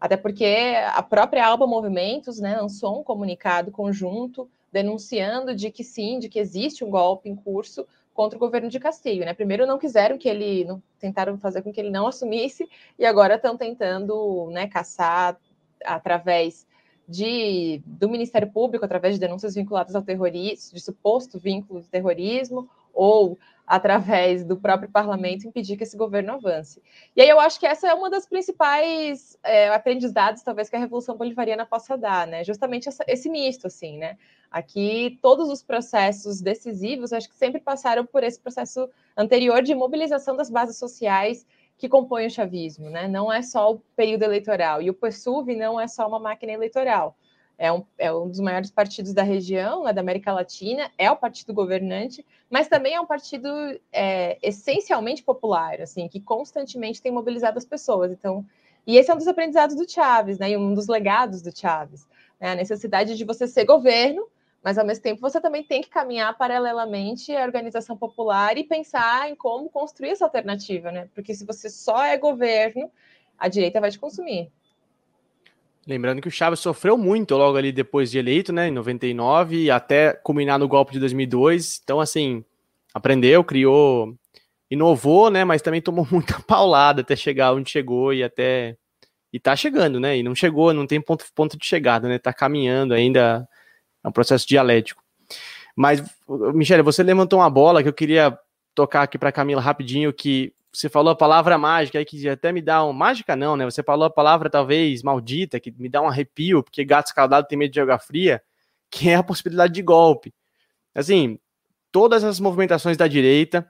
Até 0.00 0.16
porque 0.16 0.74
a 0.94 1.02
própria 1.02 1.46
Alba 1.46 1.66
Movimentos 1.66 2.40
né, 2.40 2.58
lançou 2.58 3.00
um 3.00 3.04
comunicado 3.04 3.70
conjunto 3.70 4.48
denunciando 4.72 5.54
de 5.54 5.70
que 5.70 5.84
sim, 5.84 6.18
de 6.18 6.28
que 6.28 6.38
existe 6.38 6.84
um 6.84 6.90
golpe 6.90 7.28
em 7.28 7.36
curso 7.36 7.86
contra 8.14 8.36
o 8.36 8.40
governo 8.40 8.68
de 8.68 8.80
Castilho, 8.80 9.24
né? 9.24 9.34
Primeiro 9.34 9.66
não 9.66 9.78
quiseram 9.78 10.16
que 10.16 10.28
ele, 10.28 10.64
não, 10.64 10.82
tentaram 10.98 11.38
fazer 11.38 11.62
com 11.62 11.72
que 11.72 11.80
ele 11.80 11.90
não 11.90 12.06
assumisse 12.06 12.68
e 12.98 13.04
agora 13.04 13.34
estão 13.34 13.56
tentando, 13.56 14.48
né, 14.50 14.66
caçar 14.68 15.38
através 15.84 16.66
de, 17.10 17.82
do 17.84 18.08
Ministério 18.08 18.50
Público, 18.50 18.84
através 18.84 19.14
de 19.14 19.20
denúncias 19.20 19.56
vinculadas 19.56 19.96
ao 19.96 20.02
terrorismo, 20.02 20.74
de 20.74 20.80
suposto 20.80 21.38
vínculo 21.38 21.80
de 21.80 21.88
terrorismo, 21.88 22.68
ou 22.94 23.36
através 23.66 24.44
do 24.44 24.56
próprio 24.56 24.90
parlamento, 24.90 25.46
impedir 25.46 25.76
que 25.76 25.84
esse 25.84 25.96
governo 25.96 26.32
avance. 26.32 26.82
E 27.14 27.20
aí 27.20 27.28
eu 27.28 27.38
acho 27.38 27.58
que 27.58 27.66
essa 27.66 27.88
é 27.88 27.94
uma 27.94 28.10
das 28.10 28.26
principais 28.26 29.38
é, 29.44 29.68
aprendizados, 29.68 30.42
talvez, 30.42 30.68
que 30.68 30.76
a 30.76 30.78
Revolução 30.78 31.16
Bolivariana 31.16 31.66
possa 31.66 31.96
dar, 31.96 32.26
né? 32.26 32.42
Justamente 32.44 32.88
essa, 32.88 33.04
esse 33.06 33.28
misto, 33.28 33.66
assim, 33.66 33.98
né? 33.98 34.16
Aqui, 34.50 35.18
todos 35.22 35.48
os 35.48 35.62
processos 35.62 36.40
decisivos, 36.40 37.12
acho 37.12 37.28
que 37.28 37.36
sempre 37.36 37.60
passaram 37.60 38.04
por 38.04 38.24
esse 38.24 38.40
processo 38.40 38.88
anterior 39.16 39.62
de 39.62 39.74
mobilização 39.74 40.36
das 40.36 40.50
bases 40.50 40.76
sociais 40.76 41.46
que 41.80 41.88
compõem 41.88 42.26
o 42.26 42.30
chavismo, 42.30 42.90
né? 42.90 43.08
Não 43.08 43.32
é 43.32 43.40
só 43.40 43.72
o 43.72 43.78
período 43.96 44.22
eleitoral. 44.22 44.82
E 44.82 44.90
o 44.90 44.94
PSUV 44.94 45.56
não 45.56 45.80
é 45.80 45.88
só 45.88 46.06
uma 46.06 46.18
máquina 46.18 46.52
eleitoral. 46.52 47.16
É 47.56 47.72
um, 47.72 47.82
é 47.96 48.12
um 48.12 48.28
dos 48.28 48.38
maiores 48.38 48.70
partidos 48.70 49.14
da 49.14 49.22
região, 49.22 49.88
é 49.88 49.92
da 49.92 50.02
América 50.02 50.30
Latina, 50.30 50.90
é 50.98 51.10
o 51.10 51.16
partido 51.16 51.54
governante, 51.54 52.24
mas 52.50 52.68
também 52.68 52.94
é 52.94 53.00
um 53.00 53.06
partido 53.06 53.48
é, 53.92 54.38
essencialmente 54.42 55.22
popular, 55.22 55.80
assim, 55.80 56.06
que 56.06 56.20
constantemente 56.20 57.00
tem 57.00 57.10
mobilizado 57.10 57.56
as 57.56 57.64
pessoas. 57.64 58.12
Então, 58.12 58.44
e 58.86 58.98
esse 58.98 59.10
é 59.10 59.14
um 59.14 59.18
dos 59.18 59.28
aprendizados 59.28 59.74
do 59.74 59.90
Chaves, 59.90 60.38
né? 60.38 60.50
E 60.50 60.56
um 60.58 60.74
dos 60.74 60.86
legados 60.86 61.40
do 61.40 61.56
Chaves, 61.58 62.06
né? 62.38 62.52
a 62.52 62.54
necessidade 62.54 63.16
de 63.16 63.24
você 63.24 63.46
ser 63.46 63.64
governo, 63.64 64.26
mas 64.62 64.76
ao 64.76 64.86
mesmo 64.86 65.02
tempo 65.02 65.20
você 65.20 65.40
também 65.40 65.64
tem 65.64 65.82
que 65.82 65.88
caminhar 65.88 66.36
paralelamente 66.36 67.34
à 67.34 67.42
organização 67.44 67.96
popular 67.96 68.56
e 68.58 68.64
pensar 68.64 69.30
em 69.30 69.34
como 69.34 69.70
construir 69.70 70.10
essa 70.10 70.24
alternativa, 70.24 70.92
né? 70.92 71.08
Porque 71.14 71.34
se 71.34 71.46
você 71.46 71.70
só 71.70 72.04
é 72.04 72.16
governo, 72.16 72.90
a 73.38 73.48
direita 73.48 73.80
vai 73.80 73.90
te 73.90 73.98
consumir. 73.98 74.50
Lembrando 75.86 76.20
que 76.20 76.28
o 76.28 76.30
Chaves 76.30 76.60
sofreu 76.60 76.98
muito 76.98 77.34
logo 77.36 77.56
ali 77.56 77.72
depois 77.72 78.10
de 78.10 78.18
eleito, 78.18 78.52
né, 78.52 78.68
em 78.68 78.70
99, 78.70 79.70
até 79.70 80.12
culminar 80.12 80.58
no 80.58 80.68
golpe 80.68 80.92
de 80.92 81.00
2002. 81.00 81.80
Então, 81.82 81.98
assim, 81.98 82.44
aprendeu, 82.92 83.42
criou, 83.42 84.14
inovou, 84.70 85.30
né, 85.30 85.42
mas 85.42 85.62
também 85.62 85.80
tomou 85.80 86.06
muita 86.12 86.38
paulada 86.40 87.00
até 87.00 87.16
chegar 87.16 87.54
onde 87.54 87.70
chegou 87.70 88.12
e 88.12 88.22
até 88.22 88.76
e 89.32 89.38
tá 89.38 89.54
chegando, 89.56 90.00
né? 90.00 90.18
E 90.18 90.22
não 90.22 90.34
chegou, 90.34 90.74
não 90.74 90.86
tem 90.86 91.00
ponto, 91.00 91.24
ponto 91.34 91.56
de 91.56 91.64
chegada, 91.64 92.08
né? 92.08 92.18
Tá 92.18 92.32
caminhando 92.32 92.92
ainda 92.92 93.48
é 94.02 94.08
um 94.08 94.12
processo 94.12 94.46
dialético. 94.46 95.02
Mas, 95.76 96.02
Michele, 96.54 96.82
você 96.82 97.02
levantou 97.02 97.38
uma 97.38 97.50
bola 97.50 97.82
que 97.82 97.88
eu 97.88 97.92
queria 97.92 98.38
tocar 98.74 99.02
aqui 99.02 99.18
para 99.18 99.32
Camila 99.32 99.60
rapidinho, 99.60 100.12
que 100.12 100.52
você 100.72 100.88
falou 100.88 101.10
a 101.10 101.16
palavra 101.16 101.58
mágica 101.58 101.98
aí 101.98 102.04
que 102.04 102.28
até 102.28 102.52
me 102.52 102.62
dá 102.62 102.84
um 102.84 102.92
mágica 102.92 103.34
não, 103.34 103.56
né? 103.56 103.64
Você 103.64 103.82
falou 103.82 104.04
a 104.04 104.10
palavra 104.10 104.48
talvez 104.48 105.02
maldita 105.02 105.58
que 105.58 105.72
me 105.76 105.88
dá 105.88 106.00
um 106.00 106.08
arrepio, 106.08 106.62
porque 106.62 106.84
gato 106.84 107.08
escaldado 107.08 107.46
tem 107.48 107.58
medo 107.58 107.72
de 107.72 107.80
água 107.80 107.98
fria, 107.98 108.42
que 108.90 109.08
é 109.08 109.16
a 109.16 109.22
possibilidade 109.22 109.72
de 109.72 109.82
golpe. 109.82 110.32
Assim, 110.94 111.38
todas 111.90 112.22
as 112.24 112.38
movimentações 112.38 112.96
da 112.96 113.08
direita 113.08 113.68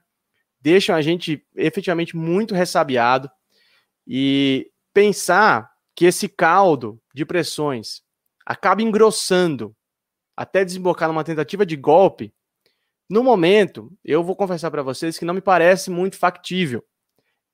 deixam 0.60 0.94
a 0.94 1.00
gente 1.00 1.42
efetivamente 1.56 2.16
muito 2.16 2.54
ressabiado 2.54 3.30
e 4.06 4.70
pensar 4.92 5.70
que 5.94 6.04
esse 6.04 6.28
caldo 6.28 7.00
de 7.14 7.24
pressões 7.24 8.02
acaba 8.44 8.82
engrossando 8.82 9.74
até 10.40 10.64
desembocar 10.64 11.06
numa 11.06 11.22
tentativa 11.22 11.66
de 11.66 11.76
golpe, 11.76 12.32
no 13.10 13.22
momento, 13.22 13.92
eu 14.02 14.24
vou 14.24 14.34
confessar 14.34 14.70
para 14.70 14.82
vocês 14.82 15.18
que 15.18 15.24
não 15.26 15.34
me 15.34 15.42
parece 15.42 15.90
muito 15.90 16.16
factível, 16.16 16.82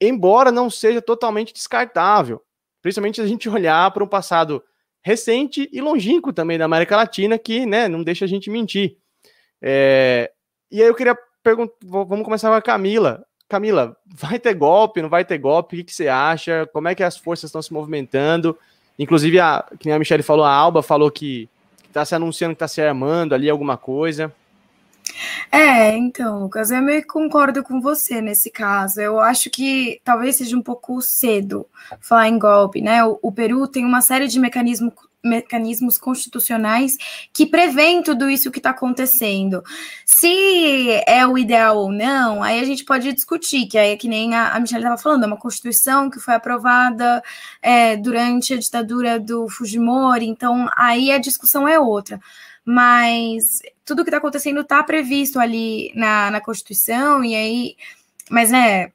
embora 0.00 0.52
não 0.52 0.70
seja 0.70 1.02
totalmente 1.02 1.52
descartável, 1.52 2.40
principalmente 2.80 3.16
se 3.16 3.22
a 3.22 3.26
gente 3.26 3.48
olhar 3.50 3.90
para 3.90 4.04
um 4.04 4.06
passado 4.06 4.62
recente 5.02 5.68
e 5.72 5.80
longínquo 5.80 6.32
também 6.32 6.56
da 6.56 6.64
América 6.64 6.96
Latina, 6.96 7.36
que 7.36 7.66
né, 7.66 7.88
não 7.88 8.04
deixa 8.04 8.24
a 8.24 8.28
gente 8.28 8.48
mentir. 8.50 8.98
É... 9.60 10.30
E 10.70 10.80
aí 10.80 10.86
eu 10.86 10.94
queria 10.94 11.18
perguntar, 11.42 11.74
vamos 11.82 12.24
começar 12.24 12.50
com 12.50 12.54
a 12.54 12.62
Camila. 12.62 13.26
Camila, 13.48 13.96
vai 14.06 14.38
ter 14.38 14.54
golpe, 14.54 15.02
não 15.02 15.08
vai 15.08 15.24
ter 15.24 15.38
golpe? 15.38 15.74
O 15.74 15.78
que, 15.78 15.84
que 15.84 15.92
você 15.92 16.06
acha? 16.06 16.68
Como 16.72 16.86
é 16.86 16.94
que 16.94 17.02
as 17.02 17.16
forças 17.16 17.48
estão 17.48 17.62
se 17.62 17.72
movimentando? 17.72 18.56
Inclusive, 18.96 19.40
a, 19.40 19.66
que 19.80 19.90
a 19.90 19.98
Michelle 19.98 20.22
falou, 20.22 20.44
a 20.44 20.52
Alba 20.52 20.84
falou 20.84 21.10
que 21.10 21.48
Tá 21.96 22.04
se 22.04 22.14
anunciando 22.14 22.54
que 22.54 22.58
tá 22.58 22.68
se 22.68 22.82
armando 22.82 23.34
ali 23.34 23.48
alguma 23.48 23.78
coisa. 23.78 24.30
É, 25.50 25.96
então, 25.96 26.40
Lucas, 26.40 26.70
eu 26.70 26.82
meio 26.82 27.00
que 27.00 27.08
concordo 27.08 27.62
com 27.62 27.80
você 27.80 28.20
nesse 28.20 28.50
caso. 28.50 29.00
Eu 29.00 29.18
acho 29.18 29.48
que 29.48 29.98
talvez 30.04 30.36
seja 30.36 30.54
um 30.58 30.60
pouco 30.60 31.00
cedo 31.00 31.66
falar 31.98 32.28
em 32.28 32.38
golpe, 32.38 32.82
né? 32.82 33.02
O, 33.02 33.18
o 33.22 33.32
Peru 33.32 33.66
tem 33.66 33.82
uma 33.82 34.02
série 34.02 34.28
de 34.28 34.38
mecanismos 34.38 34.92
mecanismos 35.26 35.98
constitucionais 35.98 36.96
que 37.32 37.46
prevêem 37.46 38.02
tudo 38.02 38.30
isso 38.30 38.50
que 38.50 38.58
está 38.58 38.70
acontecendo. 38.70 39.62
Se 40.04 41.02
é 41.06 41.26
o 41.26 41.36
ideal 41.36 41.78
ou 41.78 41.92
não, 41.92 42.42
aí 42.42 42.60
a 42.60 42.64
gente 42.64 42.84
pode 42.84 43.12
discutir, 43.12 43.66
que 43.66 43.76
aí 43.76 43.92
é 43.92 43.96
que 43.96 44.08
nem 44.08 44.34
a, 44.34 44.54
a 44.54 44.60
Michelle 44.60 44.82
estava 44.82 45.00
falando, 45.00 45.24
é 45.24 45.26
uma 45.26 45.36
Constituição 45.36 46.08
que 46.08 46.20
foi 46.20 46.34
aprovada 46.34 47.22
é, 47.60 47.96
durante 47.96 48.54
a 48.54 48.58
ditadura 48.58 49.18
do 49.20 49.48
Fujimori, 49.48 50.26
então 50.26 50.68
aí 50.76 51.10
a 51.10 51.18
discussão 51.18 51.66
é 51.66 51.78
outra. 51.78 52.20
Mas 52.64 53.62
tudo 53.84 54.02
que 54.02 54.10
está 54.10 54.18
acontecendo 54.18 54.60
está 54.60 54.82
previsto 54.82 55.38
ali 55.38 55.92
na, 55.94 56.32
na 56.32 56.40
Constituição, 56.40 57.24
e 57.24 57.34
aí. 57.34 57.76
Mas, 58.28 58.50
né, 58.50 58.90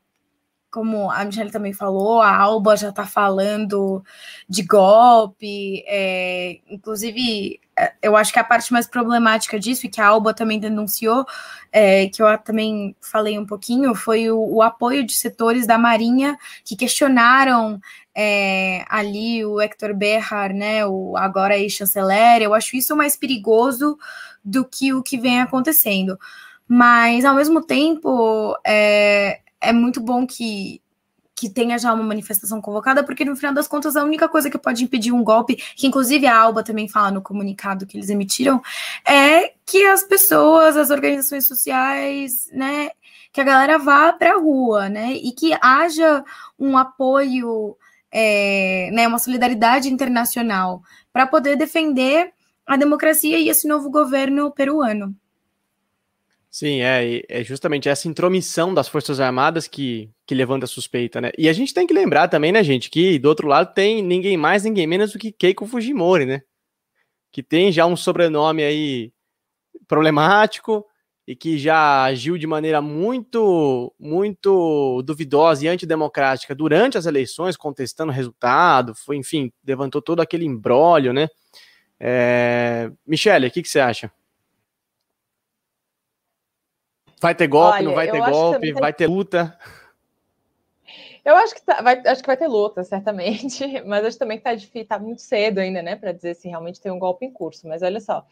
como 0.72 1.12
a 1.12 1.26
Michelle 1.26 1.52
também 1.52 1.74
falou, 1.74 2.22
a 2.22 2.34
Alba 2.34 2.78
já 2.78 2.90
está 2.90 3.06
falando 3.06 4.04
de 4.48 4.64
golpe, 4.64 5.84
é, 5.86 6.60
inclusive 6.70 7.60
é, 7.78 7.94
eu 8.02 8.16
acho 8.16 8.32
que 8.32 8.40
a 8.40 8.44
parte 8.44 8.72
mais 8.72 8.88
problemática 8.88 9.60
disso, 9.60 9.86
e 9.86 9.90
que 9.90 10.00
a 10.00 10.08
Alba 10.08 10.34
também 10.34 10.60
denunciou, 10.60 11.26
é, 11.74 12.08
que 12.08 12.24
eu 12.24 12.38
também 12.38 12.96
falei 13.02 13.38
um 13.38 13.46
pouquinho, 13.46 13.94
foi 13.94 14.32
o, 14.32 14.40
o 14.40 14.62
apoio 14.62 15.06
de 15.06 15.14
setores 15.14 15.68
da 15.68 15.78
Marinha 15.78 16.38
que 16.64 16.78
questionaram 16.78 17.80
é, 18.16 18.86
ali 18.90 19.46
o 19.46 19.60
Hector 19.60 19.94
Berrar, 19.94 20.54
né, 20.54 20.86
o 20.86 21.18
agora 21.18 21.58
ex-chanceler, 21.58 22.42
eu 22.42 22.54
acho 22.54 22.78
isso 22.78 22.96
mais 22.96 23.18
perigoso 23.18 23.98
do 24.44 24.64
que 24.64 24.94
o 24.94 25.04
que 25.04 25.18
vem 25.18 25.42
acontecendo. 25.42 26.18
Mas, 26.68 27.26
ao 27.26 27.36
mesmo 27.36 27.62
tempo, 27.62 28.58
é, 28.66 29.41
é 29.62 29.72
muito 29.72 30.02
bom 30.02 30.26
que, 30.26 30.82
que 31.36 31.50
tenha 31.50 31.78
já 31.78 31.94
uma 31.94 32.04
manifestação 32.04 32.62
convocada, 32.62 33.04
porque 33.04 33.26
no 33.26 33.36
final 33.36 33.54
das 33.54 33.68
contas 33.68 33.96
a 33.96 34.04
única 34.04 34.30
coisa 34.30 34.50
que 34.50 34.58
pode 34.58 34.84
impedir 34.84 35.12
um 35.12 35.24
golpe, 35.24 35.56
que 35.76 35.88
inclusive 35.88 36.28
a 36.28 36.38
Alba 36.38 36.64
também 36.64 36.88
fala 36.88 37.12
no 37.12 37.22
comunicado 37.22 37.86
que 37.86 37.98
eles 37.98 38.10
emitiram, 38.10 38.62
é 39.08 39.54
que 39.66 39.84
as 39.86 40.04
pessoas, 40.04 40.78
as 40.78 40.90
organizações 40.90 41.48
sociais, 41.48 42.48
né, 42.52 42.90
que 43.32 43.42
a 43.42 43.44
galera 43.44 43.80
vá 43.80 44.12
para 44.14 44.34
a 44.34 44.40
rua, 44.40 44.90
né, 44.90 45.14
e 45.14 45.32
que 45.32 45.58
haja 45.62 46.24
um 46.60 46.78
apoio, 46.78 47.76
é, 48.12 48.90
né, 48.94 49.08
uma 49.08 49.20
solidariedade 49.20 49.92
internacional 49.92 50.84
para 51.12 51.26
poder 51.26 51.56
defender 51.56 52.34
a 52.68 52.78
democracia 52.78 53.40
e 53.40 53.50
esse 53.50 53.68
novo 53.68 53.90
governo 53.90 54.52
peruano. 54.52 55.16
Sim, 56.54 56.82
é, 56.82 57.24
é 57.30 57.44
justamente 57.46 57.88
essa 57.88 58.10
intromissão 58.10 58.74
das 58.74 58.90
Forças 58.90 59.22
Armadas 59.22 59.70
que, 59.70 60.10
que 60.28 60.36
levanta 60.36 60.66
a 60.66 60.68
suspeita, 60.68 61.22
né? 61.22 61.32
E 61.38 61.48
a 61.48 61.54
gente 61.54 61.74
tem 61.74 61.88
que 61.88 61.94
lembrar 61.94 62.28
também, 62.28 62.52
né, 62.52 62.62
gente, 62.62 62.90
que 62.90 63.18
do 63.18 63.30
outro 63.30 63.48
lado 63.48 63.74
tem 63.74 64.04
ninguém 64.04 64.36
mais, 64.36 64.66
ninguém 64.66 64.86
menos 64.86 65.14
do 65.14 65.20
que 65.20 65.32
Keiko 65.32 65.66
Fujimori, 65.66 66.26
né? 66.26 66.42
Que 67.32 67.42
tem 67.42 67.72
já 67.72 67.86
um 67.86 67.96
sobrenome 67.96 68.64
aí 68.64 69.14
problemático 69.88 70.86
e 71.26 71.38
que 71.38 71.58
já 71.58 72.04
agiu 72.04 72.38
de 72.38 72.48
maneira 72.48 72.82
muito, 72.82 73.94
muito 73.98 75.02
duvidosa 75.04 75.66
e 75.66 75.70
antidemocrática 75.70 76.54
durante 76.54 76.98
as 76.98 77.06
eleições, 77.06 77.56
contestando 77.56 78.12
o 78.12 78.16
resultado, 78.16 78.94
foi, 78.94 79.16
enfim, 79.16 79.54
levantou 79.66 80.02
todo 80.02 80.20
aquele 80.20 80.46
embrólio, 80.46 81.14
né? 81.14 81.30
É... 81.98 82.92
Michele, 83.08 83.48
o 83.48 83.52
que, 83.52 83.62
que 83.62 83.70
você 83.70 83.80
acha? 83.80 84.12
Vai 87.22 87.36
ter 87.36 87.48
golpe, 87.48 87.78
Olha, 87.78 87.86
não 87.86 87.94
vai 87.94 88.10
ter 88.10 88.20
golpe, 88.20 88.74
vai 88.74 88.92
ter 88.92 89.06
luta? 89.06 89.56
Eu 91.24 91.36
acho 91.36 91.54
que, 91.54 91.62
tá, 91.62 91.80
vai, 91.80 92.02
acho 92.08 92.22
que 92.22 92.28
vai 92.28 92.36
ter 92.36 92.48
luta, 92.48 92.84
certamente, 92.84 93.80
mas 93.86 94.04
acho 94.04 94.18
também 94.18 94.40
que 94.40 94.44
tá, 94.44 94.56
difícil, 94.56 94.88
tá 94.88 94.98
muito 94.98 95.22
cedo 95.22 95.60
ainda, 95.60 95.84
né, 95.84 95.96
para 95.96 96.12
dizer 96.12 96.34
se 96.34 96.50
realmente 96.50 96.82
tem 96.82 96.92
um 96.92 96.98
golpe 96.98 97.24
em 97.24 97.32
curso. 97.32 97.68
Mas 97.68 97.84
olha 97.84 98.00
só, 98.00 98.26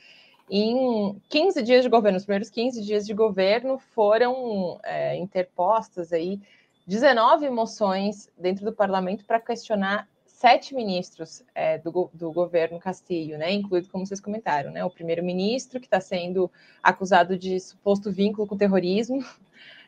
em 0.50 1.22
15 1.30 1.62
dias 1.62 1.84
de 1.84 1.90
governo, 1.90 2.18
os 2.18 2.26
primeiros 2.26 2.50
15 2.50 2.84
dias 2.84 3.06
de 3.06 3.14
governo 3.14 3.78
foram 3.78 4.80
é, 4.84 5.16
interpostas 5.18 6.12
aí 6.12 6.42
19 6.88 7.48
moções 7.52 8.28
dentro 8.36 8.66
do 8.66 8.74
parlamento 8.74 9.24
para 9.24 9.40
questionar 9.40 10.08
sete 10.40 10.74
ministros 10.74 11.44
é, 11.54 11.78
do, 11.78 12.10
do, 12.14 12.32
governo 12.32 12.80
Castilho, 12.80 13.38
né, 13.38 13.52
incluído, 13.52 13.90
como 13.90 14.06
vocês 14.06 14.22
comentaram, 14.22 14.72
né, 14.72 14.86
o 14.86 14.90
primeiro-ministro, 14.90 15.82
que 15.82 15.86
está 15.86 16.00
sendo 16.00 16.50
acusado 16.82 17.38
de 17.38 17.60
suposto 17.60 18.10
vínculo 18.10 18.48
com 18.48 18.56
o 18.56 18.58
terrorismo, 18.58 19.22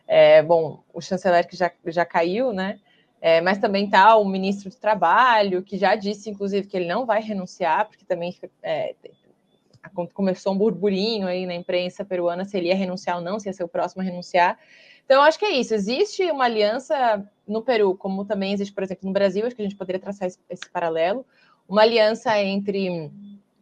é, 0.05 0.43
bom, 0.43 0.83
o 0.93 0.99
chanceler 0.99 1.47
que 1.47 1.55
já, 1.55 1.71
já 1.85 2.03
caiu, 2.03 2.51
né, 2.51 2.81
é, 3.21 3.39
mas 3.39 3.59
também 3.59 3.85
está 3.85 4.17
o 4.17 4.25
ministro 4.25 4.69
do 4.69 4.75
Trabalho, 4.75 5.63
que 5.63 5.77
já 5.77 5.95
disse, 5.95 6.29
inclusive, 6.29 6.67
que 6.67 6.75
ele 6.75 6.87
não 6.87 7.05
vai 7.05 7.21
renunciar, 7.21 7.87
porque 7.87 8.03
também 8.03 8.37
é, 8.61 8.93
começou 10.13 10.51
um 10.51 10.57
burburinho 10.57 11.27
aí 11.27 11.45
na 11.45 11.55
imprensa 11.55 12.03
peruana 12.03 12.43
se 12.43 12.57
ele 12.57 12.67
ia 12.67 12.75
renunciar 12.75 13.15
ou 13.15 13.23
não, 13.23 13.39
se 13.39 13.47
ia 13.47 13.53
ser 13.53 13.63
o 13.63 13.69
próximo 13.69 14.01
a 14.01 14.05
renunciar. 14.05 14.59
Então, 15.11 15.23
acho 15.23 15.37
que 15.37 15.43
é 15.43 15.51
isso. 15.51 15.73
Existe 15.73 16.23
uma 16.31 16.45
aliança 16.45 17.29
no 17.45 17.61
Peru, 17.61 17.93
como 17.97 18.23
também 18.23 18.53
existe, 18.53 18.73
por 18.73 18.81
exemplo, 18.81 19.05
no 19.05 19.11
Brasil, 19.11 19.45
acho 19.45 19.53
que 19.53 19.61
a 19.61 19.65
gente 19.65 19.75
poderia 19.75 19.99
traçar 19.99 20.25
esse, 20.25 20.39
esse 20.49 20.69
paralelo, 20.71 21.25
uma 21.67 21.81
aliança 21.81 22.41
entre 22.41 23.11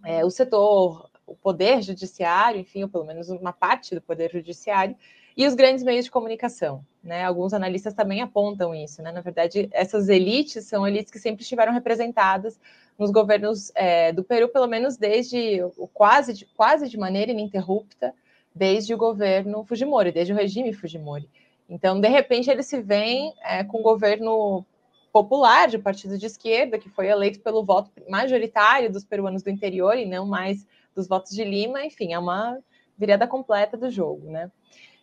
é, 0.05 0.23
o 0.23 0.29
setor, 0.29 1.09
o 1.25 1.33
poder 1.33 1.81
judiciário, 1.81 2.61
enfim, 2.61 2.83
ou 2.83 2.89
pelo 2.89 3.03
menos 3.03 3.29
uma 3.29 3.51
parte 3.51 3.95
do 3.95 4.01
poder 4.01 4.31
judiciário, 4.31 4.95
e 5.35 5.47
os 5.47 5.55
grandes 5.55 5.83
meios 5.83 6.05
de 6.05 6.11
comunicação. 6.11 6.85
Né? 7.03 7.23
Alguns 7.23 7.51
analistas 7.51 7.95
também 7.95 8.21
apontam 8.21 8.75
isso. 8.75 9.01
Né? 9.01 9.11
Na 9.11 9.21
verdade, 9.21 9.67
essas 9.71 10.07
elites 10.07 10.65
são 10.65 10.87
elites 10.87 11.11
que 11.11 11.17
sempre 11.17 11.41
estiveram 11.41 11.73
representadas 11.73 12.59
nos 12.95 13.09
governos 13.09 13.71
é, 13.73 14.13
do 14.13 14.23
Peru, 14.23 14.49
pelo 14.49 14.67
menos 14.67 14.97
desde 14.97 15.61
quase, 15.95 16.45
quase 16.55 16.87
de 16.87 16.95
maneira 16.95 17.31
ininterrupta, 17.31 18.13
desde 18.53 18.93
o 18.93 18.97
governo 18.97 19.63
Fujimori, 19.63 20.11
desde 20.11 20.31
o 20.31 20.35
regime 20.35 20.73
Fujimori. 20.73 21.27
Então, 21.69 22.01
de 22.01 22.07
repente, 22.07 22.49
ele 22.49 22.63
se 22.63 22.81
vem 22.81 23.33
é, 23.43 23.63
com 23.63 23.79
um 23.79 23.83
governo 23.83 24.65
popular 25.13 25.67
de 25.67 25.77
partido 25.77 26.17
de 26.17 26.25
esquerda, 26.25 26.79
que 26.79 26.89
foi 26.89 27.07
eleito 27.07 27.39
pelo 27.41 27.63
voto 27.63 27.91
majoritário 28.09 28.91
dos 28.91 29.05
peruanos 29.05 29.43
do 29.43 29.49
interior 29.49 29.95
e 29.95 30.05
não 30.05 30.25
mais 30.25 30.65
dos 30.95 31.07
votos 31.07 31.31
de 31.31 31.43
Lima. 31.43 31.85
Enfim, 31.85 32.13
é 32.13 32.19
uma 32.19 32.57
virada 32.97 33.27
completa 33.27 33.77
do 33.77 33.89
jogo, 33.89 34.29
né? 34.29 34.51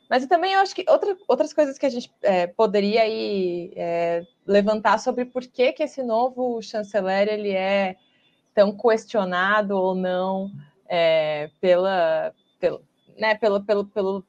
Mas 0.09 0.23
eu 0.23 0.29
também 0.29 0.55
acho 0.55 0.75
que 0.75 0.85
outra, 0.89 1.17
outras 1.27 1.53
coisas 1.53 1.79
que 1.79 1.87
a 1.87 1.89
gente 1.89 2.13
é, 2.23 2.47
poderia 2.47 3.03
aí, 3.03 3.73
é, 3.75 4.25
levantar 4.47 4.99
sobre 4.99 5.25
por 5.25 5.43
que, 5.43 5.73
que 5.73 5.83
esse 5.83 6.03
novo 6.03 6.63
chanceler 6.63 7.29
ele 7.29 7.51
é 7.51 7.97
tão 8.55 8.77
questionado 8.77 9.77
ou 9.77 9.95
não 9.95 10.51
é, 10.89 11.51
pela, 11.61 12.33
pela, 12.61 12.81
né, 13.19 13.35
pelo, 13.35 13.63
pelo, 13.65 13.85
pelo 13.87 14.25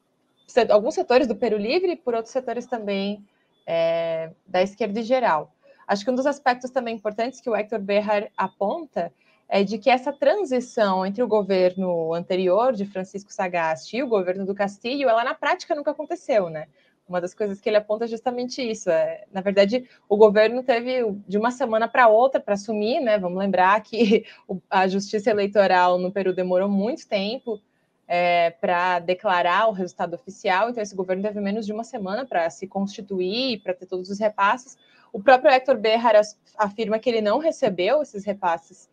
alguns 0.70 0.96
setores 0.96 1.28
do 1.28 1.36
Peru 1.36 1.58
Livre 1.58 1.92
e 1.92 1.96
por 1.96 2.14
outros 2.16 2.32
setores 2.32 2.66
também 2.66 3.24
é, 3.66 4.32
da 4.46 4.62
esquerda 4.62 5.00
em 5.00 5.04
geral. 5.04 5.54
Acho 5.88 6.04
que 6.04 6.12
um 6.12 6.16
dos 6.16 6.26
aspectos 6.26 6.70
também 6.72 6.96
importantes 6.96 7.40
que 7.40 7.50
o 7.50 7.56
Hector 7.56 7.80
Berrar 7.80 8.30
aponta 8.36 9.12
é 9.50 9.64
de 9.64 9.78
que 9.78 9.90
essa 9.90 10.12
transição 10.12 11.06
entre 11.06 11.24
o 11.24 11.28
governo 11.28 12.14
anterior 12.14 12.74
de 12.74 12.86
Francisco 12.86 13.32
Sagasti 13.32 13.98
e 13.98 14.04
o 14.04 14.08
governo 14.08 14.46
do 14.46 14.54
Castilho, 14.54 15.08
ela 15.08 15.24
na 15.24 15.34
prática 15.34 15.74
nunca 15.74 15.92
aconteceu, 15.92 16.50
né? 16.50 16.68
Uma 17.08 17.22
das 17.22 17.34
coisas 17.34 17.62
que 17.62 17.70
ele 17.70 17.78
aponta 17.78 18.04
é 18.04 18.08
justamente 18.08 18.62
isso. 18.62 18.90
É, 18.90 19.24
na 19.32 19.40
verdade, 19.40 19.88
o 20.10 20.18
governo 20.18 20.62
teve 20.62 21.10
de 21.26 21.38
uma 21.38 21.52
semana 21.52 21.88
para 21.88 22.10
outra 22.10 22.42
para 22.42 22.56
assumir, 22.56 23.00
né? 23.00 23.18
Vamos 23.18 23.38
lembrar 23.38 23.82
que 23.82 24.26
a 24.70 24.88
justiça 24.88 25.30
eleitoral 25.30 25.98
no 25.98 26.12
Peru 26.12 26.34
demorou 26.34 26.68
muito 26.68 27.08
tempo 27.08 27.62
é, 28.08 28.52
para 28.52 29.00
declarar 29.00 29.68
o 29.68 29.74
resultado 29.74 30.14
oficial, 30.14 30.70
então 30.70 30.82
esse 30.82 30.96
governo 30.96 31.24
teve 31.24 31.42
menos 31.42 31.66
de 31.66 31.74
uma 31.74 31.84
semana 31.84 32.26
para 32.26 32.50
se 32.50 32.66
constituir, 32.66 33.62
para 33.62 33.74
ter 33.74 33.86
todos 33.86 34.10
os 34.10 34.20
repasses. 34.20 34.78
O 35.12 35.22
próprio 35.22 35.52
Hector 35.52 35.78
Berrar 35.78 36.16
afirma 36.58 37.00
que 37.00 37.10
ele 37.10 37.22
não 37.22 37.38
recebeu 37.38 38.02
esses 38.02 38.24
repasses 38.24 38.90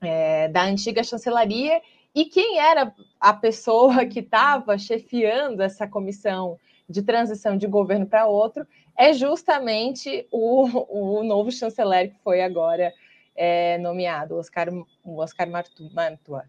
é, 0.00 0.48
da 0.48 0.64
antiga 0.64 1.02
chancelaria, 1.02 1.80
e 2.14 2.26
quem 2.26 2.58
era 2.58 2.92
a 3.20 3.32
pessoa 3.32 4.04
que 4.04 4.20
estava 4.20 4.76
chefiando 4.76 5.62
essa 5.62 5.86
comissão 5.86 6.58
de 6.88 7.02
transição 7.02 7.56
de 7.56 7.66
governo 7.66 8.06
para 8.06 8.26
outro 8.26 8.66
é 8.96 9.12
justamente 9.12 10.26
o, 10.30 11.18
o 11.18 11.22
novo 11.22 11.52
chanceler 11.52 12.10
que 12.10 12.18
foi 12.24 12.42
agora 12.42 12.92
é, 13.36 13.78
nomeado, 13.78 14.36
Oscar, 14.36 14.68
Oscar 15.04 15.48
Mantua. 15.94 16.44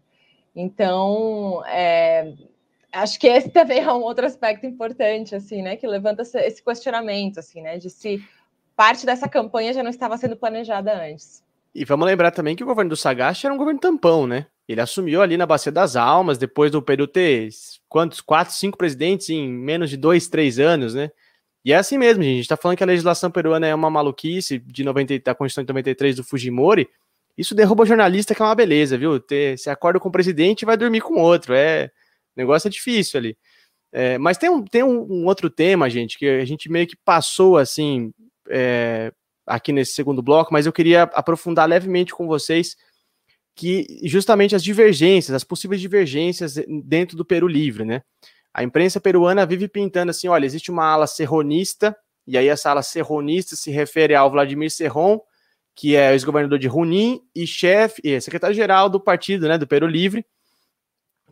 Então, 0.54 1.62
é, 1.66 2.34
acho 2.92 3.18
que 3.18 3.26
esse 3.26 3.48
também 3.50 3.80
é 3.80 3.92
um 3.92 4.02
outro 4.02 4.26
aspecto 4.26 4.66
importante, 4.66 5.34
assim, 5.34 5.62
né, 5.62 5.76
que 5.76 5.86
levanta 5.86 6.22
esse 6.22 6.62
questionamento, 6.62 7.38
assim, 7.38 7.62
né, 7.62 7.78
de 7.78 7.90
se 7.90 8.22
parte 8.76 9.04
dessa 9.04 9.28
campanha 9.28 9.72
já 9.72 9.82
não 9.82 9.90
estava 9.90 10.16
sendo 10.16 10.36
planejada 10.36 10.92
antes. 10.92 11.44
E 11.74 11.84
vamos 11.84 12.06
lembrar 12.06 12.30
também 12.30 12.56
que 12.56 12.64
o 12.64 12.66
governo 12.66 12.88
do 12.88 12.96
Sagasti 12.96 13.46
era 13.46 13.54
um 13.54 13.58
governo 13.58 13.78
tampão, 13.78 14.26
né? 14.26 14.46
Ele 14.68 14.80
assumiu 14.80 15.22
ali 15.22 15.36
na 15.36 15.46
Bacia 15.46 15.70
das 15.70 15.96
Almas, 15.96 16.38
depois 16.38 16.70
do 16.70 16.82
período 16.82 17.10
ter 17.10 17.48
quantos? 17.88 18.20
Quatro, 18.20 18.54
cinco 18.54 18.78
presidentes 18.78 19.28
em 19.30 19.48
menos 19.48 19.90
de 19.90 19.96
dois, 19.96 20.28
três 20.28 20.58
anos, 20.58 20.94
né? 20.94 21.10
E 21.64 21.72
é 21.72 21.76
assim 21.76 21.98
mesmo, 21.98 22.22
gente. 22.22 22.32
A 22.32 22.36
gente 22.36 22.48
tá 22.48 22.56
falando 22.56 22.76
que 22.76 22.82
a 22.82 22.86
legislação 22.86 23.30
peruana 23.30 23.66
é 23.66 23.74
uma 23.74 23.90
maluquice 23.90 24.58
de 24.58 24.82
90, 24.82 25.18
da 25.20 25.34
Constituição 25.34 25.64
de 25.64 25.68
93 25.68 26.16
do 26.16 26.24
Fujimori, 26.24 26.88
isso 27.40 27.54
derruba 27.54 27.86
jornalista, 27.86 28.34
que 28.34 28.42
é 28.42 28.44
uma 28.44 28.54
beleza, 28.54 28.98
viu? 28.98 29.18
Ter, 29.18 29.58
você 29.58 29.70
acorda 29.70 29.98
com 29.98 30.10
o 30.10 30.12
presidente 30.12 30.62
e 30.62 30.66
vai 30.66 30.76
dormir 30.76 31.00
com 31.00 31.14
outro. 31.14 31.54
É, 31.54 31.86
o 32.36 32.40
negócio 32.40 32.68
é 32.68 32.70
difícil 32.70 33.18
ali. 33.18 33.38
É, 33.90 34.18
mas 34.18 34.36
tem, 34.36 34.50
um, 34.50 34.62
tem 34.62 34.82
um, 34.82 35.06
um, 35.10 35.26
outro 35.26 35.48
tema, 35.48 35.88
gente, 35.88 36.18
que 36.18 36.26
a 36.28 36.44
gente 36.44 36.70
meio 36.70 36.86
que 36.86 36.96
passou 37.02 37.56
assim 37.56 38.12
é, 38.50 39.10
aqui 39.46 39.72
nesse 39.72 39.94
segundo 39.94 40.22
bloco, 40.22 40.52
mas 40.52 40.66
eu 40.66 40.72
queria 40.72 41.04
aprofundar 41.04 41.66
levemente 41.66 42.14
com 42.14 42.26
vocês 42.26 42.76
que 43.56 43.86
justamente 44.04 44.54
as 44.54 44.62
divergências, 44.62 45.34
as 45.34 45.42
possíveis 45.42 45.80
divergências 45.80 46.54
dentro 46.84 47.16
do 47.16 47.24
Peru 47.24 47.48
Livre, 47.48 47.86
né? 47.86 48.02
A 48.52 48.62
imprensa 48.62 49.00
peruana 49.00 49.46
vive 49.46 49.66
pintando 49.66 50.10
assim: 50.10 50.28
olha, 50.28 50.44
existe 50.44 50.70
uma 50.70 50.84
ala 50.84 51.06
serronista, 51.06 51.96
e 52.26 52.36
aí 52.36 52.48
essa 52.48 52.70
ala 52.70 52.82
serronista 52.82 53.56
se 53.56 53.70
refere 53.70 54.14
ao 54.14 54.30
Vladimir 54.30 54.70
Serron, 54.70 55.20
que 55.80 55.96
é 55.96 56.12
ex-governador 56.12 56.58
de 56.58 56.68
Junín 56.68 57.22
e 57.34 57.46
chefe, 57.46 58.02
e 58.04 58.20
secretário-geral 58.20 58.90
do 58.90 59.00
partido, 59.00 59.48
né, 59.48 59.56
do 59.56 59.66
Peru 59.66 59.86
Livre, 59.86 60.26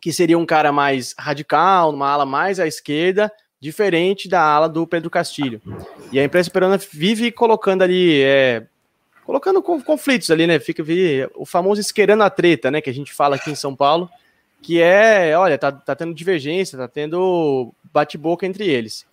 que 0.01 0.11
seria 0.11 0.39
um 0.39 0.45
cara 0.45 0.71
mais 0.71 1.13
radical, 1.19 1.93
uma 1.93 2.09
ala 2.09 2.25
mais 2.25 2.59
à 2.59 2.65
esquerda, 2.65 3.31
diferente 3.61 4.27
da 4.27 4.41
ala 4.41 4.67
do 4.67 4.87
Pedro 4.87 5.07
Castilho. 5.07 5.61
E 6.11 6.19
a 6.19 6.23
imprensa 6.23 6.49
peruana 6.49 6.79
vive 6.79 7.31
colocando 7.31 7.83
ali, 7.83 8.23
é, 8.23 8.65
colocando 9.23 9.61
conflitos 9.61 10.31
ali, 10.31 10.47
né, 10.47 10.59
fica 10.59 10.83
o 11.35 11.45
famoso 11.45 11.79
esquerando 11.79 12.23
a 12.23 12.29
treta, 12.31 12.71
né, 12.71 12.81
que 12.81 12.89
a 12.89 12.93
gente 12.93 13.13
fala 13.13 13.35
aqui 13.35 13.51
em 13.51 13.55
São 13.55 13.75
Paulo, 13.75 14.09
que 14.63 14.81
é, 14.81 15.37
olha, 15.37 15.59
tá, 15.59 15.71
tá 15.71 15.95
tendo 15.95 16.11
divergência, 16.11 16.75
tá 16.75 16.87
tendo 16.87 17.71
bate-boca 17.93 18.47
entre 18.47 18.67
eles. 18.67 19.05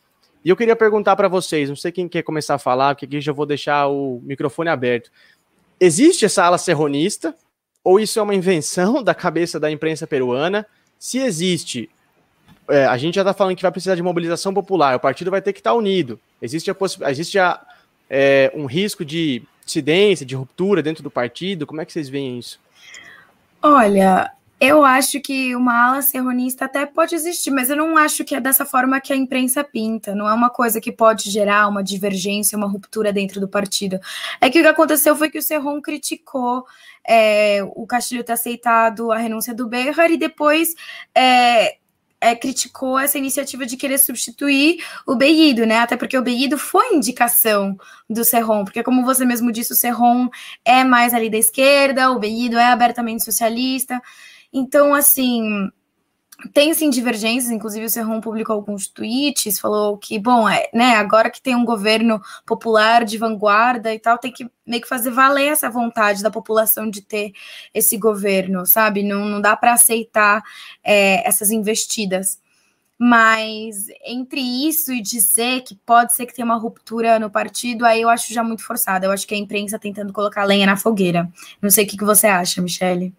E 0.47 0.49
eu 0.49 0.57
queria 0.57 0.77
perguntar 0.77 1.17
para 1.17 1.27
vocês, 1.27 1.69
não 1.69 1.75
sei 1.75 1.91
quem 1.91 2.07
quer 2.07 2.23
começar 2.23 2.55
a 2.55 2.59
falar, 2.59 2.95
porque 2.95 3.05
aqui 3.05 3.21
já 3.21 3.33
vou 3.33 3.45
deixar 3.45 3.89
o 3.89 4.21
microfone 4.23 4.71
aberto. 4.71 5.11
Existe 5.81 6.25
essa 6.25 6.45
ala 6.45 6.57
serronista? 6.57 7.35
Ou 7.83 7.99
isso 7.99 8.21
é 8.21 8.23
uma 8.23 8.33
invenção 8.33 9.03
da 9.03 9.13
cabeça 9.13 9.59
da 9.59 9.69
imprensa 9.69 10.07
peruana? 10.07 10.65
se 11.01 11.19
existe, 11.19 11.91
é, 12.69 12.87
a 12.87 12.97
gente 12.97 13.17
já 13.17 13.23
está 13.23 13.35
falando 13.35 13.57
que 13.57 13.63
vai 13.63 13.73
precisar 13.73 13.97
de 13.97 14.03
mobilização 14.03 14.55
popular, 14.55 14.95
o 14.95 15.01
partido 15.01 15.33
vai 15.33 15.43
ter 15.43 15.53
que 15.53 15.59
estar 15.59 15.71
tá 15.71 15.77
unido. 15.77 16.19
Existe, 16.41 16.71
a 16.71 17.11
existe 17.11 17.41
a, 17.41 17.61
é, 18.09 18.53
um 18.55 18.67
risco 18.67 19.05
de 19.05 19.43
dissidência, 19.65 20.25
de 20.25 20.37
ruptura 20.37 20.81
dentro 20.81 21.03
do 21.03 21.11
partido? 21.11 21.67
Como 21.67 21.81
é 21.81 21.85
que 21.85 21.93
vocês 21.93 22.09
veem 22.09 22.39
isso? 22.39 22.61
Olha, 23.61 24.33
eu 24.59 24.85
acho 24.85 25.21
que 25.21 25.55
uma 25.55 25.87
ala 25.87 26.03
serronista 26.03 26.65
até 26.65 26.87
pode 26.87 27.15
existir, 27.15 27.51
mas 27.51 27.69
eu 27.69 27.77
não 27.77 27.97
acho 27.99 28.25
que 28.25 28.35
é 28.35 28.41
dessa 28.41 28.65
forma 28.65 29.01
que 29.01 29.13
a 29.13 29.17
imprensa 29.17 29.63
pinta. 29.63 30.15
Não 30.15 30.27
é 30.27 30.33
uma 30.33 30.49
coisa 30.49 30.81
que 30.81 30.91
pode 30.91 31.31
gerar 31.31 31.69
uma 31.69 31.85
divergência, 31.85 32.57
uma 32.57 32.67
ruptura 32.67 33.13
dentro 33.13 33.39
do 33.39 33.49
partido. 33.49 34.01
É 34.41 34.49
que 34.49 34.59
o 34.59 34.63
que 34.63 34.69
aconteceu 34.69 35.15
foi 35.15 35.31
que 35.31 35.39
o 35.39 35.43
Serron 35.43 35.81
criticou 35.83 36.65
é, 37.07 37.61
o 37.75 37.87
Castilho 37.87 38.25
ter 38.25 38.33
aceitado 38.33 39.13
a 39.13 39.19
renúncia 39.19 39.55
do 39.55 39.69
Berrar 39.69 40.11
e 40.11 40.17
depois 40.17 40.75
é, 41.15 41.77
é, 42.19 42.35
criticou 42.35 42.99
essa 42.99 43.19
iniciativa 43.19 43.67
de 43.67 43.77
querer 43.77 43.99
substituir 43.99 44.83
o 45.07 45.15
Beído, 45.15 45.67
né? 45.67 45.81
Até 45.81 45.99
porque 45.99 46.17
o 46.17 46.23
Beído 46.23 46.57
foi 46.57 46.95
indicação 46.95 47.77
do 48.09 48.25
Serron, 48.25 48.65
porque 48.65 48.83
como 48.83 49.05
você 49.05 49.25
mesmo 49.27 49.53
disse, 49.53 49.73
o 49.73 49.77
Serron 49.77 50.29
é 50.65 50.83
mais 50.83 51.13
ali 51.13 51.29
da 51.29 51.37
esquerda, 51.37 52.11
o 52.11 52.19
Beído 52.19 52.59
é 52.59 52.67
abertamente 52.67 53.23
socialista. 53.23 54.01
Então, 54.53 54.95
assim, 54.95 55.71
tem 56.53 56.75
sim 56.75 56.91
divergências, 56.91 57.51
inclusive 57.51 57.87
o 57.87 57.91
Serron 57.91 58.21
publicou 58.21 58.55
alguns 58.55 58.87
tweets, 58.87 59.59
falou 59.59 59.97
que, 59.97 60.19
bom, 60.19 60.49
é, 60.49 60.69
né, 60.73 60.97
agora 60.97 61.31
que 61.31 61.41
tem 61.41 61.55
um 61.55 61.65
governo 61.65 62.21
popular 62.45 63.05
de 63.05 63.17
vanguarda 63.17 63.95
e 63.95 63.99
tal, 63.99 64.19
tem 64.19 64.31
que 64.33 64.49
meio 64.67 64.83
que 64.83 64.89
fazer 64.89 65.11
valer 65.11 65.49
essa 65.49 65.71
vontade 65.71 66.23
da 66.23 66.31
população 66.31 66.91
de 66.91 67.01
ter 67.01 67.33
esse 67.73 67.97
governo, 67.97 68.67
sabe? 68.67 69.03
Não, 69.03 69.25
não 69.25 69.41
dá 69.41 69.57
para 69.57 69.73
aceitar 69.73 70.43
é, 70.85 71.27
essas 71.27 71.51
investidas. 71.51 72.39
Mas 72.99 73.87
entre 74.05 74.41
isso 74.41 74.93
e 74.93 75.03
dizer 75.03 75.63
que 75.63 75.75
pode 75.75 76.15
ser 76.15 76.25
que 76.27 76.35
tenha 76.35 76.47
uma 76.47 76.57
ruptura 76.57 77.19
no 77.19 77.31
partido, 77.31 77.85
aí 77.85 78.01
eu 78.03 78.09
acho 78.09 78.33
já 78.33 78.43
muito 78.43 78.63
forçado. 78.65 79.05
Eu 79.05 79.13
acho 79.13 79.27
que 79.27 79.35
a 79.35 79.39
imprensa 79.39 79.79
tentando 79.79 80.13
colocar 80.13 80.45
lenha 80.45 80.67
na 80.67 80.77
fogueira. 80.77 81.31
Não 81.61 81.71
sei 81.71 81.85
o 81.85 81.89
que, 81.89 81.97
que 81.97 82.05
você 82.05 82.27
acha, 82.27 82.63
Michele. 82.63 83.15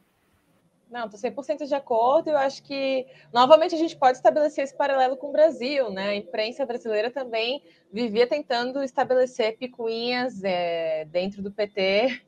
Não, 0.89 1.05
estou 1.05 1.19
100% 1.19 1.67
de 1.67 1.75
acordo. 1.75 2.29
Eu 2.29 2.37
acho 2.37 2.63
que, 2.63 3.05
novamente, 3.33 3.75
a 3.75 3.77
gente 3.77 3.95
pode 3.95 4.17
estabelecer 4.17 4.63
esse 4.63 4.75
paralelo 4.75 5.17
com 5.17 5.27
o 5.27 5.31
Brasil, 5.31 5.91
né? 5.91 6.09
A 6.09 6.15
imprensa 6.15 6.65
brasileira 6.65 7.11
também 7.11 7.61
vivia 7.91 8.25
tentando 8.25 8.81
estabelecer 8.81 9.57
picuinhas 9.57 10.41
é, 10.43 11.05
dentro 11.05 11.41
do 11.41 11.51
PT, 11.51 12.21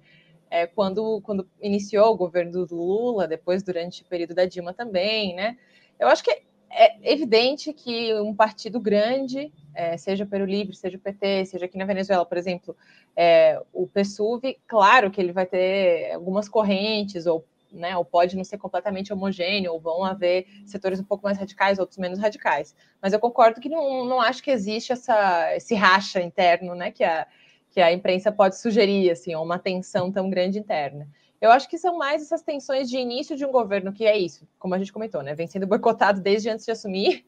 é, 0.50 0.68
quando, 0.68 1.22
quando 1.22 1.48
iniciou 1.62 2.12
o 2.12 2.18
governo 2.18 2.66
do 2.66 2.76
Lula, 2.76 3.28
depois 3.28 3.64
durante 3.64 4.02
o 4.02 4.06
período 4.06 4.34
da 4.34 4.46
Dilma 4.46 4.74
também, 4.74 5.36
né? 5.36 5.58
Eu 5.98 6.08
acho 6.08 6.24
que 6.24 6.32
é 6.72 7.12
evidente 7.14 7.74
que 7.74 8.14
um 8.16 8.36
partido 8.36 8.80
grande, 8.80 9.52
é, 9.74 9.98
seja 9.98 10.24
o 10.24 10.28
Peru 10.28 10.46
Livre, 10.46 10.76
seja 10.76 10.98
o 10.98 11.00
PT, 11.00 11.46
seja 11.46 11.66
aqui 11.66 11.78
na 11.78 11.86
Venezuela, 11.86 12.26
por 12.26 12.38
exemplo, 12.38 12.76
é, 13.16 13.62
o 13.74 13.88
PSUV, 13.88 14.60
claro 14.68 15.10
que 15.10 15.20
ele 15.20 15.32
vai 15.32 15.46
ter 15.46 16.12
algumas 16.12 16.48
correntes 16.48 17.26
ou 17.26 17.44
né? 17.72 17.96
Ou 17.98 18.06
pode 18.06 18.36
não 18.36 18.44
ser 18.44 18.58
completamente 18.58 19.12
homogêneo, 19.14 19.74
ou 19.74 19.80
vão 19.80 20.04
haver 20.04 20.48
setores 20.66 21.00
um 21.00 21.04
pouco 21.04 21.24
mais 21.24 21.38
radicais, 21.38 21.80
outros 21.80 21.98
menos 21.98 22.20
radicais. 22.20 22.76
Mas 23.02 23.14
eu 23.14 23.20
concordo 23.20 23.62
que 23.62 23.70
não, 23.70 24.06
não 24.06 24.22
acho 24.22 24.44
que 24.44 24.52
existe 24.52 24.92
essa, 24.92 25.56
esse 25.56 25.76
racha 25.76 26.22
interno, 26.22 26.76
né? 26.76 26.92
Que 26.92 27.04
a, 27.04 27.28
que 27.72 27.82
a 27.82 27.92
imprensa 27.92 28.32
pode 28.32 28.58
sugerir, 28.58 29.12
assim, 29.12 29.36
ou 29.36 29.44
uma 29.44 29.60
tensão 29.60 30.12
tão 30.12 30.30
grande 30.30 30.60
interna. 30.60 31.08
Eu 31.42 31.52
acho 31.52 31.70
que 31.70 31.78
são 31.78 31.98
mais 31.98 32.22
essas 32.22 32.42
tensões 32.42 32.90
de 32.90 32.98
início 32.98 33.36
de 33.36 33.46
um 33.46 33.52
governo, 33.52 33.94
que 33.94 34.06
é 34.06 34.18
isso, 34.18 34.48
como 34.58 34.76
a 34.76 34.78
gente 34.78 34.92
comentou, 34.92 35.22
né? 35.24 35.34
Vem 35.34 35.48
sendo 35.48 35.66
boicotado 35.66 36.20
desde 36.20 36.50
antes 36.50 36.66
de 36.66 36.72
assumir, 36.72 37.26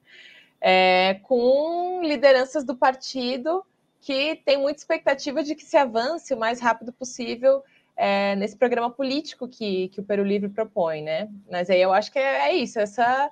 é, 0.60 1.16
com 1.24 2.02
lideranças 2.04 2.64
do 2.64 2.76
partido 2.76 3.66
que 4.02 4.36
tem 4.44 4.58
muita 4.58 4.80
expectativa 4.80 5.44
de 5.44 5.56
que 5.56 5.64
se 5.64 5.78
avance 5.78 6.34
o 6.34 6.38
mais 6.38 6.60
rápido 6.60 6.92
possível 6.92 7.64
é, 8.04 8.36
nesse 8.36 8.58
programa 8.58 8.89
político 8.89 9.47
que, 9.47 9.89
que 9.89 9.99
o 9.99 10.04
Peru 10.04 10.24
Livre 10.24 10.49
propõe, 10.49 11.04
né? 11.04 11.30
Mas 11.52 11.70
aí 11.70 11.80
eu 11.80 11.93
acho 11.93 12.12
que 12.12 12.18
é, 12.18 12.49
é 12.49 12.56
isso, 12.56 12.80
essa, 12.80 13.30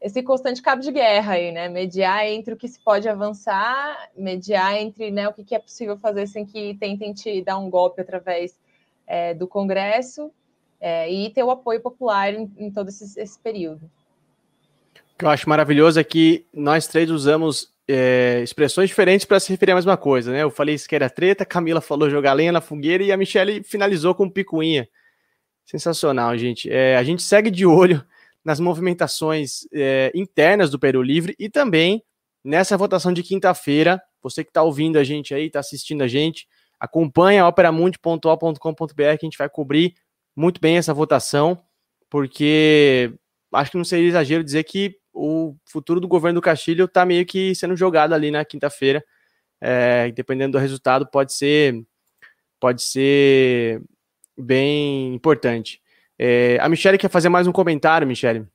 esse 0.00 0.20
constante 0.20 0.60
cabo 0.60 0.82
de 0.82 0.90
guerra 0.90 1.34
aí, 1.34 1.52
né? 1.52 1.68
Mediar 1.68 2.26
entre 2.26 2.52
o 2.52 2.56
que 2.56 2.66
se 2.66 2.80
pode 2.80 3.08
avançar, 3.08 4.10
mediar 4.16 4.74
entre 4.74 5.12
né, 5.12 5.28
o 5.28 5.32
que, 5.32 5.44
que 5.44 5.54
é 5.54 5.60
possível 5.60 5.96
fazer 5.96 6.26
sem 6.26 6.44
que 6.44 6.74
tentem 6.74 7.14
te 7.14 7.40
dar 7.40 7.56
um 7.58 7.70
golpe 7.70 8.00
através 8.00 8.58
é, 9.06 9.32
do 9.32 9.46
Congresso 9.46 10.32
é, 10.80 11.08
e 11.08 11.30
ter 11.30 11.44
o 11.44 11.50
apoio 11.52 11.80
popular 11.80 12.34
em, 12.34 12.50
em 12.58 12.68
todo 12.68 12.88
esse, 12.88 13.16
esse 13.16 13.38
período. 13.38 13.88
O 15.14 15.18
que 15.20 15.24
eu 15.24 15.30
acho 15.30 15.48
maravilhoso 15.48 16.00
é 16.00 16.04
que 16.04 16.44
nós 16.52 16.88
três 16.88 17.10
usamos 17.10 17.72
é, 17.90 18.40
expressões 18.42 18.88
diferentes 18.88 19.26
para 19.26 19.40
se 19.40 19.50
referir 19.50 19.72
à 19.72 19.74
mesma 19.74 19.96
coisa, 19.96 20.30
né? 20.30 20.42
Eu 20.42 20.50
falei 20.50 20.74
isso 20.74 20.88
que 20.88 20.94
era 20.94 21.10
treta, 21.10 21.44
Camila 21.44 21.80
falou 21.80 22.08
jogar 22.08 22.32
lenha 22.32 22.52
na 22.52 22.60
fogueira 22.60 23.02
e 23.02 23.10
a 23.10 23.16
Michelle 23.16 23.62
finalizou 23.62 24.14
com 24.14 24.30
picuinha. 24.30 24.88
Sensacional, 25.66 26.36
gente. 26.36 26.70
É, 26.70 26.96
a 26.96 27.02
gente 27.02 27.22
segue 27.22 27.50
de 27.50 27.64
olho 27.66 28.04
nas 28.44 28.58
movimentações 28.58 29.66
é, 29.72 30.10
internas 30.14 30.70
do 30.70 30.78
Peru 30.78 31.02
Livre 31.02 31.34
e 31.38 31.48
também 31.48 32.02
nessa 32.44 32.76
votação 32.76 33.12
de 33.12 33.22
quinta-feira. 33.22 34.00
Você 34.22 34.44
que 34.44 34.50
está 34.50 34.62
ouvindo 34.62 34.98
a 34.98 35.04
gente 35.04 35.34
aí, 35.34 35.46
está 35.46 35.60
assistindo 35.60 36.02
a 36.02 36.08
gente, 36.08 36.46
acompanha 36.78 37.46
operamundi.com.br 37.46 38.94
que 38.94 39.02
a 39.02 39.16
gente 39.22 39.38
vai 39.38 39.48
cobrir 39.48 39.94
muito 40.34 40.60
bem 40.60 40.76
essa 40.76 40.94
votação, 40.94 41.62
porque 42.08 43.12
acho 43.52 43.70
que 43.70 43.76
não 43.76 43.84
seria 43.84 44.08
exagero 44.08 44.44
dizer 44.44 44.64
que 44.64 44.99
o 45.12 45.54
futuro 45.64 46.00
do 46.00 46.08
governo 46.08 46.40
do 46.40 46.44
Castilho 46.44 46.84
está 46.84 47.04
meio 47.04 47.26
que 47.26 47.54
sendo 47.54 47.76
jogado 47.76 48.12
ali 48.14 48.30
na 48.30 48.44
quinta-feira. 48.44 49.04
É, 49.60 50.10
dependendo 50.12 50.52
do 50.52 50.58
resultado, 50.58 51.06
pode 51.06 51.34
ser, 51.34 51.84
pode 52.58 52.82
ser 52.82 53.82
bem 54.36 55.14
importante. 55.14 55.80
É, 56.18 56.58
a 56.60 56.68
Michelle 56.68 56.98
quer 56.98 57.10
fazer 57.10 57.28
mais 57.28 57.46
um 57.46 57.52
comentário, 57.52 58.06
Michelle. 58.06 58.46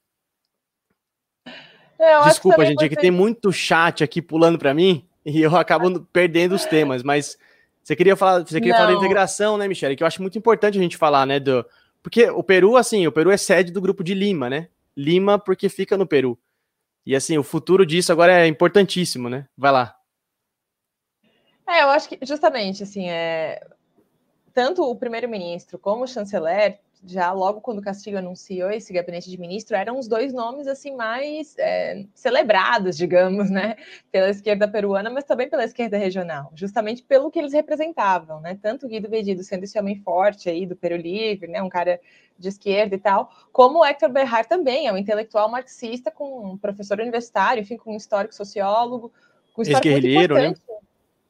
É, 1.97 2.21
Desculpa, 2.23 2.65
gente, 2.65 2.83
é 2.83 2.89
que 2.89 2.95
tem 2.95 3.11
muito 3.11 3.51
chat 3.51 4.03
aqui 4.03 4.21
pulando 4.21 4.57
para 4.57 4.73
mim 4.73 5.07
e 5.25 5.41
eu 5.41 5.55
acabo 5.55 6.01
perdendo 6.11 6.55
os 6.55 6.65
temas, 6.65 7.03
mas 7.03 7.37
você 7.83 7.95
queria 7.95 8.15
falar, 8.15 8.39
você 8.39 8.59
queria 8.59 8.73
Não. 8.73 8.79
falar 8.79 8.93
da 8.93 8.97
integração, 8.97 9.57
né, 9.57 9.67
Michelle? 9.67 9.95
Que 9.95 10.03
eu 10.03 10.07
acho 10.07 10.21
muito 10.21 10.37
importante 10.37 10.77
a 10.77 10.81
gente 10.81 10.97
falar, 10.97 11.25
né, 11.25 11.39
do 11.39 11.65
porque 12.05 12.29
o 12.29 12.43
Peru, 12.43 12.77
assim, 12.77 13.07
o 13.07 13.11
Peru 13.11 13.31
é 13.31 13.37
sede 13.37 13.71
do 13.71 13.81
grupo 13.81 14.03
de 14.03 14.13
Lima, 14.13 14.47
né? 14.47 14.67
Lima 14.95 15.39
porque 15.39 15.67
fica 15.67 15.97
no 15.97 16.05
Peru. 16.05 16.37
E 17.05 17.15
assim, 17.15 17.37
o 17.37 17.43
futuro 17.43 17.85
disso 17.85 18.11
agora 18.11 18.41
é 18.41 18.47
importantíssimo, 18.47 19.29
né? 19.29 19.47
Vai 19.55 19.71
lá. 19.71 19.95
É, 21.67 21.83
eu 21.83 21.89
acho 21.89 22.09
que 22.09 22.19
justamente 22.23 22.83
assim, 22.83 23.09
é 23.09 23.61
tanto 24.53 24.83
o 24.83 24.95
primeiro-ministro 24.95 25.77
como 25.77 26.03
o 26.03 26.07
chanceler 26.07 26.79
já 27.03 27.31
logo 27.31 27.61
quando 27.61 27.79
o 27.79 27.81
Castilho 27.81 28.17
anunciou 28.17 28.71
esse 28.71 28.93
gabinete 28.93 29.29
de 29.29 29.39
ministro, 29.39 29.75
eram 29.75 29.97
os 29.97 30.07
dois 30.07 30.33
nomes 30.33 30.67
assim 30.67 30.95
mais 30.95 31.55
é, 31.57 32.05
celebrados, 32.13 32.97
digamos, 32.97 33.49
né, 33.49 33.75
pela 34.11 34.29
esquerda 34.29 34.67
peruana, 34.67 35.09
mas 35.09 35.23
também 35.23 35.49
pela 35.49 35.63
esquerda 35.63 35.97
regional, 35.97 36.51
justamente 36.55 37.03
pelo 37.03 37.29
que 37.29 37.39
eles 37.39 37.53
representavam, 37.53 38.41
né, 38.41 38.57
tanto 38.61 38.87
Guido 38.87 39.09
Vedido 39.09 39.43
sendo 39.43 39.63
esse 39.63 39.77
homem 39.79 40.01
forte 40.01 40.49
aí 40.49 40.65
do 40.65 40.75
Peru 40.75 40.95
Livre, 40.95 41.49
né, 41.49 41.61
um 41.61 41.69
cara 41.69 41.99
de 42.37 42.49
esquerda 42.49 42.95
e 42.95 42.99
tal, 42.99 43.31
como 43.51 43.79
o 43.79 43.85
Hector 43.85 44.09
Berrar 44.09 44.45
também, 44.45 44.87
é 44.87 44.93
um 44.93 44.97
intelectual 44.97 45.49
marxista 45.49 46.11
com 46.11 46.51
um 46.51 46.57
professor 46.57 46.99
universitário, 46.99 47.61
enfim, 47.61 47.77
com 47.77 47.93
um 47.93 47.97
histórico 47.97 48.35
sociólogo, 48.35 49.11
com 49.53 49.61
um 49.61 49.63
histórico 49.63 49.87
Ex-guerrilheiro, 49.87 50.35
né? 50.35 50.53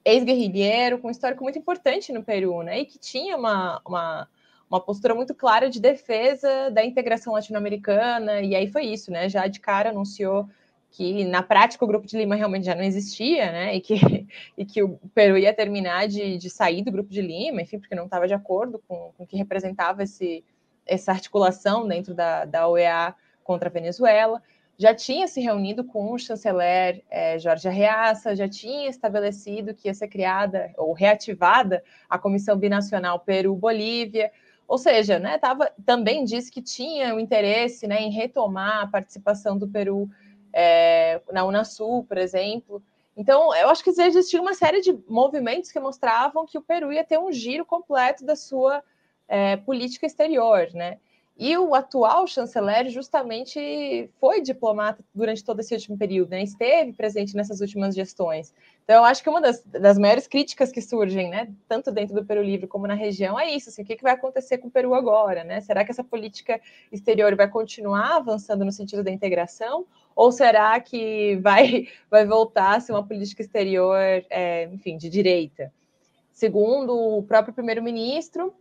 Ex-guerrilheiro, 0.03 0.99
com 0.99 1.07
um 1.07 1.11
histórico 1.11 1.43
muito 1.43 1.57
importante 1.57 2.13
no 2.13 2.23
Peru, 2.23 2.61
né? 2.61 2.79
E 2.81 2.85
que 2.85 2.99
tinha 2.99 3.35
uma, 3.35 3.81
uma 3.85 4.27
uma 4.69 4.79
postura 4.79 5.13
muito 5.13 5.33
clara 5.33 5.69
de 5.69 5.79
defesa 5.79 6.69
da 6.71 6.83
integração 6.83 7.33
latino-americana, 7.33 8.41
e 8.41 8.55
aí 8.55 8.67
foi 8.67 8.83
isso, 8.85 9.11
né? 9.11 9.29
Já 9.29 9.47
de 9.47 9.59
cara 9.59 9.89
anunciou 9.89 10.49
que 10.91 11.25
na 11.25 11.43
prática 11.43 11.83
o 11.83 11.87
Grupo 11.87 12.07
de 12.07 12.17
Lima 12.17 12.35
realmente 12.35 12.65
já 12.65 12.73
não 12.73 12.83
existia, 12.83 13.51
né? 13.51 13.75
E 13.75 13.81
que, 13.81 13.95
e 14.57 14.65
que 14.65 14.81
o 14.81 14.97
Peru 15.13 15.37
ia 15.37 15.53
terminar 15.53 16.07
de, 16.07 16.37
de 16.37 16.49
sair 16.49 16.83
do 16.83 16.91
Grupo 16.91 17.09
de 17.09 17.21
Lima, 17.21 17.61
enfim, 17.61 17.79
porque 17.79 17.95
não 17.95 18.05
estava 18.05 18.27
de 18.27 18.33
acordo 18.33 18.81
com, 18.87 19.11
com 19.17 19.23
o 19.23 19.27
que 19.27 19.35
representava 19.35 20.03
esse, 20.03 20.43
essa 20.85 21.11
articulação 21.11 21.87
dentro 21.87 22.13
da, 22.13 22.45
da 22.45 22.67
OEA 22.67 23.13
contra 23.43 23.67
a 23.67 23.71
Venezuela. 23.71 24.41
Já 24.77 24.93
tinha 24.93 25.27
se 25.27 25.39
reunido 25.39 25.85
com 25.85 26.11
o 26.11 26.19
chanceler 26.19 27.03
é, 27.09 27.39
Jorge 27.39 27.67
Arreaça, 27.67 28.35
já 28.35 28.47
tinha 28.47 28.89
estabelecido 28.89 29.73
que 29.73 29.87
ia 29.87 29.93
ser 29.93 30.09
criada 30.09 30.73
ou 30.77 30.91
reativada 30.91 31.81
a 32.09 32.19
Comissão 32.19 32.57
Binacional 32.57 33.19
Peru-Bolívia, 33.19 34.31
ou 34.67 34.77
seja, 34.77 35.19
né, 35.19 35.37
tava, 35.37 35.71
também 35.85 36.23
disse 36.23 36.51
que 36.51 36.61
tinha 36.61 37.15
o 37.15 37.19
interesse 37.19 37.87
né, 37.87 38.01
em 38.01 38.11
retomar 38.11 38.83
a 38.83 38.87
participação 38.87 39.57
do 39.57 39.67
Peru 39.67 40.09
é, 40.51 41.21
na 41.31 41.45
Unasul, 41.45 42.03
por 42.03 42.17
exemplo. 42.17 42.81
Então, 43.15 43.55
eu 43.55 43.69
acho 43.69 43.83
que 43.83 43.89
existia 43.89 44.41
uma 44.41 44.53
série 44.53 44.81
de 44.81 44.97
movimentos 45.07 45.71
que 45.71 45.79
mostravam 45.79 46.45
que 46.45 46.57
o 46.57 46.61
Peru 46.61 46.91
ia 46.91 47.03
ter 47.03 47.19
um 47.19 47.31
giro 47.31 47.65
completo 47.65 48.25
da 48.25 48.35
sua 48.35 48.83
é, 49.27 49.57
política 49.57 50.05
exterior, 50.05 50.69
né? 50.73 50.97
E 51.37 51.57
o 51.57 51.75
atual 51.75 52.25
chanceler 52.27 52.89
justamente 52.89 54.09
foi 54.21 54.41
diplomata 54.41 55.03
durante 55.13 55.43
todo 55.43 55.59
esse 55.59 55.73
último 55.73 55.97
período, 55.97 56.29
né? 56.29 56.41
esteve 56.41 56.93
presente 56.93 57.35
nessas 57.35 57.59
últimas 57.59 57.93
gestões. 57.93 58.53
Então, 58.85 59.03
acho 59.03 59.23
que 59.23 59.29
uma 59.29 59.41
das, 59.41 59.63
das 59.63 59.97
maiores 59.97 60.27
críticas 60.27 60.71
que 60.71 60.79
surgem, 60.79 61.27
né, 61.27 61.51
tanto 61.67 61.91
dentro 61.91 62.13
do 62.13 62.23
Peru 62.23 62.43
Livre 62.43 62.67
como 62.67 62.85
na 62.85 62.93
região, 62.93 63.37
é 63.37 63.51
isso: 63.51 63.69
assim, 63.69 63.81
o 63.81 63.85
que, 63.85 63.95
que 63.95 64.03
vai 64.03 64.13
acontecer 64.13 64.59
com 64.59 64.67
o 64.67 64.71
Peru 64.71 64.93
agora? 64.93 65.43
Né? 65.43 65.59
Será 65.61 65.83
que 65.83 65.89
essa 65.89 66.03
política 66.03 66.61
exterior 66.91 67.35
vai 67.35 67.49
continuar 67.49 68.17
avançando 68.17 68.63
no 68.63 68.71
sentido 68.71 69.03
da 69.03 69.09
integração? 69.09 69.87
Ou 70.15 70.31
será 70.31 70.79
que 70.79 71.35
vai, 71.37 71.87
vai 72.09 72.27
voltar 72.27 72.75
a 72.75 72.79
ser 72.79 72.91
uma 72.91 73.05
política 73.05 73.41
exterior, 73.41 73.97
é, 74.29 74.65
enfim, 74.71 74.97
de 74.97 75.09
direita? 75.09 75.73
Segundo 76.31 76.95
o 76.95 77.23
próprio 77.23 77.55
primeiro-ministro, 77.55 78.53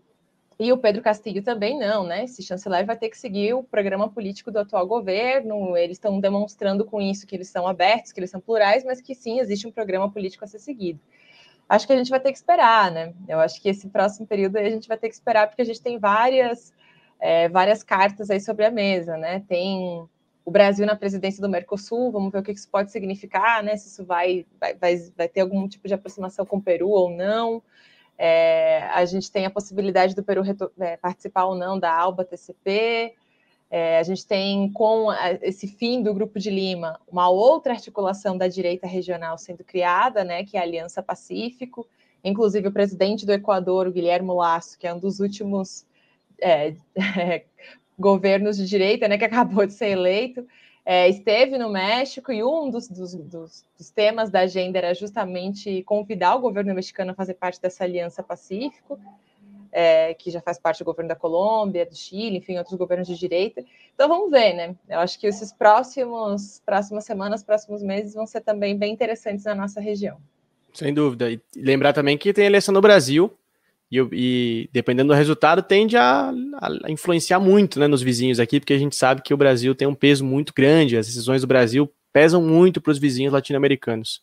e 0.58 0.72
o 0.72 0.78
Pedro 0.78 1.02
Castilho 1.02 1.42
também 1.42 1.78
não, 1.78 2.06
né? 2.06 2.24
Esse 2.24 2.42
chanceler 2.42 2.86
vai 2.86 2.96
ter 2.96 3.08
que 3.08 3.18
seguir 3.18 3.54
o 3.54 3.62
programa 3.62 4.08
político 4.08 4.52
do 4.52 4.60
atual 4.60 4.86
governo. 4.86 5.76
Eles 5.76 5.96
estão 5.96 6.20
demonstrando 6.20 6.84
com 6.84 7.00
isso 7.00 7.26
que 7.26 7.34
eles 7.34 7.48
são 7.48 7.66
abertos, 7.66 8.12
que 8.12 8.20
eles 8.20 8.30
são 8.30 8.40
plurais, 8.40 8.84
mas 8.84 9.00
que 9.00 9.14
sim, 9.14 9.40
existe 9.40 9.66
um 9.66 9.72
programa 9.72 10.10
político 10.10 10.44
a 10.44 10.46
ser 10.46 10.60
seguido. 10.60 11.00
Acho 11.68 11.86
que 11.86 11.92
a 11.92 11.96
gente 11.96 12.10
vai 12.10 12.20
ter 12.20 12.30
que 12.30 12.38
esperar, 12.38 12.90
né? 12.90 13.14
Eu 13.26 13.40
acho 13.40 13.60
que 13.60 13.68
esse 13.68 13.88
próximo 13.88 14.26
período 14.26 14.56
a 14.56 14.68
gente 14.68 14.86
vai 14.86 14.96
ter 14.96 15.08
que 15.08 15.14
esperar, 15.14 15.48
porque 15.48 15.62
a 15.62 15.64
gente 15.64 15.82
tem 15.82 15.98
várias, 15.98 16.72
é, 17.18 17.48
várias 17.48 17.82
cartas 17.82 18.30
aí 18.30 18.40
sobre 18.40 18.64
a 18.64 18.70
mesa, 18.70 19.16
né? 19.16 19.42
Tem 19.48 20.06
o 20.44 20.50
Brasil 20.50 20.86
na 20.86 20.94
presidência 20.94 21.40
do 21.40 21.48
Mercosul, 21.48 22.12
vamos 22.12 22.30
ver 22.30 22.38
o 22.38 22.42
que 22.42 22.52
isso 22.52 22.68
pode 22.70 22.92
significar, 22.92 23.62
né? 23.62 23.76
Se 23.76 23.88
isso 23.88 24.04
vai, 24.04 24.46
vai, 24.60 24.74
vai, 24.74 24.96
vai 25.16 25.28
ter 25.28 25.40
algum 25.40 25.66
tipo 25.66 25.88
de 25.88 25.94
aproximação 25.94 26.44
com 26.44 26.58
o 26.58 26.62
Peru 26.62 26.90
ou 26.90 27.10
não. 27.10 27.62
É, 28.18 28.88
a 28.92 29.04
gente 29.04 29.30
tem 29.30 29.44
a 29.44 29.50
possibilidade 29.50 30.14
do 30.14 30.22
Peru 30.22 30.42
é, 30.78 30.96
participar 30.96 31.44
ou 31.44 31.54
não 31.54 31.78
da 31.78 31.92
ALBA 31.92 32.24
TCP. 32.24 33.14
É, 33.70 33.98
a 33.98 34.02
gente 34.02 34.24
tem, 34.24 34.70
com 34.72 35.08
esse 35.42 35.66
fim 35.66 36.02
do 36.02 36.14
Grupo 36.14 36.38
de 36.38 36.48
Lima, 36.48 37.00
uma 37.10 37.28
outra 37.28 37.72
articulação 37.72 38.38
da 38.38 38.46
direita 38.46 38.86
regional 38.86 39.36
sendo 39.36 39.64
criada, 39.64 40.22
né, 40.22 40.44
que 40.44 40.56
é 40.56 40.60
a 40.60 40.62
Aliança 40.62 41.02
Pacífico. 41.02 41.86
Inclusive, 42.22 42.68
o 42.68 42.72
presidente 42.72 43.26
do 43.26 43.32
Equador, 43.32 43.88
o 43.88 43.92
Guilherme 43.92 44.32
Lasso, 44.32 44.78
que 44.78 44.86
é 44.86 44.94
um 44.94 44.98
dos 44.98 45.18
últimos 45.18 45.84
é, 46.40 46.74
governos 47.98 48.56
de 48.56 48.66
direita, 48.66 49.08
né, 49.08 49.18
que 49.18 49.24
acabou 49.24 49.66
de 49.66 49.72
ser 49.72 49.88
eleito, 49.88 50.46
é, 50.84 51.08
esteve 51.08 51.56
no 51.56 51.70
México 51.70 52.30
e 52.30 52.44
um 52.44 52.68
dos, 52.68 52.88
dos, 52.88 53.14
dos, 53.14 53.64
dos, 53.78 53.90
temas 53.90 54.30
da 54.30 54.40
agenda 54.40 54.76
era 54.78 54.94
justamente 54.94 55.82
convidar 55.84 56.34
o 56.34 56.40
governo 56.40 56.74
mexicano 56.74 57.12
a 57.12 57.14
fazer 57.14 57.34
parte 57.34 57.60
dessa 57.60 57.84
aliança 57.84 58.22
Pacífico, 58.22 59.00
é, 59.72 60.12
que 60.14 60.30
já 60.30 60.40
faz 60.40 60.58
parte 60.58 60.80
do 60.80 60.84
governo 60.84 61.08
da 61.08 61.16
Colômbia, 61.16 61.86
do 61.86 61.96
Chile, 61.96 62.36
enfim, 62.36 62.58
outros 62.58 62.76
governos 62.76 63.08
de 63.08 63.16
direita. 63.16 63.64
Então 63.94 64.08
vamos 64.08 64.30
ver, 64.30 64.52
né? 64.52 64.76
Eu 64.88 65.00
acho 65.00 65.18
que 65.18 65.26
esses 65.26 65.52
próximos 65.52 66.60
próximas 66.64 67.04
semanas, 67.04 67.42
próximos 67.42 67.82
meses 67.82 68.14
vão 68.14 68.26
ser 68.26 68.42
também 68.42 68.76
bem 68.76 68.92
interessantes 68.92 69.44
na 69.44 69.54
nossa 69.54 69.80
região. 69.80 70.18
Sem 70.74 70.92
dúvida. 70.92 71.30
E 71.30 71.40
lembrar 71.56 71.92
também 71.92 72.18
que 72.18 72.32
tem 72.32 72.44
eleição 72.44 72.74
no 72.74 72.80
Brasil, 72.80 73.32
e, 73.90 73.98
e, 74.12 74.70
dependendo 74.72 75.12
do 75.12 75.16
resultado, 75.16 75.62
tende 75.62 75.96
a, 75.96 76.30
a, 76.60 76.90
influenciar 76.90 77.38
muito 77.38 77.78
né, 77.78 77.86
nos 77.86 78.02
vizinhos 78.02 78.40
aqui, 78.40 78.58
porque 78.58 78.72
a 78.72 78.78
gente 78.78 78.96
sabe 78.96 79.22
que 79.22 79.34
o 79.34 79.36
Brasil 79.36 79.74
tem 79.74 79.86
um 79.86 79.94
peso 79.94 80.24
muito 80.24 80.52
grande, 80.54 80.96
as 80.96 81.06
decisões 81.06 81.42
do 81.42 81.46
Brasil 81.46 81.92
pesam 82.12 82.42
muito 82.42 82.80
para 82.80 82.92
os 82.92 82.98
vizinhos 82.98 83.32
latino-americanos. 83.32 84.22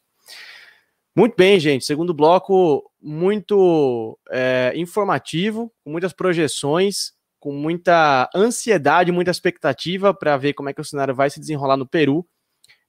Muito 1.15 1.35
bem, 1.35 1.59
gente. 1.59 1.83
Segundo 1.83 2.13
bloco, 2.13 2.89
muito 3.01 4.17
é, 4.29 4.71
informativo, 4.75 5.71
com 5.83 5.91
muitas 5.91 6.13
projeções, 6.13 7.11
com 7.37 7.51
muita 7.51 8.29
ansiedade, 8.33 9.11
muita 9.11 9.31
expectativa 9.31 10.13
para 10.13 10.37
ver 10.37 10.53
como 10.53 10.69
é 10.69 10.73
que 10.73 10.79
o 10.79 10.85
cenário 10.85 11.13
vai 11.13 11.29
se 11.29 11.39
desenrolar 11.39 11.75
no 11.75 11.87
Peru. 11.87 12.25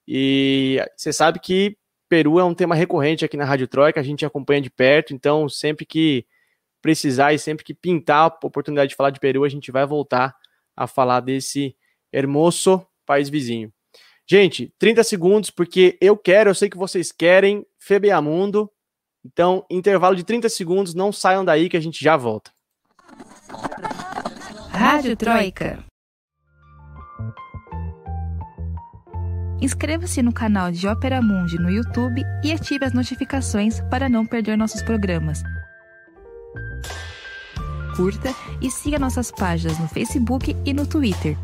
E 0.07 0.79
você 0.95 1.11
sabe 1.11 1.39
que 1.39 1.77
Peru 2.07 2.39
é 2.39 2.43
um 2.43 2.53
tema 2.53 2.75
recorrente 2.75 3.25
aqui 3.25 3.35
na 3.35 3.45
Rádio 3.45 3.67
Troika, 3.67 3.99
a 3.99 4.03
gente 4.03 4.25
acompanha 4.25 4.61
de 4.61 4.69
perto, 4.69 5.13
então 5.13 5.49
sempre 5.49 5.85
que 5.85 6.25
precisar 6.83 7.33
e 7.33 7.39
sempre 7.39 7.63
que 7.63 7.73
pintar 7.73 8.29
a 8.29 8.45
oportunidade 8.45 8.89
de 8.89 8.95
falar 8.95 9.09
de 9.09 9.19
Peru, 9.19 9.45
a 9.45 9.49
gente 9.49 9.71
vai 9.71 9.85
voltar 9.85 10.35
a 10.75 10.85
falar 10.85 11.21
desse 11.21 11.75
hermoso 12.11 12.85
país 13.05 13.29
vizinho. 13.29 13.73
Gente, 14.27 14.73
30 14.77 15.01
segundos, 15.03 15.49
porque 15.49 15.97
eu 16.01 16.17
quero, 16.17 16.49
eu 16.49 16.55
sei 16.55 16.69
que 16.69 16.77
vocês 16.77 17.11
querem, 17.11 17.65
Febeamundo. 17.79 18.69
Então, 19.25 19.65
intervalo 19.69 20.15
de 20.15 20.25
30 20.25 20.49
segundos, 20.49 20.93
não 20.93 21.11
saiam 21.11 21.45
daí 21.45 21.69
que 21.69 21.77
a 21.77 21.79
gente 21.79 22.03
já 22.03 22.17
volta. 22.17 22.51
Rádio 24.69 25.15
Troika. 25.15 25.81
Inscreva-se 29.61 30.21
no 30.21 30.33
canal 30.33 30.69
de 30.69 30.85
Ópera 30.85 31.21
Mundi 31.21 31.57
no 31.57 31.69
YouTube 31.69 32.21
e 32.43 32.51
ative 32.51 32.83
as 32.83 32.91
notificações 32.91 33.79
para 33.89 34.09
não 34.09 34.25
perder 34.25 34.57
nossos 34.57 34.81
programas 34.81 35.41
curta 37.95 38.33
e 38.61 38.69
siga 38.69 38.97
nossas 38.97 39.31
páginas 39.31 39.77
no 39.79 39.87
Facebook 39.87 40.55
e 40.65 40.73
no 40.73 40.85
Twitter. 40.85 41.37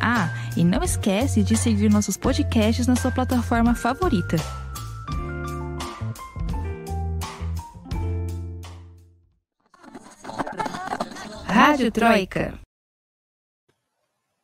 Ah, 0.00 0.30
e 0.56 0.64
não 0.64 0.82
esquece 0.82 1.42
de 1.42 1.56
seguir 1.56 1.90
nossos 1.90 2.16
podcasts 2.16 2.86
na 2.86 2.96
sua 2.96 3.10
plataforma 3.10 3.74
favorita. 3.74 4.36
Rádio 11.44 11.90
Troika. 11.90 12.58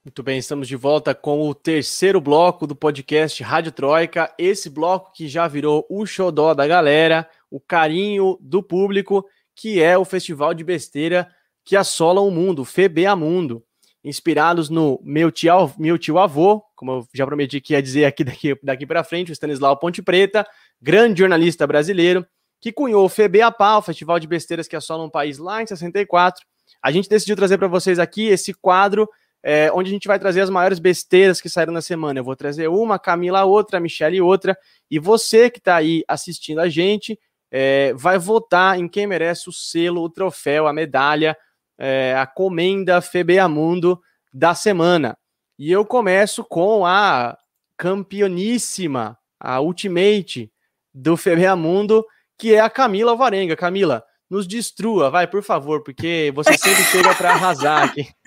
Muito 0.04 0.22
bem, 0.22 0.38
estamos 0.38 0.66
de 0.66 0.74
volta 0.74 1.14
com 1.14 1.48
o 1.48 1.54
terceiro 1.54 2.20
bloco 2.20 2.66
do 2.66 2.74
podcast 2.74 3.40
Rádio 3.42 3.70
Troika. 3.70 4.34
Esse 4.36 4.68
bloco 4.68 5.12
que 5.12 5.28
já 5.28 5.46
virou 5.46 5.86
o 5.88 6.04
xodó 6.04 6.52
da 6.54 6.66
galera, 6.66 7.28
o 7.52 7.60
carinho 7.60 8.38
do 8.40 8.62
público 8.62 9.24
que 9.54 9.82
é 9.82 9.98
o 9.98 10.04
festival 10.04 10.54
de 10.54 10.64
besteira 10.64 11.28
que 11.62 11.76
assola 11.76 12.20
o 12.20 12.30
mundo, 12.30 12.64
FBA 12.64 13.14
Mundo, 13.14 13.62
inspirados 14.02 14.70
no 14.70 14.98
meu 15.04 15.30
tio, 15.30 15.70
meu 15.78 15.98
tio 15.98 16.18
avô, 16.18 16.62
como 16.74 16.92
eu 16.92 17.08
já 17.14 17.26
prometi 17.26 17.60
que 17.60 17.74
ia 17.74 17.82
dizer 17.82 18.06
aqui 18.06 18.24
daqui, 18.24 18.58
daqui 18.62 18.86
para 18.86 19.04
frente, 19.04 19.30
o 19.30 19.34
Stanislau 19.34 19.78
Ponte 19.78 20.02
Preta, 20.02 20.46
grande 20.80 21.20
jornalista 21.20 21.66
brasileiro, 21.66 22.26
que 22.58 22.72
cunhou 22.72 23.04
o 23.04 23.08
FBAPA, 23.08 23.76
o 23.76 23.82
Festival 23.82 24.18
de 24.18 24.26
Besteiras 24.26 24.66
que 24.66 24.74
assola 24.74 25.04
um 25.04 25.10
país 25.10 25.36
lá 25.36 25.62
em 25.62 25.66
64. 25.66 26.44
A 26.82 26.90
gente 26.90 27.08
decidiu 27.08 27.36
trazer 27.36 27.58
para 27.58 27.68
vocês 27.68 27.98
aqui 27.98 28.28
esse 28.28 28.54
quadro 28.54 29.06
é, 29.42 29.70
onde 29.72 29.90
a 29.90 29.92
gente 29.92 30.08
vai 30.08 30.18
trazer 30.18 30.40
as 30.40 30.50
maiores 30.50 30.78
besteiras 30.78 31.40
que 31.40 31.48
saíram 31.48 31.72
na 31.72 31.82
semana. 31.82 32.20
Eu 32.20 32.24
vou 32.24 32.36
trazer 32.36 32.68
uma, 32.68 32.98
Camila 32.98 33.44
outra, 33.44 33.80
Michelle 33.80 34.20
outra, 34.20 34.56
e 34.90 34.98
você 34.98 35.50
que 35.50 35.58
está 35.58 35.76
aí 35.76 36.04
assistindo 36.06 36.60
a 36.60 36.68
gente 36.68 37.18
é, 37.54 37.92
vai 37.94 38.16
votar 38.16 38.78
em 38.78 38.88
quem 38.88 39.06
merece 39.06 39.50
o 39.50 39.52
selo, 39.52 40.02
o 40.02 40.08
troféu, 40.08 40.66
a 40.66 40.72
medalha, 40.72 41.36
é, 41.78 42.14
a 42.16 42.26
comenda 42.26 43.02
Febeamundo 43.02 44.00
da 44.32 44.54
semana. 44.54 45.18
E 45.58 45.70
eu 45.70 45.84
começo 45.84 46.42
com 46.42 46.86
a 46.86 47.36
campeoníssima, 47.76 49.18
a 49.38 49.60
ultimate 49.60 50.50
do 50.94 51.14
Febeamundo, 51.14 52.02
que 52.38 52.54
é 52.54 52.60
a 52.60 52.70
Camila 52.70 53.10
Alvarenga. 53.10 53.54
Camila, 53.54 54.02
nos 54.30 54.46
destrua, 54.46 55.10
vai, 55.10 55.26
por 55.26 55.42
favor, 55.42 55.82
porque 55.82 56.32
você 56.34 56.56
sempre 56.56 56.82
chega 56.84 57.14
para 57.14 57.32
arrasar 57.32 57.82
aqui. 57.84 58.08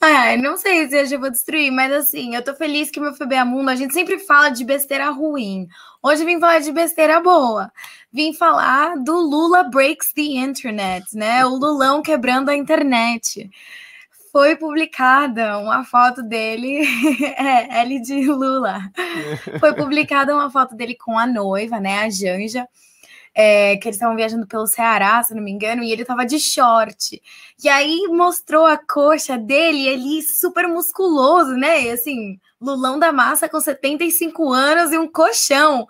Ai, 0.00 0.36
não 0.36 0.56
sei 0.56 0.88
se 0.88 0.96
eu 1.00 1.06
já 1.06 1.18
vou 1.18 1.30
destruir, 1.30 1.70
mas 1.70 1.92
assim, 1.92 2.34
eu 2.34 2.44
tô 2.44 2.54
feliz 2.54 2.90
que 2.90 3.00
meu 3.00 3.14
FBA 3.14 3.44
Mundo, 3.44 3.70
a 3.70 3.76
gente 3.76 3.94
sempre 3.94 4.18
fala 4.18 4.50
de 4.50 4.64
besteira 4.64 5.10
ruim. 5.10 5.68
Hoje 6.02 6.22
eu 6.22 6.26
vim 6.26 6.40
falar 6.40 6.60
de 6.60 6.72
besteira 6.72 7.20
boa. 7.20 7.72
Vim 8.12 8.32
falar 8.32 8.96
do 8.98 9.14
Lula 9.14 9.64
Breaks 9.64 10.12
the 10.12 10.22
Internet, 10.22 11.16
né? 11.16 11.44
O 11.46 11.56
Lulão 11.56 12.02
quebrando 12.02 12.50
a 12.50 12.56
internet. 12.56 13.50
Foi 14.30 14.56
publicada 14.56 15.58
uma 15.58 15.84
foto 15.84 16.22
dele, 16.22 16.82
é, 17.36 17.80
L 17.82 18.00
de 18.00 18.26
Lula. 18.26 18.80
Foi 19.60 19.72
publicada 19.74 20.34
uma 20.34 20.50
foto 20.50 20.74
dele 20.74 20.96
com 20.96 21.18
a 21.18 21.26
noiva, 21.26 21.80
né? 21.80 22.00
A 22.00 22.10
Janja 22.10 22.68
é, 23.34 23.76
que 23.76 23.88
eles 23.88 23.96
estavam 23.96 24.16
viajando 24.16 24.46
pelo 24.46 24.66
Ceará, 24.66 25.22
se 25.22 25.34
não 25.34 25.42
me 25.42 25.50
engano, 25.50 25.82
e 25.82 25.90
ele 25.90 26.04
tava 26.04 26.24
de 26.24 26.38
short. 26.38 27.20
E 27.62 27.68
aí 27.68 28.06
mostrou 28.08 28.64
a 28.64 28.78
coxa 28.78 29.36
dele, 29.36 29.88
ele 29.88 30.22
super 30.22 30.68
musculoso, 30.68 31.52
né? 31.56 31.82
E 31.82 31.90
assim, 31.90 32.38
Lulão 32.64 32.98
da 32.98 33.12
Massa 33.12 33.48
com 33.48 33.60
75 33.60 34.52
anos 34.52 34.92
e 34.92 34.98
um 34.98 35.06
colchão. 35.06 35.86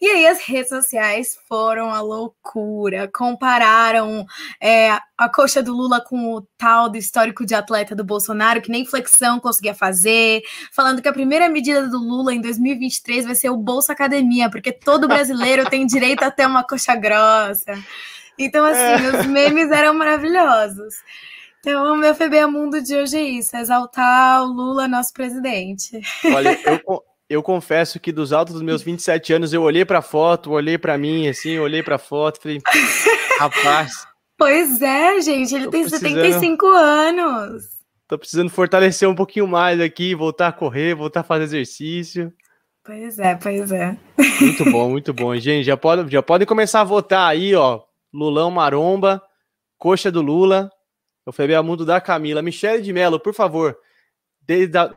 E 0.00 0.06
aí 0.06 0.26
as 0.26 0.40
redes 0.40 0.68
sociais 0.68 1.38
foram 1.48 1.90
a 1.90 2.00
loucura, 2.00 3.08
compararam 3.12 4.26
é, 4.60 4.90
a 5.16 5.28
coxa 5.28 5.62
do 5.62 5.72
Lula 5.72 6.00
com 6.00 6.34
o 6.34 6.42
tal 6.58 6.88
do 6.88 6.96
histórico 6.96 7.46
de 7.46 7.54
atleta 7.54 7.94
do 7.94 8.04
Bolsonaro, 8.04 8.60
que 8.60 8.70
nem 8.70 8.84
flexão 8.84 9.38
conseguia 9.38 9.74
fazer, 9.74 10.42
falando 10.72 11.00
que 11.00 11.08
a 11.08 11.12
primeira 11.12 11.48
medida 11.48 11.88
do 11.88 11.98
Lula 11.98 12.34
em 12.34 12.40
2023 12.40 13.24
vai 13.24 13.34
ser 13.34 13.50
o 13.50 13.56
Bolsa 13.56 13.92
Academia, 13.92 14.50
porque 14.50 14.72
todo 14.72 15.08
brasileiro 15.08 15.68
tem 15.70 15.86
direito 15.86 16.22
a 16.22 16.30
ter 16.30 16.46
uma 16.46 16.64
coxa 16.64 16.96
grossa. 16.96 17.72
Então, 18.38 18.64
assim, 18.66 19.06
é. 19.06 19.20
os 19.20 19.26
memes 19.26 19.70
eram 19.70 19.94
maravilhosos. 19.94 20.94
Então, 21.66 21.94
o 21.94 21.96
meu 21.96 22.14
FBA 22.14 22.46
Mundo 22.46 22.80
de 22.80 22.94
hoje 22.94 23.16
é 23.16 23.22
isso: 23.22 23.56
exaltar 23.56 24.44
o 24.44 24.52
Lula, 24.52 24.86
nosso 24.86 25.12
presidente. 25.12 26.00
Olha, 26.32 26.56
eu, 26.64 27.02
eu 27.28 27.42
confesso 27.42 27.98
que 27.98 28.12
dos 28.12 28.32
altos 28.32 28.54
dos 28.54 28.62
meus 28.62 28.82
27 28.82 29.32
anos, 29.32 29.52
eu 29.52 29.62
olhei 29.62 29.84
pra 29.84 30.00
foto, 30.00 30.52
olhei 30.52 30.78
pra 30.78 30.96
mim, 30.96 31.26
assim, 31.26 31.58
olhei 31.58 31.82
pra 31.82 31.98
foto, 31.98 32.40
falei, 32.40 32.60
rapaz. 33.40 34.06
Pois 34.38 34.80
é, 34.80 35.20
gente, 35.20 35.56
ele 35.56 35.68
tem 35.68 35.82
precisando... 35.82 36.14
75 36.14 36.66
anos. 36.68 37.64
Tô 38.06 38.16
precisando 38.16 38.50
fortalecer 38.50 39.08
um 39.08 39.14
pouquinho 39.16 39.48
mais 39.48 39.80
aqui, 39.80 40.14
voltar 40.14 40.46
a 40.46 40.52
correr, 40.52 40.94
voltar 40.94 41.20
a 41.20 41.24
fazer 41.24 41.44
exercício. 41.44 42.32
Pois 42.84 43.18
é, 43.18 43.34
pois 43.34 43.72
é. 43.72 43.98
Muito 44.40 44.70
bom, 44.70 44.88
muito 44.90 45.12
bom. 45.12 45.34
Gente, 45.34 45.64
já 45.64 45.76
podem 45.76 46.08
já 46.08 46.22
pode 46.22 46.46
começar 46.46 46.82
a 46.82 46.84
votar 46.84 47.28
aí, 47.28 47.56
ó. 47.56 47.80
Lulão 48.14 48.52
Maromba, 48.52 49.20
Coxa 49.76 50.12
do 50.12 50.22
Lula, 50.22 50.70
o 51.26 51.32
FBA 51.32 51.60
Mundo 51.62 51.84
da 51.84 52.00
Camila. 52.00 52.40
Michele 52.40 52.82
de 52.82 52.92
Mello, 52.92 53.18
por 53.18 53.34
favor. 53.34 53.76
Desde 54.40 54.78
a... 54.78 54.94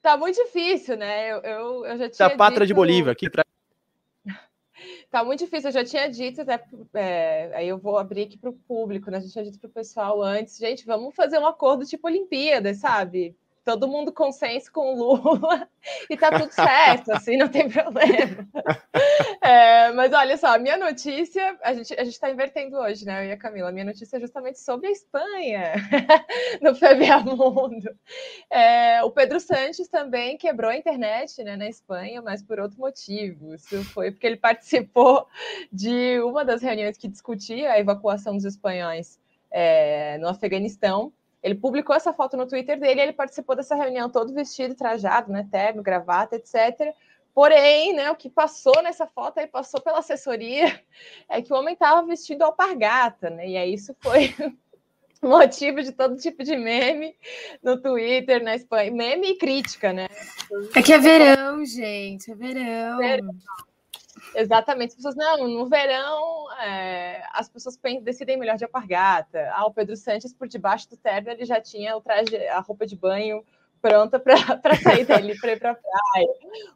Tá 0.00 0.16
muito 0.16 0.36
difícil, 0.36 0.96
né? 0.96 1.32
Eu, 1.32 1.38
eu, 1.38 1.86
eu 1.86 1.98
já 1.98 2.08
tinha. 2.08 2.28
Da 2.28 2.36
Pátria 2.36 2.64
dito... 2.64 2.68
de 2.68 2.74
Bolívia, 2.74 3.12
aqui 3.12 3.28
pra... 3.28 3.44
Tá 5.10 5.24
muito 5.24 5.40
difícil, 5.40 5.70
eu 5.70 5.72
já 5.72 5.84
tinha 5.84 6.08
dito, 6.08 6.42
até, 6.42 6.62
é, 6.94 7.50
aí 7.54 7.66
eu 7.66 7.78
vou 7.78 7.98
abrir 7.98 8.24
aqui 8.24 8.36
para 8.36 8.50
o 8.50 8.52
público, 8.52 9.10
né? 9.10 9.16
A 9.16 9.20
gente 9.20 9.32
tinha 9.32 9.44
dito 9.44 9.58
para 9.58 9.68
o 9.68 9.72
pessoal 9.72 10.22
antes, 10.22 10.58
gente, 10.58 10.84
vamos 10.84 11.14
fazer 11.14 11.38
um 11.38 11.46
acordo 11.46 11.86
tipo 11.86 12.06
Olimpíadas, 12.06 12.76
sabe? 12.76 13.34
Todo 13.68 13.86
mundo 13.86 14.10
consenso 14.10 14.72
com 14.72 14.94
o 14.94 14.96
Lula 14.96 15.68
e 16.08 16.16
tá 16.16 16.30
tudo 16.30 16.50
certo, 16.50 17.12
assim, 17.12 17.36
não 17.36 17.48
tem 17.48 17.68
problema. 17.68 18.48
É, 19.42 19.92
mas 19.92 20.10
olha 20.14 20.38
só, 20.38 20.54
a 20.54 20.58
minha 20.58 20.78
notícia, 20.78 21.54
a 21.62 21.74
gente 21.74 21.92
a 21.92 22.02
está 22.02 22.30
invertendo 22.30 22.78
hoje, 22.78 23.04
né, 23.04 23.26
eu 23.26 23.28
e 23.28 23.32
a 23.32 23.36
Camila, 23.36 23.68
a 23.68 23.72
minha 23.72 23.84
notícia 23.84 24.16
é 24.16 24.20
justamente 24.20 24.58
sobre 24.58 24.86
a 24.88 24.90
Espanha, 24.90 25.72
no 26.62 26.74
FBA 26.74 27.18
Mundo. 27.26 27.94
É, 28.48 29.02
o 29.04 29.10
Pedro 29.10 29.38
Sanches 29.38 29.88
também 29.88 30.38
quebrou 30.38 30.70
a 30.70 30.76
internet, 30.76 31.44
né, 31.44 31.54
na 31.54 31.68
Espanha, 31.68 32.22
mas 32.22 32.42
por 32.42 32.58
outro 32.58 32.78
motivo. 32.78 33.54
Isso 33.54 33.84
foi 33.84 34.10
porque 34.10 34.26
ele 34.26 34.38
participou 34.38 35.26
de 35.70 36.18
uma 36.20 36.42
das 36.42 36.62
reuniões 36.62 36.96
que 36.96 37.06
discutia 37.06 37.72
a 37.72 37.78
evacuação 37.78 38.34
dos 38.34 38.46
espanhóis 38.46 39.20
é, 39.50 40.16
no 40.16 40.26
Afeganistão, 40.26 41.12
ele 41.42 41.54
publicou 41.54 41.94
essa 41.94 42.12
foto 42.12 42.36
no 42.36 42.46
Twitter 42.46 42.78
dele, 42.78 43.00
ele 43.00 43.12
participou 43.12 43.54
dessa 43.54 43.74
reunião 43.74 44.10
todo 44.10 44.34
vestido, 44.34 44.74
trajado, 44.74 45.32
né, 45.32 45.46
terno, 45.50 45.82
gravata, 45.82 46.36
etc. 46.36 46.94
Porém, 47.34 47.94
né, 47.94 48.10
o 48.10 48.16
que 48.16 48.28
passou 48.28 48.82
nessa 48.82 49.06
foto 49.06 49.38
aí, 49.38 49.46
passou 49.46 49.80
pela 49.80 50.00
assessoria, 50.00 50.80
é 51.28 51.40
que 51.40 51.52
o 51.52 51.56
homem 51.56 51.74
estava 51.74 52.04
vestido 52.06 52.42
alpargata, 52.42 53.30
né? 53.30 53.48
E 53.48 53.56
aí 53.56 53.74
isso 53.74 53.94
foi 54.00 54.34
motivo 55.22 55.82
de 55.82 55.92
todo 55.92 56.16
tipo 56.16 56.42
de 56.42 56.56
meme 56.56 57.14
no 57.62 57.80
Twitter, 57.80 58.42
na 58.42 58.56
Espanha. 58.56 58.90
Meme 58.90 59.30
e 59.30 59.38
crítica, 59.38 59.92
né? 59.92 60.08
É 60.74 60.82
que 60.82 60.92
é 60.92 60.98
verão, 60.98 61.64
gente, 61.64 62.32
é 62.32 62.34
verão. 62.34 62.98
verão. 62.98 63.34
Exatamente. 64.34 64.90
As 64.90 64.96
pessoas, 64.96 65.16
não, 65.16 65.48
no 65.48 65.68
verão 65.68 66.52
é, 66.60 67.22
as 67.32 67.48
pessoas 67.48 67.78
decidem 68.02 68.36
melhor 68.36 68.56
de 68.56 68.64
alpargata. 68.64 69.50
Ah, 69.52 69.66
o 69.66 69.72
Pedro 69.72 69.96
Sanches, 69.96 70.32
por 70.32 70.48
debaixo 70.48 70.88
do 70.90 70.96
terno, 70.96 71.30
ele 71.30 71.44
já 71.44 71.60
tinha 71.60 71.96
o 71.96 72.00
traje, 72.00 72.36
a 72.48 72.60
roupa 72.60 72.86
de 72.86 72.96
banho 72.96 73.44
pronta 73.80 74.18
para 74.18 74.36
sair 74.82 75.04
dele 75.04 75.38
para 75.38 75.52
ir 75.52 75.58
para 75.58 75.70
a 75.70 75.74
praia. 75.74 76.28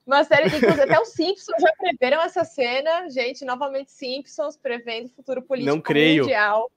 Uma 0.07 0.25
série 0.25 0.49
de 0.49 0.57
inclusive, 0.57 0.83
até 0.83 1.01
os 1.01 1.09
Simpsons 1.09 1.61
já 1.61 1.73
preveram 1.77 2.23
essa 2.23 2.45
cena, 2.45 3.09
gente, 3.11 3.45
novamente 3.45 3.91
Simpsons 3.91 4.57
prevendo 4.57 5.07
o 5.07 5.11
futuro 5.11 5.43
político 5.43 5.75
Não 5.75 5.83
creio. 5.83 6.23
mundial 6.23 6.71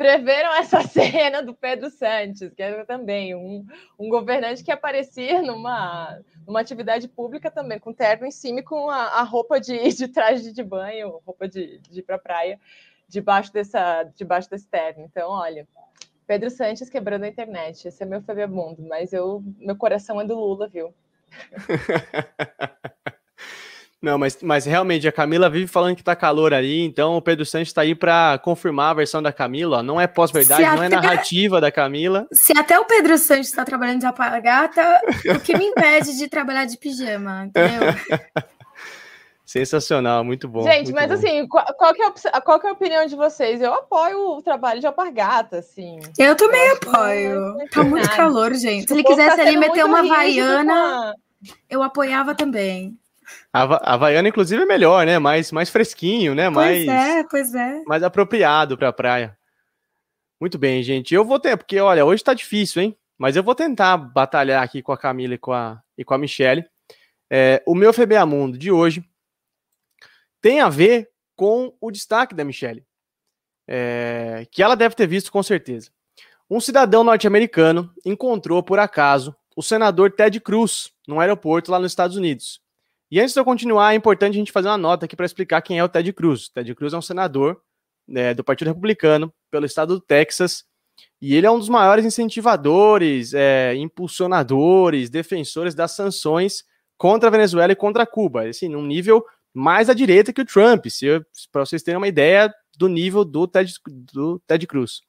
preveram 0.00 0.54
essa 0.54 0.80
cena 0.88 1.42
do 1.42 1.52
Pedro 1.52 1.90
Santos, 1.90 2.50
que 2.56 2.62
era 2.62 2.86
também 2.86 3.34
um, 3.34 3.66
um 3.98 4.08
governante 4.08 4.64
que 4.64 4.72
aparecia 4.72 5.42
numa, 5.42 6.18
numa 6.50 6.60
atividade 6.60 7.06
pública 7.06 7.48
também, 7.48 7.78
com 7.78 7.92
terno 7.92 8.26
em 8.26 8.30
cima 8.32 8.58
e 8.58 8.64
com 8.64 8.90
a, 8.90 9.20
a 9.20 9.22
roupa 9.22 9.60
de, 9.60 9.78
de 9.94 10.08
traje 10.08 10.52
de 10.52 10.62
banho, 10.64 11.22
roupa 11.24 11.48
de, 11.48 11.78
de 11.78 12.00
ir 12.00 12.02
para 12.02 12.18
praia, 12.18 12.60
debaixo, 13.08 13.52
dessa, 13.52 14.02
debaixo 14.16 14.50
desse 14.50 14.66
terno. 14.66 15.04
Então, 15.04 15.30
olha, 15.30 15.66
Pedro 16.26 16.50
Santos 16.50 16.90
quebrando 16.90 17.22
a 17.22 17.28
internet. 17.28 17.86
Esse 17.86 18.02
é 18.02 18.06
meu 18.06 18.20
Mundo, 18.48 18.82
mas 18.82 19.12
eu, 19.12 19.42
meu 19.58 19.76
coração 19.76 20.20
é 20.20 20.24
do 20.24 20.34
Lula, 20.34 20.66
viu? 20.66 20.92
Não, 24.02 24.16
mas, 24.16 24.38
mas 24.40 24.64
realmente 24.64 25.06
a 25.06 25.12
Camila 25.12 25.50
vive 25.50 25.66
falando 25.66 25.94
que 25.94 26.02
tá 26.02 26.16
calor 26.16 26.54
ali, 26.54 26.80
então 26.80 27.16
o 27.16 27.22
Pedro 27.22 27.44
Santos 27.44 27.70
tá 27.70 27.82
aí 27.82 27.94
para 27.94 28.38
confirmar 28.38 28.92
a 28.92 28.94
versão 28.94 29.22
da 29.22 29.30
Camila. 29.30 29.78
Ó. 29.78 29.82
Não 29.82 30.00
é 30.00 30.06
pós-verdade, 30.06 30.62
não 30.62 30.82
é 30.82 30.88
narrativa 30.88 31.60
da 31.60 31.70
Camila. 31.70 32.26
Se 32.32 32.56
até 32.56 32.78
o 32.78 32.86
Pedro 32.86 33.18
Santos 33.18 33.48
está 33.48 33.62
trabalhando 33.62 34.00
de 34.00 34.06
apagata, 34.06 35.00
o 35.36 35.40
que 35.40 35.56
me 35.56 35.66
impede 35.66 36.16
de 36.16 36.28
trabalhar 36.28 36.64
de 36.64 36.78
pijama, 36.78 37.44
entendeu? 37.44 37.80
Sensacional, 39.44 40.22
muito 40.22 40.48
bom. 40.48 40.62
Gente, 40.62 40.92
muito 40.92 40.94
mas 40.94 41.08
bom. 41.08 41.14
assim, 41.14 41.48
qual, 41.48 41.66
qual, 41.76 41.92
que 41.92 42.02
é, 42.02 42.40
qual 42.40 42.60
que 42.60 42.66
é 42.68 42.70
a 42.70 42.72
opinião 42.72 43.04
de 43.04 43.16
vocês? 43.16 43.60
Eu 43.60 43.74
apoio 43.74 44.36
o 44.36 44.40
trabalho 44.40 44.80
de 44.80 44.86
alpargata, 44.86 45.58
assim. 45.58 45.98
Eu 46.16 46.36
também 46.36 46.68
eu 46.68 46.74
apoio. 46.76 47.68
Tá 47.68 47.82
muito 47.82 48.08
calor, 48.14 48.54
gente. 48.54 48.86
Se 48.86 48.94
ele 48.94 49.02
quisesse 49.02 49.36
tá 49.36 49.42
ali 49.42 49.56
meter 49.56 49.84
uma 49.84 50.04
vaiana, 50.04 51.14
eu 51.68 51.82
apoiava 51.82 52.32
também. 52.32 52.96
A 53.52 53.94
Havaiana, 53.94 54.28
inclusive, 54.28 54.62
é 54.62 54.66
melhor, 54.66 55.04
né? 55.06 55.18
Mais, 55.18 55.50
mais 55.50 55.70
fresquinho, 55.70 56.34
né? 56.34 56.48
Mais, 56.48 56.84
pois 56.84 56.88
é, 56.88 57.24
pois 57.24 57.54
é. 57.54 57.82
Mais 57.86 58.02
apropriado 58.02 58.76
para 58.76 58.88
a 58.88 58.92
praia. 58.92 59.36
Muito 60.40 60.58
bem, 60.58 60.82
gente. 60.82 61.14
Eu 61.14 61.24
vou 61.24 61.38
ter, 61.38 61.56
porque 61.56 61.78
olha, 61.78 62.04
hoje 62.04 62.24
tá 62.24 62.32
difícil, 62.32 62.82
hein? 62.82 62.96
Mas 63.18 63.36
eu 63.36 63.42
vou 63.42 63.54
tentar 63.54 63.96
batalhar 63.98 64.62
aqui 64.62 64.80
com 64.80 64.92
a 64.92 64.98
Camila 64.98 65.34
e 65.34 65.38
com 65.38 65.52
a, 65.52 65.82
e 65.98 66.04
com 66.04 66.14
a 66.14 66.18
Michelle. 66.18 66.64
É, 67.30 67.62
o 67.66 67.74
meu 67.74 67.92
FBA 67.92 68.24
Mundo 68.24 68.56
de 68.56 68.72
hoje 68.72 69.04
tem 70.40 70.60
a 70.60 70.68
ver 70.68 71.10
com 71.36 71.74
o 71.80 71.90
destaque 71.90 72.34
da 72.34 72.44
Michelle, 72.44 72.84
é, 73.68 74.46
que 74.50 74.62
ela 74.62 74.74
deve 74.74 74.94
ter 74.94 75.06
visto 75.06 75.30
com 75.30 75.42
certeza. 75.42 75.90
Um 76.48 76.60
cidadão 76.60 77.04
norte-americano 77.04 77.92
encontrou, 78.04 78.62
por 78.62 78.78
acaso, 78.78 79.36
o 79.54 79.62
senador 79.62 80.10
Ted 80.10 80.40
Cruz 80.40 80.92
no 81.06 81.20
aeroporto 81.20 81.70
lá 81.70 81.78
nos 81.78 81.92
Estados 81.92 82.16
Unidos. 82.16 82.60
E 83.10 83.20
antes 83.20 83.34
de 83.34 83.40
eu 83.40 83.44
continuar, 83.44 83.92
é 83.92 83.96
importante 83.96 84.34
a 84.34 84.38
gente 84.38 84.52
fazer 84.52 84.68
uma 84.68 84.78
nota 84.78 85.04
aqui 85.04 85.16
para 85.16 85.26
explicar 85.26 85.60
quem 85.62 85.78
é 85.78 85.84
o 85.84 85.88
Ted 85.88 86.12
Cruz. 86.12 86.46
O 86.46 86.52
Ted 86.52 86.74
Cruz 86.74 86.92
é 86.92 86.96
um 86.96 87.02
senador 87.02 87.60
né, 88.06 88.32
do 88.34 88.44
Partido 88.44 88.68
Republicano 88.68 89.32
pelo 89.50 89.66
estado 89.66 89.94
do 89.94 90.00
Texas. 90.00 90.64
E 91.20 91.34
ele 91.34 91.46
é 91.46 91.50
um 91.50 91.58
dos 91.58 91.68
maiores 91.68 92.04
incentivadores, 92.04 93.34
é, 93.34 93.74
impulsionadores, 93.74 95.10
defensores 95.10 95.74
das 95.74 95.92
sanções 95.92 96.64
contra 96.96 97.28
a 97.28 97.32
Venezuela 97.32 97.72
e 97.72 97.76
contra 97.76 98.06
Cuba. 98.06 98.48
Assim, 98.48 98.68
num 98.68 98.86
nível 98.86 99.24
mais 99.52 99.90
à 99.90 99.94
direita 99.94 100.32
que 100.32 100.42
o 100.42 100.44
Trump, 100.44 100.86
para 101.50 101.64
vocês 101.64 101.82
terem 101.82 101.98
uma 101.98 102.08
ideia 102.08 102.52
do 102.76 102.88
nível 102.88 103.24
do 103.24 103.46
Ted, 103.48 103.74
do 104.12 104.38
Ted 104.46 104.66
Cruz. 104.66 105.00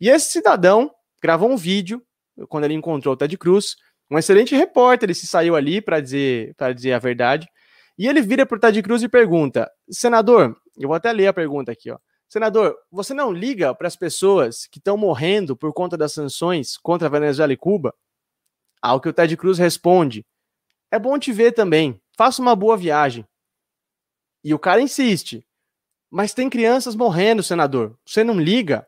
E 0.00 0.08
esse 0.08 0.30
cidadão 0.30 0.90
gravou 1.22 1.50
um 1.50 1.56
vídeo 1.56 2.02
quando 2.48 2.64
ele 2.64 2.74
encontrou 2.74 3.14
o 3.14 3.16
Ted 3.16 3.36
Cruz, 3.36 3.76
um 4.10 4.18
excelente 4.18 4.56
repórter, 4.56 5.06
ele 5.06 5.14
se 5.14 5.26
saiu 5.26 5.54
ali 5.54 5.80
para 5.80 6.00
dizer, 6.00 6.54
dizer 6.74 6.92
a 6.92 6.98
verdade. 6.98 7.48
E 7.96 8.08
ele 8.08 8.20
vira 8.20 8.44
para 8.44 8.56
o 8.56 8.60
Ted 8.60 8.82
Cruz 8.82 9.02
e 9.02 9.08
pergunta: 9.08 9.70
Senador, 9.90 10.56
eu 10.76 10.88
vou 10.88 10.96
até 10.96 11.12
ler 11.12 11.28
a 11.28 11.32
pergunta 11.32 11.70
aqui, 11.70 11.90
ó. 11.90 11.98
Senador, 12.28 12.76
você 12.90 13.12
não 13.12 13.32
liga 13.32 13.74
para 13.74 13.88
as 13.88 13.96
pessoas 13.96 14.66
que 14.66 14.78
estão 14.78 14.96
morrendo 14.96 15.56
por 15.56 15.72
conta 15.72 15.96
das 15.96 16.12
sanções 16.12 16.76
contra 16.76 17.08
a 17.08 17.10
Venezuela 17.10 17.52
e 17.52 17.56
Cuba? 17.56 17.94
Ao 18.80 19.00
que 19.00 19.08
o 19.08 19.12
Ted 19.12 19.36
Cruz 19.36 19.58
responde: 19.58 20.24
É 20.90 20.98
bom 20.98 21.18
te 21.18 21.32
ver 21.32 21.52
também. 21.52 22.00
Faça 22.16 22.40
uma 22.40 22.56
boa 22.56 22.76
viagem. 22.76 23.26
E 24.42 24.54
o 24.54 24.58
cara 24.58 24.80
insiste: 24.80 25.46
Mas 26.10 26.34
tem 26.34 26.48
crianças 26.48 26.96
morrendo, 26.96 27.42
senador. 27.42 27.96
Você 28.04 28.24
não 28.24 28.40
liga? 28.40 28.86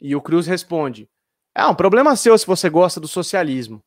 E 0.00 0.14
o 0.14 0.22
Cruz 0.22 0.46
responde: 0.46 1.08
É 1.54 1.66
um 1.66 1.74
problema 1.74 2.16
seu 2.16 2.36
se 2.38 2.46
você 2.46 2.70
gosta 2.70 3.00
do 3.00 3.08
socialismo. 3.08 3.82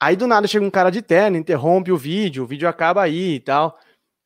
Aí 0.00 0.14
do 0.14 0.26
nada 0.26 0.46
chega 0.46 0.64
um 0.64 0.70
cara 0.70 0.90
de 0.90 1.02
terno, 1.02 1.36
interrompe 1.36 1.90
o 1.90 1.96
vídeo, 1.96 2.44
o 2.44 2.46
vídeo 2.46 2.68
acaba 2.68 3.02
aí 3.02 3.34
e 3.34 3.40
tal. 3.40 3.78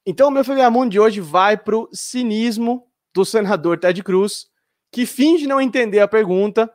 Então 0.06 0.28
o 0.28 0.30
meu 0.30 0.42
Mundo 0.70 0.90
de 0.90 1.00
hoje 1.00 1.20
vai 1.20 1.56
pro 1.56 1.88
cinismo 1.92 2.86
do 3.14 3.24
senador 3.24 3.78
Ted 3.78 4.02
Cruz, 4.02 4.46
que 4.92 5.06
finge 5.06 5.46
não 5.46 5.60
entender 5.60 6.00
a 6.00 6.08
pergunta 6.08 6.70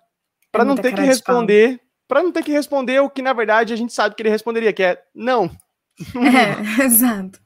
para 0.52 0.66
não 0.66 0.76
ter 0.76 0.96
que 0.96 1.02
responder, 1.02 1.80
para 2.08 2.24
não 2.24 2.32
ter 2.32 2.44
que 2.44 2.52
responder 2.52 3.00
o 3.00 3.10
que 3.10 3.22
na 3.22 3.34
verdade 3.34 3.74
a 3.74 3.76
gente 3.76 3.94
sabe 3.94 4.16
que 4.16 4.22
ele 4.22 4.30
responderia, 4.30 4.74
que 4.74 4.84
é 4.84 5.02
não. 5.14 5.50
É, 6.80 6.84
exato. 6.84 7.40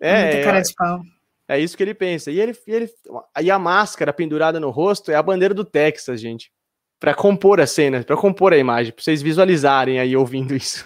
É, 0.00 0.22
muita 0.22 0.44
cara 0.44 0.60
de 0.60 0.74
pau. 0.74 1.00
É 1.48 1.58
isso 1.58 1.76
que 1.76 1.82
ele 1.82 1.94
pensa. 1.94 2.30
E 2.30 2.40
ele, 2.40 2.56
ele 2.66 2.88
e 3.40 3.50
a 3.50 3.58
máscara 3.58 4.12
pendurada 4.12 4.60
no 4.60 4.70
rosto 4.70 5.10
é 5.10 5.14
a 5.14 5.22
bandeira 5.22 5.52
do 5.52 5.64
Texas, 5.64 6.20
gente 6.20 6.50
para 6.98 7.14
compor 7.14 7.60
a 7.60 7.66
cena, 7.66 8.02
para 8.02 8.16
compor 8.16 8.52
a 8.52 8.58
imagem, 8.58 8.92
para 8.92 9.02
vocês 9.02 9.22
visualizarem 9.22 9.98
aí 9.98 10.16
ouvindo 10.16 10.54
isso. 10.54 10.84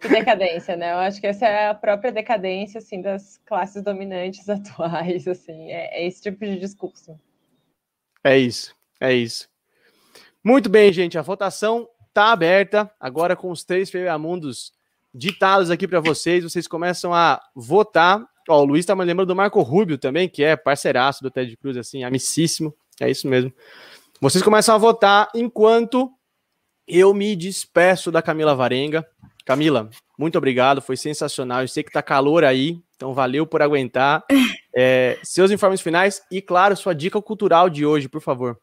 Que 0.00 0.08
decadência, 0.08 0.76
né? 0.76 0.92
Eu 0.92 0.96
acho 0.96 1.20
que 1.20 1.28
essa 1.28 1.46
é 1.46 1.68
a 1.68 1.74
própria 1.74 2.10
decadência, 2.10 2.78
assim, 2.78 3.00
das 3.00 3.40
classes 3.46 3.82
dominantes 3.82 4.48
atuais, 4.50 5.28
assim, 5.28 5.70
é, 5.70 6.02
é 6.02 6.06
esse 6.06 6.20
tipo 6.20 6.44
de 6.44 6.58
discurso. 6.58 7.18
É 8.24 8.36
isso, 8.36 8.74
é 9.00 9.12
isso. 9.12 9.48
Muito 10.42 10.68
bem, 10.68 10.92
gente, 10.92 11.16
a 11.16 11.22
votação 11.22 11.88
tá 12.12 12.32
aberta, 12.32 12.90
agora 12.98 13.36
com 13.36 13.50
os 13.50 13.62
três 13.62 13.90
Feiamundos 13.90 14.72
ditados 15.14 15.70
aqui 15.70 15.86
para 15.86 16.00
vocês, 16.00 16.42
vocês 16.42 16.66
começam 16.66 17.14
a 17.14 17.40
votar. 17.54 18.26
Ó, 18.48 18.60
o 18.60 18.64
Luiz 18.64 18.84
tá 18.84 18.96
me 18.96 19.04
lembrando 19.04 19.28
do 19.28 19.36
Marco 19.36 19.60
Rubio 19.62 19.98
também, 19.98 20.28
que 20.28 20.42
é 20.42 20.56
parceiraço 20.56 21.22
do 21.22 21.30
Ted 21.30 21.56
Cruz, 21.56 21.76
assim, 21.76 22.02
amicíssimo, 22.02 22.74
é 23.00 23.08
isso 23.08 23.28
mesmo. 23.28 23.52
Vocês 24.22 24.44
começam 24.44 24.72
a 24.72 24.78
votar 24.78 25.28
enquanto 25.34 26.08
eu 26.86 27.12
me 27.12 27.34
despeço 27.34 28.08
da 28.12 28.22
Camila 28.22 28.54
Varenga. 28.54 29.04
Camila, 29.44 29.90
muito 30.16 30.38
obrigado, 30.38 30.80
foi 30.80 30.96
sensacional. 30.96 31.62
Eu 31.62 31.66
sei 31.66 31.82
que 31.82 31.90
tá 31.90 32.00
calor 32.00 32.44
aí, 32.44 32.80
então 32.94 33.12
valeu 33.12 33.44
por 33.44 33.60
aguentar. 33.60 34.24
É, 34.74 35.18
seus 35.22 35.50
informes 35.50 35.82
finais 35.82 36.22
e, 36.30 36.40
claro, 36.40 36.74
sua 36.74 36.94
dica 36.94 37.20
cultural 37.20 37.68
de 37.68 37.84
hoje, 37.84 38.08
por 38.08 38.22
favor. 38.22 38.58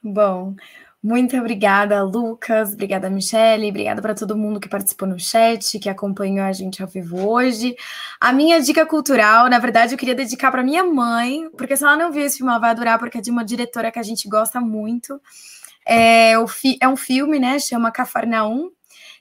Bom, 0.00 0.54
muito 1.02 1.36
obrigada, 1.36 2.02
Lucas. 2.02 2.72
Obrigada, 2.72 3.08
Michele. 3.08 3.70
Obrigada 3.70 4.02
para 4.02 4.14
todo 4.14 4.36
mundo 4.36 4.60
que 4.60 4.68
participou 4.68 5.08
no 5.08 5.18
chat, 5.18 5.78
que 5.78 5.88
acompanhou 5.88 6.44
a 6.44 6.52
gente 6.52 6.82
ao 6.82 6.88
vivo 6.88 7.26
hoje. 7.28 7.74
A 8.20 8.32
minha 8.32 8.60
dica 8.60 8.84
cultural, 8.84 9.48
na 9.48 9.58
verdade, 9.58 9.94
eu 9.94 9.98
queria 9.98 10.14
dedicar 10.14 10.50
para 10.50 10.62
minha 10.62 10.84
mãe, 10.84 11.48
porque 11.56 11.76
se 11.76 11.84
ela 11.84 11.96
não 11.96 12.12
viu 12.12 12.24
esse 12.24 12.38
filme, 12.38 12.50
ela 12.52 12.60
vai 12.60 12.70
adorar, 12.70 12.98
porque 12.98 13.18
é 13.18 13.20
de 13.20 13.30
uma 13.30 13.44
diretora 13.44 13.90
que 13.90 13.98
a 13.98 14.02
gente 14.02 14.28
gosta 14.28 14.60
muito. 14.60 15.20
É, 15.86 16.32
é 16.80 16.88
um 16.88 16.96
filme, 16.96 17.38
né? 17.38 17.58
Chama 17.58 17.90
Cafarnaum 17.90 18.70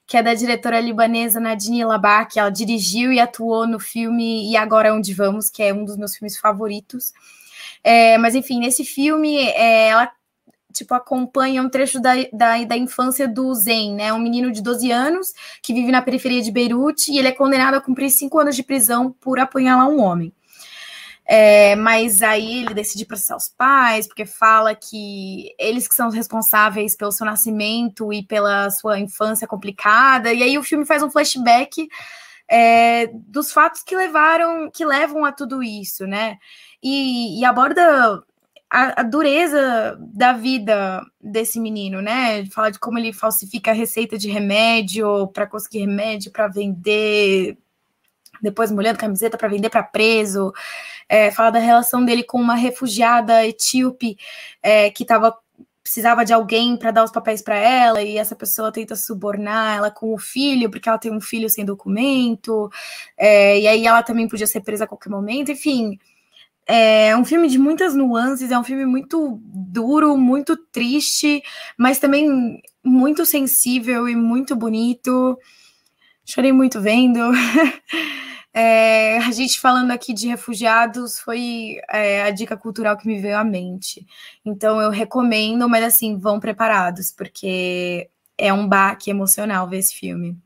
que 0.09 0.17
é 0.17 0.23
da 0.23 0.34
diretora 0.34 0.80
libanesa 0.82 1.39
Nadine 1.39 1.86
Labak. 1.86 2.39
Ela 2.39 2.49
dirigiu 2.49 3.13
e 3.13 3.19
atuou 3.19 3.67
no 3.67 3.80
filme 3.80 4.51
E 4.51 4.57
Agora 4.57 4.91
Onde 4.91 5.13
Vamos, 5.13 5.51
que 5.51 5.61
é 5.61 5.71
um 5.71 5.86
dos 5.86 5.95
meus 5.97 6.15
filmes 6.15 6.36
favoritos. 6.36 7.13
É, 7.84 8.17
mas, 8.17 8.34
enfim, 8.34 8.59
nesse 8.59 8.84
filme, 8.84 9.38
é, 9.38 9.89
ela 9.89 10.11
tipo, 10.74 10.93
acompanha 10.93 11.61
um 11.61 11.70
trecho 11.70 11.99
da, 11.99 12.11
da, 12.32 12.63
da 12.63 12.78
infância 12.78 13.28
do 13.28 13.53
Zen, 13.53 13.95
né? 13.95 14.13
Um 14.13 14.20
menino 14.20 14.51
de 14.51 14.61
12 14.61 14.91
anos 14.91 15.34
que 15.61 15.74
vive 15.74 15.91
na 15.91 16.01
periferia 16.01 16.41
de 16.41 16.51
Beirute 16.51 17.11
e 17.11 17.17
ele 17.17 17.28
é 17.28 17.32
condenado 17.32 17.76
a 17.76 17.82
cumprir 17.82 18.09
cinco 18.09 18.39
anos 18.39 18.55
de 18.55 18.63
prisão 18.63 19.11
por 19.20 19.39
apunhalar 19.39 19.88
um 19.89 20.01
homem. 20.01 20.34
É, 21.32 21.76
mas 21.76 22.24
aí 22.24 22.63
ele 22.63 22.74
decide 22.74 23.05
processar 23.05 23.36
os 23.36 23.49
pais, 23.49 24.07
porque 24.07 24.26
fala 24.26 24.74
que 24.74 25.53
eles 25.59 25.88
que 25.88 25.93
são 25.93 26.07
os 26.07 26.15
responsáveis 26.15 26.95
pelo 26.95 27.11
seu 27.11 27.24
nascimento 27.24 28.11
e 28.11 28.24
pela 28.24 28.72
sua 28.72 28.99
infância 28.99 29.47
complicada. 29.47 30.34
E 30.34 30.41
aí 30.41 30.57
o 30.57 30.63
filme 30.63 30.88
faz 30.88 31.03
um 31.03 31.09
flashback 31.09 31.88
é, 32.49 33.11
dos 33.13 33.51
fatos 33.51 33.84
que 33.84 33.95
levaram, 33.95 34.72
que 34.72 34.84
levam 34.84 35.24
a 35.24 35.32
tudo 35.32 35.61
isso, 35.61 36.07
né? 36.07 36.39
E, 36.82 37.39
e 37.39 37.45
aborda 37.45 38.24
a, 38.70 39.01
a, 39.01 39.03
dureza 39.03 39.97
da 39.99 40.34
vida 40.34 41.01
desse 41.20 41.59
menino, 41.59 42.01
né? 42.01 42.45
Fala 42.47 42.72
de 42.72 42.80
como 42.80 42.99
ele 42.99 43.11
falsifica 43.11 43.72
a 43.72 43.74
receita 43.74 44.17
de 44.17 44.30
remédio 44.30 45.28
para 45.28 45.47
conseguir 45.47 45.80
remédio 45.80 46.32
para 46.32 46.47
vender, 46.47 47.57
depois 48.41 48.72
molhando 48.72 48.99
camiseta 48.99 49.38
para 49.38 49.47
vender 49.47 49.70
para 49.70 49.84
preso 49.84 50.53
é, 51.09 51.32
fala 51.32 51.49
da 51.49 51.59
relação 51.59 52.05
dele 52.05 52.24
com 52.24 52.39
uma 52.39 52.53
refugiada 52.53 53.45
etíope 53.45 54.15
é, 54.61 54.91
que 54.91 55.03
estava 55.03 55.36
precisava 55.82 56.24
de 56.24 56.32
alguém 56.32 56.78
para 56.78 56.91
dar 56.91 57.03
os 57.03 57.11
papéis 57.11 57.41
para 57.41 57.55
ela 57.55 58.03
e 58.03 58.17
essa 58.17 58.36
pessoa 58.36 58.72
tenta 58.72 58.95
subornar 58.95 59.78
ela 59.78 59.89
com 59.89 60.13
o 60.13 60.20
filho 60.20 60.70
porque 60.70 60.88
ela 60.88 60.99
tem 60.99 61.11
um 61.11 61.20
filho 61.20 61.49
sem 61.49 61.65
documento 61.65 62.70
é, 63.17 63.59
e 63.59 63.67
aí 63.67 63.88
ela 63.88 64.03
também 64.03 64.28
podia 64.28 64.45
ser 64.45 64.61
presa 64.61 64.84
a 64.84 64.88
qualquer 64.88 65.09
momento 65.09 65.51
enfim 65.51 65.97
é 66.72 67.17
um 67.17 67.26
filme 67.26 67.47
de 67.47 67.57
muitas 67.57 67.95
nuances 67.95 68.51
é 68.51 68.59
um 68.59 68.63
filme 68.63 68.86
muito 68.86 69.41
duro 69.43 70.15
muito 70.15 70.55
triste 70.72 71.41
mas 71.78 71.99
também 71.99 72.61
muito 72.84 73.26
sensível 73.26 74.07
e 74.07 74.15
muito 74.15 74.55
bonito 74.55 75.38
chorei 76.26 76.51
muito 76.51 76.80
vendo 76.80 77.20
É, 78.53 79.20
a 79.20 79.32
gente 79.32 79.59
falando 79.59 79.91
aqui 79.91 80.13
de 80.13 80.28
refugiados 80.28 81.20
foi 81.20 81.80
é, 81.89 82.24
a 82.24 82.32
dica 82.32 82.57
cultural 82.57 82.97
que 82.97 83.07
me 83.07 83.20
veio 83.20 83.38
à 83.38 83.43
mente. 83.43 84.05
Então 84.43 84.82
eu 84.82 84.89
recomendo, 84.89 85.70
mas 85.70 85.84
assim, 85.84 86.17
vão 86.17 86.39
preparados, 86.39 87.11
porque 87.11 88.09
é 88.38 88.51
um 88.51 88.67
baque 88.67 89.11
emocional 89.11 89.70
ver 89.70 89.78
esse 89.78 89.93
filme. 89.93 90.38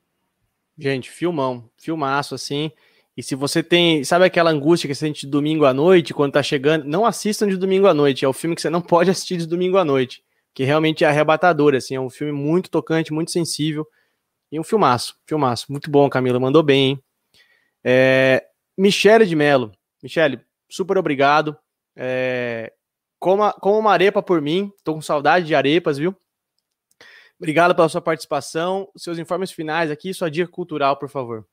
Gente, 0.77 1.09
filmão, 1.09 1.69
filmaço 1.77 2.35
assim. 2.35 2.71
E 3.15 3.21
se 3.21 3.35
você 3.35 3.61
tem, 3.61 4.03
sabe 4.03 4.25
aquela 4.25 4.49
angústia 4.49 4.87
que 4.87 4.95
você 4.95 5.05
sente 5.05 5.21
de 5.21 5.31
domingo 5.31 5.65
à 5.65 5.73
noite, 5.73 6.13
quando 6.13 6.33
tá 6.33 6.41
chegando, 6.41 6.85
não 6.85 7.05
assistam 7.05 7.47
de 7.47 7.57
domingo 7.57 7.87
à 7.87 7.93
noite, 7.93 8.25
é 8.25 8.27
o 8.27 8.33
filme 8.33 8.55
que 8.55 8.61
você 8.61 8.69
não 8.69 8.81
pode 8.81 9.09
assistir 9.09 9.37
de 9.37 9.45
domingo 9.45 9.77
à 9.77 9.85
noite, 9.85 10.23
que 10.53 10.63
realmente 10.63 11.03
é 11.03 11.07
arrebatador, 11.07 11.75
assim, 11.75 11.95
é 11.95 11.99
um 11.99 12.09
filme 12.09 12.33
muito 12.33 12.69
tocante, 12.69 13.13
muito 13.13 13.31
sensível, 13.31 13.87
e 14.51 14.59
um 14.59 14.63
filmaço, 14.63 15.15
filmaço, 15.25 15.71
muito 15.71 15.89
bom, 15.89 16.09
Camila, 16.09 16.39
mandou 16.39 16.63
bem, 16.63 16.91
hein? 16.91 17.03
É, 17.83 18.45
Michele 18.77 19.25
de 19.25 19.35
Mello. 19.35 19.71
Michele, 20.01 20.39
super 20.69 20.97
obrigado. 20.97 21.57
É, 21.95 22.71
coma, 23.19 23.55
uma 23.61 23.91
arepa 23.91 24.21
por 24.21 24.41
mim. 24.41 24.71
Tô 24.83 24.93
com 24.93 25.01
saudade 25.01 25.45
de 25.45 25.53
arepas, 25.53 25.97
viu? 25.97 26.15
Obrigado 27.37 27.75
pela 27.75 27.89
sua 27.89 28.01
participação. 28.01 28.89
Seus 28.95 29.17
informes 29.17 29.51
finais 29.51 29.91
aqui, 29.91 30.13
sua 30.13 30.31
dica 30.31 30.49
cultural, 30.49 30.97
por 30.97 31.09
favor. 31.09 31.45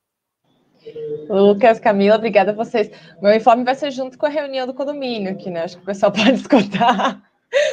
Lucas, 1.29 1.79
Camila, 1.79 2.15
obrigada 2.15 2.51
a 2.51 2.55
vocês. 2.55 2.91
Meu 3.21 3.33
informe 3.33 3.63
vai 3.63 3.75
ser 3.75 3.91
junto 3.91 4.17
com 4.17 4.25
a 4.25 4.29
reunião 4.29 4.65
do 4.65 4.73
condomínio 4.73 5.31
aqui, 5.31 5.49
né? 5.49 5.63
Acho 5.63 5.77
que 5.77 5.83
o 5.83 5.85
pessoal 5.85 6.11
pode 6.13 6.33
escutar. 6.33 7.21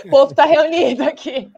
O 0.05 0.11
povo 0.11 0.31
está 0.31 0.45
reunido 0.45 1.05
aqui. 1.05 1.51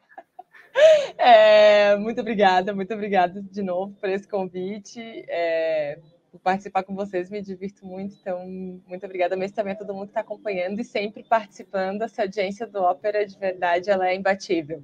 É, 1.19 1.97
muito 1.97 2.21
obrigada, 2.21 2.73
muito 2.73 2.95
obrigada 2.95 3.43
de 3.43 3.63
novo 3.63 3.95
por 4.01 4.09
esse 4.09 4.29
convite. 4.29 5.01
É, 5.29 5.99
por 6.31 6.41
participar 6.41 6.85
com 6.85 6.95
vocês, 6.95 7.29
me 7.29 7.43
divirto 7.43 7.85
muito, 7.85 8.15
então 8.21 8.47
muito 8.87 9.05
obrigada 9.05 9.37
mesmo 9.37 9.57
também 9.57 9.73
a 9.73 9.77
todo 9.77 9.93
mundo 9.93 10.07
que 10.07 10.11
está 10.11 10.21
acompanhando 10.21 10.81
e 10.81 10.85
sempre 10.85 11.25
participando. 11.25 12.03
Essa 12.03 12.23
audiência 12.23 12.67
do 12.67 12.81
Ópera, 12.81 13.27
de 13.27 13.37
verdade, 13.37 13.91
ela 13.91 14.09
é 14.09 14.15
imbatível. 14.15 14.83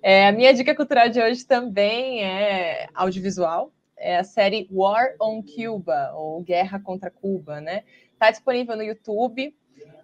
É, 0.00 0.28
a 0.28 0.32
minha 0.32 0.54
dica 0.54 0.74
cultural 0.74 1.08
de 1.08 1.20
hoje 1.20 1.44
também 1.44 2.24
é 2.24 2.86
audiovisual, 2.94 3.72
é 3.98 4.16
a 4.16 4.24
série 4.24 4.68
War 4.70 5.14
on 5.20 5.42
Cuba, 5.42 6.12
ou 6.14 6.42
Guerra 6.42 6.80
contra 6.80 7.10
Cuba, 7.10 7.60
né? 7.60 7.84
Está 8.12 8.30
disponível 8.30 8.76
no 8.76 8.82
YouTube, 8.82 9.54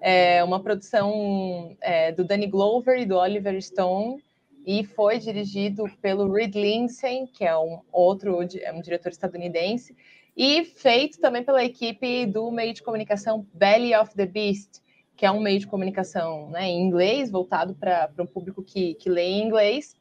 é 0.00 0.42
uma 0.44 0.60
produção 0.60 1.76
é, 1.80 2.12
do 2.12 2.24
Danny 2.24 2.46
Glover 2.46 3.00
e 3.00 3.06
do 3.06 3.16
Oliver 3.16 3.60
Stone, 3.62 4.22
e 4.66 4.84
foi 4.84 5.18
dirigido 5.18 5.84
pelo 6.00 6.32
Reed 6.32 6.54
Lindsay, 6.54 7.26
que 7.32 7.44
é 7.44 7.56
um 7.56 7.80
outro 7.92 8.38
é 8.60 8.72
um 8.72 8.80
diretor 8.80 9.10
estadunidense, 9.10 9.96
e 10.36 10.64
feito 10.64 11.20
também 11.20 11.44
pela 11.44 11.64
equipe 11.64 12.26
do 12.26 12.50
meio 12.50 12.72
de 12.72 12.82
comunicação 12.82 13.46
Belly 13.52 13.94
of 13.94 14.14
the 14.14 14.26
Beast, 14.26 14.82
que 15.16 15.24
é 15.24 15.30
um 15.30 15.40
meio 15.40 15.60
de 15.60 15.66
comunicação 15.66 16.50
né, 16.50 16.66
em 16.66 16.82
inglês, 16.82 17.30
voltado 17.30 17.74
para 17.74 18.10
um 18.18 18.26
público 18.26 18.62
que, 18.62 18.94
que 18.94 19.08
lê 19.08 19.22
em 19.22 19.46
inglês, 19.46 19.96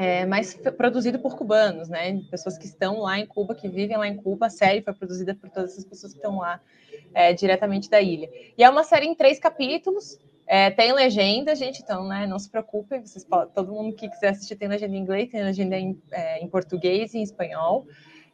é, 0.00 0.24
mas 0.24 0.54
produzido 0.76 1.18
por 1.18 1.36
cubanos, 1.36 1.88
né? 1.88 2.22
Pessoas 2.30 2.56
que 2.56 2.66
estão 2.66 3.00
lá 3.00 3.18
em 3.18 3.26
Cuba, 3.26 3.52
que 3.52 3.68
vivem 3.68 3.96
lá 3.96 4.06
em 4.06 4.16
Cuba. 4.16 4.46
A 4.46 4.50
série 4.50 4.80
foi 4.80 4.94
produzida 4.94 5.34
por 5.34 5.50
todas 5.50 5.72
essas 5.72 5.84
pessoas 5.84 6.12
que 6.12 6.20
estão 6.20 6.38
lá 6.38 6.60
é, 7.12 7.32
diretamente 7.32 7.90
da 7.90 8.00
ilha. 8.00 8.30
E 8.56 8.62
é 8.62 8.70
uma 8.70 8.84
série 8.84 9.06
em 9.06 9.14
três 9.16 9.40
capítulos. 9.40 10.16
É, 10.46 10.70
tem 10.70 10.92
legenda, 10.92 11.52
gente, 11.56 11.82
então 11.82 12.06
né, 12.06 12.28
não 12.28 12.38
se 12.38 12.48
preocupem. 12.48 13.04
Vocês 13.04 13.24
podem, 13.24 13.52
todo 13.52 13.72
mundo 13.72 13.92
que 13.96 14.08
quiser 14.08 14.28
assistir 14.28 14.54
tem 14.54 14.68
legenda 14.68 14.94
em 14.94 15.00
inglês, 15.00 15.30
tem 15.30 15.42
legenda 15.42 15.76
em, 15.76 16.00
é, 16.12 16.38
em 16.38 16.48
português 16.48 17.12
e 17.12 17.18
em 17.18 17.22
espanhol. 17.22 17.84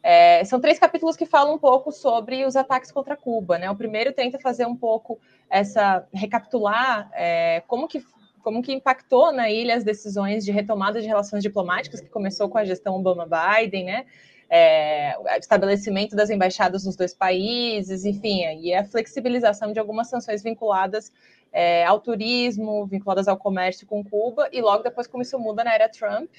É, 0.03 0.43
são 0.43 0.61
três 0.61 0.77
capítulos 0.77 1.15
que 1.15 1.25
falam 1.25 1.55
um 1.55 1.57
pouco 1.57 1.91
sobre 1.91 2.45
os 2.45 2.55
ataques 2.55 2.91
contra 2.91 3.17
Cuba. 3.17 3.57
Né? 3.57 3.71
O 3.71 3.75
primeiro 3.75 4.13
tenta 4.13 4.37
fazer 4.37 4.67
um 4.67 4.75
pouco 4.75 5.19
essa 5.49 6.07
recapitular 6.13 7.09
é, 7.11 7.63
como 7.65 7.87
que 7.87 7.99
como 8.45 8.61
que 8.61 8.71
impactou 8.71 9.33
na 9.33 9.49
ilha 9.49 9.75
as 9.75 9.83
decisões 9.83 10.45
de 10.45 10.51
retomada 10.51 11.01
de 11.01 11.07
relações 11.07 11.41
diplomáticas 11.41 11.99
que 11.99 12.07
começou 12.07 12.47
com 12.47 12.59
a 12.59 12.63
gestão 12.63 12.95
Obama-Biden, 12.95 13.85
né? 13.85 14.05
É, 14.47 15.15
estabelecimento 15.39 16.15
das 16.15 16.29
embaixadas 16.29 16.85
nos 16.85 16.95
dois 16.95 17.11
países, 17.11 18.05
enfim, 18.05 18.43
e 18.61 18.71
a 18.71 18.85
flexibilização 18.85 19.73
de 19.73 19.79
algumas 19.79 20.07
sanções 20.07 20.43
vinculadas 20.43 21.11
é, 21.51 21.83
ao 21.85 21.99
turismo, 21.99 22.85
vinculadas 22.85 23.27
ao 23.27 23.35
comércio 23.35 23.87
com 23.87 24.03
Cuba, 24.03 24.47
e 24.53 24.61
logo 24.61 24.83
depois 24.83 25.07
como 25.07 25.23
isso 25.23 25.39
muda 25.39 25.63
na 25.63 25.73
era 25.73 25.89
Trump, 25.89 26.29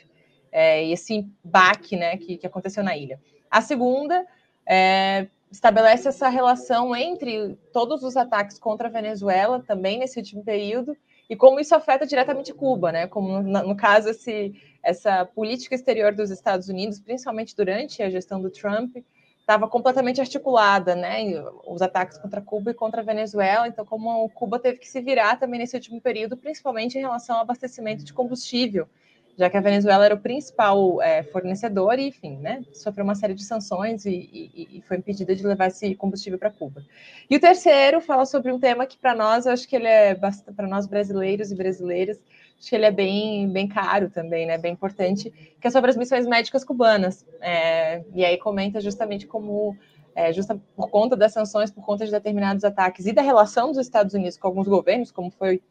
é, 0.53 0.87
esse 0.89 1.27
baque 1.43 1.97
né, 1.97 2.17
que, 2.19 2.39
que 2.39 2.47
aconteceu 2.47 2.85
na 2.85 2.97
ilha. 2.97 3.21
A 3.51 3.61
segunda 3.61 4.25
é, 4.65 5.27
estabelece 5.51 6.07
essa 6.07 6.29
relação 6.29 6.95
entre 6.95 7.59
todos 7.73 8.05
os 8.05 8.17
ataques 8.17 8.61
contra 8.61 8.87
a 8.87 8.91
Venezuela, 8.93 9.61
também 9.67 9.99
nesse 9.99 10.21
último 10.21 10.45
período, 10.45 10.97
e 11.29 11.35
como 11.37 11.59
isso 11.61 11.75
afeta 11.75 12.07
diretamente 12.07 12.53
Cuba, 12.53 12.93
né? 12.93 13.07
Como 13.07 13.43
no, 13.43 13.63
no 13.69 13.77
caso 13.77 14.11
esse, 14.11 14.55
essa 14.83 15.25
política 15.25 15.75
exterior 15.75 16.15
dos 16.15 16.31
Estados 16.31 16.69
Unidos, 16.69 17.01
principalmente 17.01 17.57
durante 17.57 18.03
a 18.03 18.11
gestão 18.11 18.41
do 18.41 18.51
Trump, 18.51 18.97
estava 19.41 19.69
completamente 19.69 20.21
articulada, 20.21 20.95
né? 20.95 21.43
Os 21.67 21.83
ataques 21.83 22.19
contra 22.19 22.41
Cuba 22.41 22.71
e 22.71 22.75
contra 22.75 23.01
a 23.01 23.05
Venezuela. 23.05 23.69
Então, 23.69 23.85
como 23.85 24.29
Cuba 24.31 24.59
teve 24.59 24.79
que 24.79 24.89
se 24.89 25.01
virar 25.01 25.39
também 25.39 25.61
nesse 25.61 25.77
último 25.77 26.01
período, 26.01 26.37
principalmente 26.37 26.99
em 26.99 27.01
relação 27.01 27.37
ao 27.37 27.43
abastecimento 27.43 28.05
de 28.05 28.13
combustível, 28.13 28.89
já 29.37 29.51
que 29.51 29.57
a 29.57 29.61
Venezuela 29.61 30.05
era 30.05 30.15
o 30.15 30.21
principal 30.21 31.01
é, 31.03 31.23
fornecedor 31.25 31.99
e, 31.99 32.09
enfim, 32.09 32.37
né? 32.39 32.63
Sofreu 32.73 33.05
uma 33.05 33.15
série 33.15 33.35
de 33.35 33.45
sanções 33.45 34.07
e, 34.07 34.11
e, 34.11 34.79
e 34.79 34.83
foi 34.83 34.97
impedida 34.97 35.35
de 35.35 35.47
levar 35.47 35.67
esse 35.67 35.95
combustível 35.95 36.39
para 36.39 36.51
Cuba. 36.51 36.83
E 37.29 37.37
o 37.37 37.41
terceiro 37.41 38.01
fala 38.01 38.25
sobre 38.25 38.51
um 38.51 38.59
tema 38.59 38.87
que 38.87 38.97
para 38.97 39.15
nós, 39.15 39.47
eu 39.47 39.53
acho 39.53 39.69
que 39.69 39.77
ele 39.77 39.89
é 39.89 40.15
para 40.15 40.67
nós 40.67 40.87
brasileiros 40.87 41.51
e 41.53 41.55
brasileiras 41.55 42.19
acho 42.59 42.71
que 42.71 42.75
ele 42.75 42.87
é 42.87 42.91
bem, 42.91 43.49
bem 43.49 43.69
caro 43.69 44.11
também, 44.11 44.47
né? 44.47 44.59
Bem 44.59 44.73
importante, 44.73 45.31
que 45.61 45.67
é 45.67 45.71
sobre 45.71 45.91
as 45.91 45.97
missões 45.97 46.27
médicas 46.27 46.65
cubanas. 46.65 47.25
É, 47.41 48.03
e 48.15 48.25
aí 48.25 48.39
comenta 48.39 48.81
justamente 48.81 49.27
como, 49.27 49.77
é, 50.15 50.33
justa 50.33 50.59
por 50.75 50.91
conta 50.91 51.17
das 51.17 51.33
sanções, 51.33 51.71
por 51.71 51.85
conta 51.85 52.05
de 52.05 52.11
determinados 52.11 52.65
ataques 52.65 53.07
e 53.07 53.13
da 53.13 53.23
relação 53.23 53.69
dos 53.69 53.79
Estados 53.79 54.15
Unidos 54.15 54.39
com 54.39 54.49
alguns 54.49 54.67
governos, 54.67 55.11
como 55.11 55.31
foi 55.31 55.63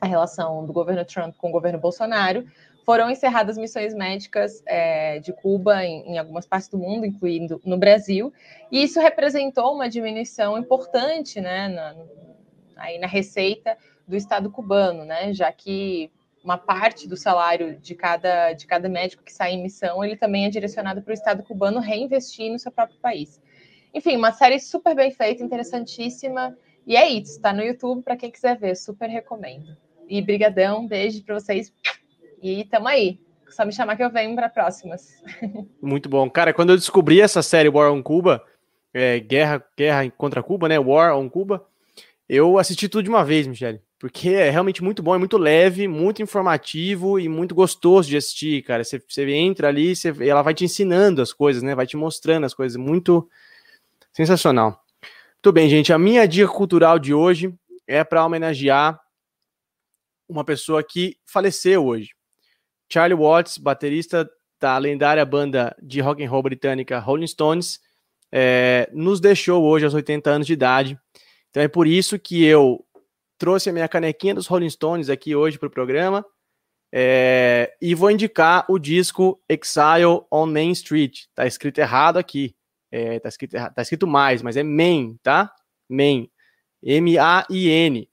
a 0.00 0.06
relação 0.06 0.64
do 0.64 0.72
governo 0.72 1.04
Trump 1.04 1.36
com 1.36 1.48
o 1.48 1.52
governo 1.52 1.78
Bolsonaro, 1.78 2.44
foram 2.84 3.10
encerradas 3.10 3.56
missões 3.56 3.94
médicas 3.94 4.62
é, 4.66 5.18
de 5.20 5.32
Cuba 5.32 5.84
em, 5.84 6.12
em, 6.12 6.18
algumas 6.18 6.46
partes 6.46 6.68
do 6.68 6.78
mundo, 6.78 7.06
incluindo 7.06 7.60
no 7.64 7.76
Brasil, 7.76 8.32
e 8.70 8.82
isso 8.82 9.00
representou 9.00 9.74
uma 9.74 9.88
diminuição 9.88 10.58
importante, 10.58 11.40
né, 11.40 11.68
na, 11.68 11.96
aí 12.76 12.98
na 12.98 13.06
receita 13.06 13.76
do 14.06 14.16
Estado 14.16 14.50
cubano, 14.50 15.04
né? 15.04 15.32
Já 15.32 15.50
que 15.52 16.10
uma 16.42 16.58
parte 16.58 17.08
do 17.08 17.16
salário 17.16 17.78
de 17.78 17.94
cada, 17.94 18.52
de 18.52 18.66
cada 18.66 18.88
médico 18.88 19.22
que 19.22 19.32
sai 19.32 19.52
em 19.52 19.62
missão, 19.62 20.04
ele 20.04 20.16
também 20.16 20.44
é 20.44 20.50
direcionado 20.50 21.00
para 21.00 21.12
o 21.12 21.14
Estado 21.14 21.42
cubano 21.42 21.78
reinvestir 21.78 22.50
no 22.50 22.58
seu 22.58 22.72
próprio 22.72 22.98
país. 22.98 23.40
Enfim, 23.94 24.16
uma 24.16 24.32
série 24.32 24.58
super 24.58 24.94
bem 24.94 25.10
feita, 25.10 25.42
interessantíssima. 25.42 26.56
E 26.86 26.96
é 26.96 27.08
isso, 27.08 27.32
está 27.32 27.52
no 27.52 27.62
YouTube 27.62 28.02
para 28.02 28.16
quem 28.16 28.30
quiser 28.30 28.58
ver, 28.58 28.76
super 28.76 29.08
recomendo. 29.08 29.76
E 30.08 30.20
brigadão, 30.20 30.86
beijo 30.86 31.22
para 31.22 31.38
vocês. 31.38 31.72
E 32.42 32.64
tamo 32.64 32.88
aí. 32.88 33.20
Só 33.48 33.64
me 33.64 33.72
chamar 33.72 33.96
que 33.96 34.02
eu 34.02 34.10
venho 34.10 34.34
para 34.34 34.48
próximas. 34.48 35.22
Muito 35.80 36.08
bom. 36.08 36.28
Cara, 36.28 36.52
quando 36.52 36.70
eu 36.70 36.76
descobri 36.76 37.20
essa 37.20 37.42
série 37.42 37.68
War 37.68 37.92
on 37.92 38.02
Cuba, 38.02 38.42
é, 38.92 39.20
Guerra, 39.20 39.64
Guerra 39.76 40.10
contra 40.10 40.42
Cuba, 40.42 40.68
né? 40.68 40.78
War 40.78 41.16
on 41.16 41.28
Cuba, 41.28 41.64
eu 42.28 42.58
assisti 42.58 42.88
tudo 42.88 43.04
de 43.04 43.10
uma 43.10 43.24
vez, 43.24 43.46
Michele 43.46 43.80
porque 44.02 44.30
é 44.30 44.50
realmente 44.50 44.82
muito 44.82 45.00
bom, 45.00 45.14
é 45.14 45.18
muito 45.18 45.38
leve, 45.38 45.86
muito 45.86 46.20
informativo 46.20 47.20
e 47.20 47.28
muito 47.28 47.54
gostoso 47.54 48.08
de 48.08 48.16
assistir, 48.16 48.60
cara. 48.64 48.82
Você, 48.82 49.00
entra 49.30 49.68
ali 49.68 49.94
você, 49.94 50.12
ela 50.28 50.42
vai 50.42 50.52
te 50.52 50.64
ensinando 50.64 51.22
as 51.22 51.32
coisas, 51.32 51.62
né? 51.62 51.72
Vai 51.72 51.86
te 51.86 51.96
mostrando 51.96 52.44
as 52.44 52.52
coisas, 52.52 52.76
muito 52.76 53.30
sensacional. 54.12 54.84
Muito 55.34 55.52
bem, 55.52 55.68
gente. 55.68 55.92
A 55.92 55.98
minha 56.00 56.26
dica 56.26 56.48
cultural 56.52 56.98
de 56.98 57.14
hoje 57.14 57.54
é 57.86 58.02
para 58.02 58.26
homenagear 58.26 59.00
uma 60.28 60.44
pessoa 60.44 60.82
que 60.82 61.16
faleceu 61.24 61.86
hoje. 61.86 62.10
Charlie 62.92 63.16
Watts, 63.16 63.56
baterista 63.56 64.30
da 64.60 64.76
lendária 64.76 65.24
banda 65.24 65.74
de 65.82 66.02
rock 66.02 66.22
and 66.22 66.28
roll 66.28 66.42
britânica 66.42 66.98
Rolling 66.98 67.26
Stones, 67.26 67.80
é, 68.30 68.86
nos 68.92 69.18
deixou 69.18 69.64
hoje 69.64 69.86
aos 69.86 69.94
80 69.94 70.28
anos 70.28 70.46
de 70.46 70.52
idade. 70.52 71.00
Então 71.48 71.62
é 71.62 71.68
por 71.68 71.86
isso 71.86 72.18
que 72.18 72.44
eu 72.44 72.84
trouxe 73.38 73.70
a 73.70 73.72
minha 73.72 73.88
canequinha 73.88 74.34
dos 74.34 74.46
Rolling 74.46 74.68
Stones 74.68 75.08
aqui 75.08 75.34
hoje 75.34 75.58
para 75.58 75.68
o 75.68 75.70
programa. 75.70 76.22
É, 76.92 77.74
e 77.80 77.94
vou 77.94 78.10
indicar 78.10 78.66
o 78.68 78.78
disco 78.78 79.42
Exile 79.48 80.20
on 80.30 80.44
Main 80.44 80.72
Street. 80.72 81.22
Tá 81.34 81.46
escrito 81.46 81.78
errado 81.78 82.18
aqui. 82.18 82.54
É, 82.90 83.18
tá, 83.20 83.30
escrito, 83.30 83.52
tá 83.52 83.80
escrito 83.80 84.06
mais, 84.06 84.42
mas 84.42 84.54
é 84.54 84.62
Main, 84.62 85.18
tá? 85.22 85.50
Main. 85.88 86.30
M-A-I-N. 86.82 88.06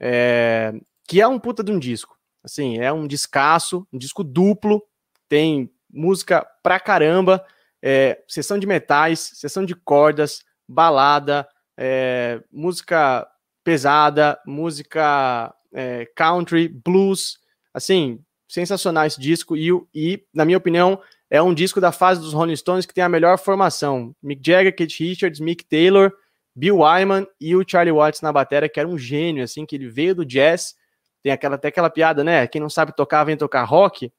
É, 0.00 0.72
que 1.06 1.20
é 1.20 1.28
um 1.28 1.38
puta 1.38 1.62
de 1.62 1.70
um 1.70 1.78
disco. 1.78 2.13
Assim, 2.44 2.78
é 2.78 2.92
um 2.92 3.06
descasso, 3.06 3.86
um 3.92 3.98
disco 3.98 4.22
duplo. 4.22 4.82
Tem 5.28 5.70
música 5.90 6.46
pra 6.62 6.78
caramba. 6.78 7.44
É, 7.82 8.22
sessão 8.28 8.58
de 8.58 8.66
metais, 8.66 9.20
sessão 9.34 9.64
de 9.64 9.74
cordas, 9.74 10.42
balada, 10.68 11.46
é, 11.76 12.42
música 12.52 13.26
pesada, 13.62 14.38
música 14.46 15.54
é, 15.72 16.06
country, 16.14 16.68
blues, 16.68 17.38
assim, 17.72 18.20
sensacional 18.48 19.06
esse 19.06 19.20
disco 19.20 19.56
e, 19.56 19.70
e, 19.94 20.24
na 20.32 20.44
minha 20.44 20.58
opinião, 20.58 21.00
é 21.30 21.42
um 21.42 21.52
disco 21.52 21.80
da 21.80 21.90
fase 21.90 22.20
dos 22.20 22.32
Rolling 22.32 22.56
Stones 22.56 22.86
que 22.86 22.94
tem 22.94 23.02
a 23.02 23.08
melhor 23.08 23.38
formação. 23.38 24.14
Mick 24.22 24.40
Jagger, 24.44 24.74
Keith 24.74 24.94
Richards, 24.98 25.40
Mick 25.40 25.64
Taylor, 25.64 26.12
Bill 26.54 26.78
Wyman 26.78 27.26
e 27.40 27.56
o 27.56 27.64
Charlie 27.66 27.92
Watts 27.92 28.20
na 28.20 28.32
bateria, 28.32 28.68
que 28.68 28.78
era 28.78 28.88
um 28.88 28.96
gênio, 28.96 29.42
assim, 29.42 29.66
que 29.66 29.74
ele 29.74 29.88
veio 29.88 30.14
do 30.14 30.24
jazz, 30.24 30.76
tem 31.24 31.32
aquela, 31.32 31.56
até 31.56 31.68
aquela 31.68 31.90
piada, 31.90 32.22
né, 32.22 32.46
quem 32.46 32.60
não 32.60 32.70
sabe 32.70 32.94
tocar 32.94 33.24
vem 33.24 33.36
tocar 33.36 33.64
rock, 33.64 34.12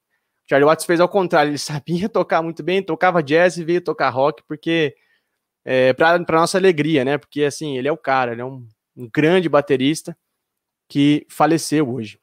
Charlie 0.50 0.66
Watts 0.66 0.86
fez 0.86 1.00
ao 1.00 1.08
contrário, 1.08 1.52
ele 1.52 1.58
sabia 1.60 2.10
tocar 2.10 2.42
muito 2.42 2.62
bem, 2.62 2.84
tocava 2.84 3.24
jazz 3.24 3.56
e 3.56 3.64
veio 3.64 3.80
tocar 3.80 4.10
rock, 4.10 4.44
porque 4.46 4.94
é, 5.64 5.94
para 5.94 6.20
nossa 6.30 6.58
alegria, 6.58 7.06
né, 7.06 7.18
porque 7.18 7.46
assim, 7.46 7.78
ele 7.78 7.88
é 7.88 7.92
o 7.92 7.98
cara, 7.98 8.34
ele 8.34 8.42
é 8.42 8.46
um 8.46 8.68
um 8.96 9.10
grande 9.10 9.50
baterista 9.50 10.18
que 10.88 11.26
faleceu 11.30 11.92
hoje. 11.92 12.20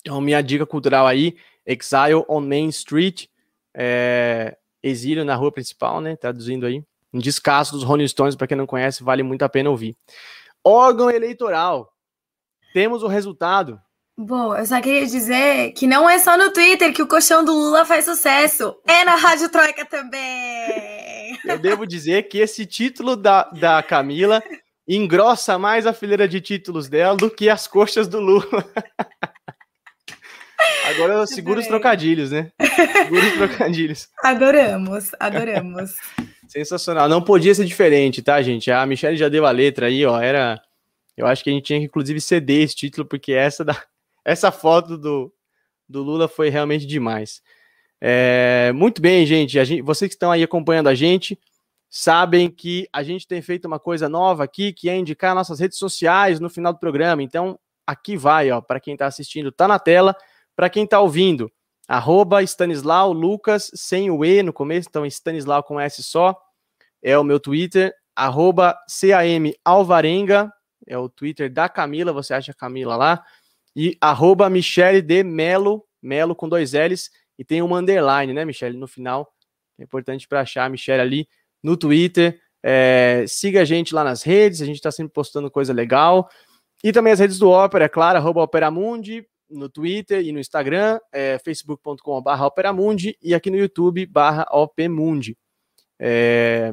Então, 0.00 0.20
minha 0.20 0.40
dica 0.42 0.66
cultural 0.66 1.06
aí, 1.06 1.36
Exile 1.66 2.24
on 2.28 2.40
Main 2.40 2.68
Street, 2.68 3.26
é, 3.74 4.56
exílio 4.82 5.24
na 5.24 5.34
rua 5.34 5.52
principal, 5.52 6.00
né? 6.00 6.16
Traduzindo 6.16 6.66
aí. 6.66 6.84
Um 7.12 7.18
descasso 7.18 7.72
dos 7.72 7.82
Rolling 7.82 8.08
Stones, 8.08 8.36
para 8.36 8.46
quem 8.46 8.56
não 8.56 8.66
conhece, 8.66 9.02
vale 9.02 9.22
muito 9.22 9.42
a 9.42 9.48
pena 9.48 9.70
ouvir. 9.70 9.96
Órgão 10.64 11.10
eleitoral. 11.10 11.91
Temos 12.72 13.02
o 13.02 13.06
resultado. 13.06 13.80
Bom, 14.16 14.54
eu 14.54 14.64
só 14.66 14.80
queria 14.80 15.06
dizer 15.06 15.72
que 15.72 15.86
não 15.86 16.08
é 16.08 16.18
só 16.18 16.36
no 16.36 16.52
Twitter 16.52 16.92
que 16.92 17.02
o 17.02 17.06
colchão 17.06 17.44
do 17.44 17.52
Lula 17.52 17.84
faz 17.84 18.04
sucesso, 18.04 18.76
é 18.86 19.04
na 19.04 19.16
Rádio 19.16 19.48
Troika 19.48 19.84
também. 19.86 21.38
Eu 21.44 21.58
devo 21.58 21.86
dizer 21.86 22.28
que 22.28 22.38
esse 22.38 22.66
título 22.66 23.16
da, 23.16 23.44
da 23.44 23.82
Camila 23.82 24.42
engrossa 24.86 25.58
mais 25.58 25.86
a 25.86 25.92
fileira 25.92 26.28
de 26.28 26.40
títulos 26.40 26.88
dela 26.88 27.16
do 27.16 27.30
que 27.30 27.48
as 27.48 27.66
coxas 27.66 28.06
do 28.06 28.20
Lula. 28.20 28.64
Agora 30.84 31.14
eu 31.14 31.26
seguro 31.26 31.60
os 31.60 31.66
trocadilhos, 31.66 32.30
né? 32.30 32.52
Seguro 32.60 33.26
os 33.26 33.32
trocadilhos. 33.32 34.08
Adoramos, 34.22 35.10
adoramos. 35.18 35.94
Sensacional. 36.48 37.08
Não 37.08 37.22
podia 37.22 37.54
ser 37.54 37.64
diferente, 37.64 38.20
tá, 38.20 38.40
gente? 38.42 38.70
A 38.70 38.84
Michelle 38.84 39.16
já 39.16 39.28
deu 39.28 39.46
a 39.46 39.50
letra 39.50 39.86
aí, 39.86 40.04
ó. 40.04 40.20
Era. 40.20 40.60
Eu 41.16 41.26
acho 41.26 41.44
que 41.44 41.50
a 41.50 41.52
gente 41.52 41.64
tinha 41.64 41.78
que, 41.78 41.86
inclusive, 41.86 42.20
ceder 42.20 42.62
esse 42.62 42.74
título, 42.74 43.06
porque 43.06 43.32
essa, 43.32 43.64
da... 43.64 43.80
essa 44.24 44.50
foto 44.50 44.96
do, 44.96 45.32
do 45.88 46.02
Lula 46.02 46.28
foi 46.28 46.48
realmente 46.48 46.86
demais. 46.86 47.42
É... 48.00 48.72
Muito 48.74 49.00
bem, 49.00 49.24
gente. 49.26 49.52
Gente. 49.64 49.82
Vocês 49.82 50.08
que 50.08 50.14
estão 50.14 50.30
aí 50.30 50.42
acompanhando 50.42 50.88
a 50.88 50.94
gente, 50.94 51.38
sabem 51.88 52.50
que 52.50 52.88
a 52.92 53.02
gente 53.02 53.28
tem 53.28 53.42
feito 53.42 53.66
uma 53.66 53.78
coisa 53.78 54.08
nova 54.08 54.44
aqui, 54.44 54.72
que 54.72 54.88
é 54.88 54.96
indicar 54.96 55.34
nossas 55.34 55.60
redes 55.60 55.78
sociais 55.78 56.40
no 56.40 56.48
final 56.48 56.72
do 56.72 56.78
programa. 56.78 57.22
Então, 57.22 57.58
aqui 57.86 58.16
vai, 58.16 58.50
ó, 58.50 58.60
para 58.60 58.80
quem 58.80 58.94
está 58.94 59.06
assistindo, 59.06 59.52
tá 59.52 59.68
na 59.68 59.78
tela. 59.78 60.16
Para 60.56 60.70
quem 60.70 60.84
está 60.84 61.00
ouvindo, 61.00 61.50
arroba 61.88 62.42
Stanislau 62.42 63.12
Lucas, 63.12 63.70
sem 63.74 64.10
o 64.10 64.24
E 64.24 64.42
no 64.42 64.52
começo, 64.52 64.88
então 64.88 65.06
Stanislau 65.06 65.62
com 65.62 65.80
S 65.80 66.02
só, 66.02 66.38
é 67.02 67.18
o 67.18 67.24
meu 67.24 67.40
Twitter, 67.40 67.94
arroba 68.14 68.76
CAM 68.88 69.52
Alvarenga, 69.64 70.52
é 70.86 70.96
o 70.96 71.08
Twitter 71.08 71.52
da 71.52 71.68
Camila, 71.68 72.12
você 72.12 72.34
acha 72.34 72.52
a 72.52 72.54
Camila 72.54 72.96
lá, 72.96 73.24
e 73.74 73.96
arroba 74.00 74.50
Michele 74.50 75.00
de 75.00 75.22
Melo, 75.22 75.84
Melo 76.02 76.34
com 76.34 76.48
dois 76.48 76.72
L's, 76.72 77.10
e 77.38 77.44
tem 77.44 77.62
uma 77.62 77.78
underline, 77.78 78.32
né, 78.32 78.44
Michele, 78.44 78.76
no 78.76 78.86
final, 78.86 79.32
é 79.78 79.82
importante 79.82 80.28
para 80.28 80.40
achar 80.40 80.64
a 80.64 80.68
Michele 80.68 81.00
ali, 81.00 81.28
no 81.62 81.76
Twitter. 81.76 82.40
É, 82.62 83.24
siga 83.26 83.62
a 83.62 83.64
gente 83.64 83.94
lá 83.94 84.04
nas 84.04 84.22
redes, 84.22 84.62
a 84.62 84.66
gente 84.66 84.76
está 84.76 84.90
sempre 84.90 85.12
postando 85.12 85.50
coisa 85.50 85.72
legal. 85.72 86.28
E 86.84 86.92
também 86.92 87.12
as 87.12 87.18
redes 87.18 87.38
do 87.38 87.50
Opera, 87.50 87.84
é 87.84 87.88
claro, 87.88 88.18
arroba 88.18 88.42
Operamundi, 88.42 89.26
no 89.48 89.68
Twitter 89.68 90.24
e 90.24 90.32
no 90.32 90.40
Instagram, 90.40 90.98
é, 91.12 91.38
facebook.com.br 91.38 92.42
Operamundi 92.44 93.16
e 93.22 93.34
aqui 93.34 93.50
no 93.50 93.56
YouTube, 93.56 94.06
barra 94.06 94.46
Opmundi. 94.50 95.36
É, 96.00 96.72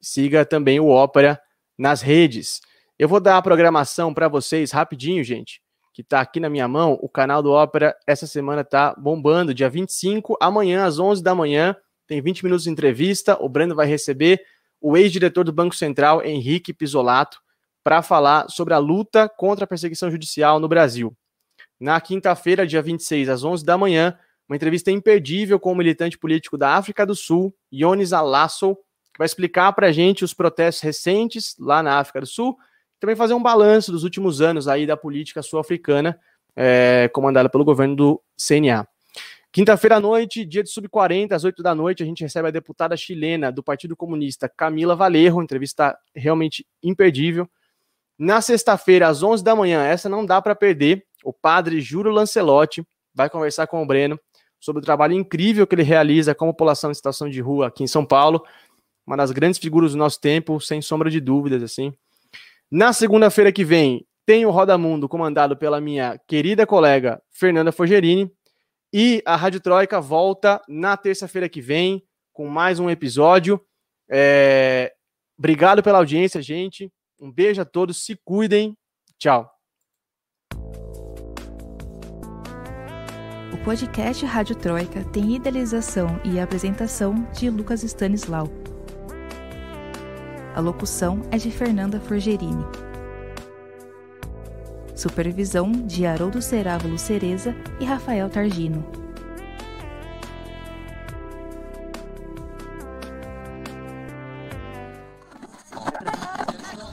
siga 0.00 0.44
também 0.44 0.78
o 0.78 0.88
Opera 0.88 1.40
nas 1.78 2.02
redes. 2.02 2.60
Eu 3.02 3.08
vou 3.08 3.18
dar 3.18 3.36
a 3.36 3.42
programação 3.42 4.14
para 4.14 4.28
vocês 4.28 4.70
rapidinho, 4.70 5.24
gente, 5.24 5.60
que 5.92 6.02
está 6.02 6.20
aqui 6.20 6.38
na 6.38 6.48
minha 6.48 6.68
mão. 6.68 6.96
O 7.02 7.08
canal 7.08 7.42
do 7.42 7.50
Opera 7.50 7.96
essa 8.06 8.28
semana 8.28 8.60
está 8.60 8.94
bombando, 8.94 9.52
dia 9.52 9.68
25, 9.68 10.36
amanhã 10.40 10.84
às 10.84 11.00
11 11.00 11.20
da 11.20 11.34
manhã, 11.34 11.74
tem 12.06 12.22
20 12.22 12.44
minutos 12.44 12.62
de 12.62 12.70
entrevista. 12.70 13.36
O 13.40 13.48
Breno 13.48 13.74
vai 13.74 13.88
receber 13.88 14.40
o 14.80 14.96
ex-diretor 14.96 15.42
do 15.42 15.52
Banco 15.52 15.74
Central, 15.74 16.24
Henrique 16.24 16.72
Pisolato, 16.72 17.40
para 17.82 18.02
falar 18.02 18.48
sobre 18.48 18.72
a 18.72 18.78
luta 18.78 19.28
contra 19.28 19.64
a 19.64 19.66
perseguição 19.66 20.08
judicial 20.08 20.60
no 20.60 20.68
Brasil. 20.68 21.12
Na 21.80 22.00
quinta-feira, 22.00 22.64
dia 22.64 22.82
26, 22.82 23.28
às 23.28 23.42
11 23.42 23.64
da 23.64 23.76
manhã, 23.76 24.16
uma 24.48 24.54
entrevista 24.54 24.92
imperdível 24.92 25.58
com 25.58 25.72
o 25.72 25.76
militante 25.76 26.16
político 26.16 26.56
da 26.56 26.76
África 26.76 27.04
do 27.04 27.16
Sul, 27.16 27.52
Yonis 27.74 28.12
Alasso, 28.12 28.76
que 29.12 29.18
vai 29.18 29.26
explicar 29.26 29.72
para 29.72 29.88
a 29.88 29.92
gente 29.92 30.24
os 30.24 30.32
protestos 30.32 30.84
recentes 30.84 31.56
lá 31.58 31.82
na 31.82 31.98
África 31.98 32.20
do 32.20 32.28
Sul, 32.28 32.56
também 33.02 33.16
fazer 33.16 33.34
um 33.34 33.42
balanço 33.42 33.90
dos 33.90 34.04
últimos 34.04 34.40
anos 34.40 34.68
aí 34.68 34.86
da 34.86 34.96
política 34.96 35.42
sul-africana, 35.42 36.16
é, 36.54 37.10
comandada 37.12 37.48
pelo 37.48 37.64
governo 37.64 37.96
do 37.96 38.22
CNA. 38.38 38.86
Quinta-feira 39.50 39.96
à 39.96 40.00
noite, 40.00 40.44
dia 40.44 40.62
de 40.62 40.70
sub-40, 40.70 41.32
às 41.32 41.42
8 41.42 41.64
da 41.64 41.74
noite, 41.74 42.04
a 42.04 42.06
gente 42.06 42.22
recebe 42.22 42.46
a 42.46 42.52
deputada 42.52 42.96
chilena 42.96 43.50
do 43.50 43.60
Partido 43.60 43.96
Comunista, 43.96 44.48
Camila 44.48 44.94
Valerro, 44.94 45.42
entrevista 45.42 45.98
realmente 46.14 46.64
imperdível. 46.80 47.50
Na 48.16 48.40
sexta-feira, 48.40 49.08
às 49.08 49.20
11 49.20 49.42
da 49.42 49.56
manhã, 49.56 49.82
essa 49.84 50.08
não 50.08 50.24
dá 50.24 50.40
para 50.40 50.54
perder, 50.54 51.04
o 51.24 51.32
padre 51.32 51.80
Júlio 51.80 52.12
Lancelotti 52.12 52.86
vai 53.12 53.28
conversar 53.28 53.66
com 53.66 53.82
o 53.82 53.86
Breno 53.86 54.16
sobre 54.60 54.80
o 54.80 54.84
trabalho 54.84 55.14
incrível 55.14 55.66
que 55.66 55.74
ele 55.74 55.82
realiza 55.82 56.36
com 56.36 56.44
a 56.44 56.52
população 56.52 56.92
em 56.92 56.94
situação 56.94 57.28
de 57.28 57.40
rua 57.40 57.66
aqui 57.66 57.82
em 57.82 57.88
São 57.88 58.06
Paulo, 58.06 58.46
uma 59.04 59.16
das 59.16 59.32
grandes 59.32 59.58
figuras 59.58 59.90
do 59.90 59.98
nosso 59.98 60.20
tempo, 60.20 60.60
sem 60.60 60.80
sombra 60.80 61.10
de 61.10 61.20
dúvidas, 61.20 61.64
assim. 61.64 61.92
Na 62.74 62.94
segunda-feira 62.94 63.52
que 63.52 63.66
vem, 63.66 64.06
tem 64.24 64.46
o 64.46 64.50
Roda 64.50 64.78
Mundo 64.78 65.06
comandado 65.06 65.54
pela 65.54 65.78
minha 65.78 66.18
querida 66.26 66.66
colega 66.66 67.22
Fernanda 67.30 67.70
Fogerini, 67.70 68.32
e 68.90 69.22
a 69.26 69.36
Rádio 69.36 69.60
Troika 69.60 70.00
volta 70.00 70.58
na 70.66 70.96
terça-feira 70.96 71.50
que 71.50 71.60
vem 71.60 72.02
com 72.32 72.48
mais 72.48 72.80
um 72.80 72.88
episódio. 72.88 73.60
É... 74.10 74.90
Obrigado 75.38 75.82
pela 75.82 75.98
audiência, 75.98 76.40
gente. 76.40 76.90
Um 77.20 77.30
beijo 77.30 77.60
a 77.60 77.66
todos, 77.66 78.06
se 78.06 78.18
cuidem. 78.24 78.74
Tchau. 79.18 79.50
O 83.52 83.64
podcast 83.64 84.24
Rádio 84.24 84.56
Troika 84.56 85.04
tem 85.10 85.36
idealização 85.36 86.18
e 86.24 86.40
apresentação 86.40 87.30
de 87.34 87.50
Lucas 87.50 87.82
Stanislau. 87.82 88.61
A 90.54 90.60
locução 90.60 91.22
é 91.30 91.38
de 91.38 91.50
Fernanda 91.50 91.98
Forgerini. 91.98 92.64
Supervisão 94.94 95.72
de 95.72 96.04
Haroldo 96.04 96.42
Cerávulo 96.42 96.98
Cereza 96.98 97.54
e 97.80 97.84
Rafael 97.84 98.28
Targino. 98.28 98.84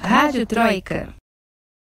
Rádio 0.02 0.46
Troika. 0.46 1.19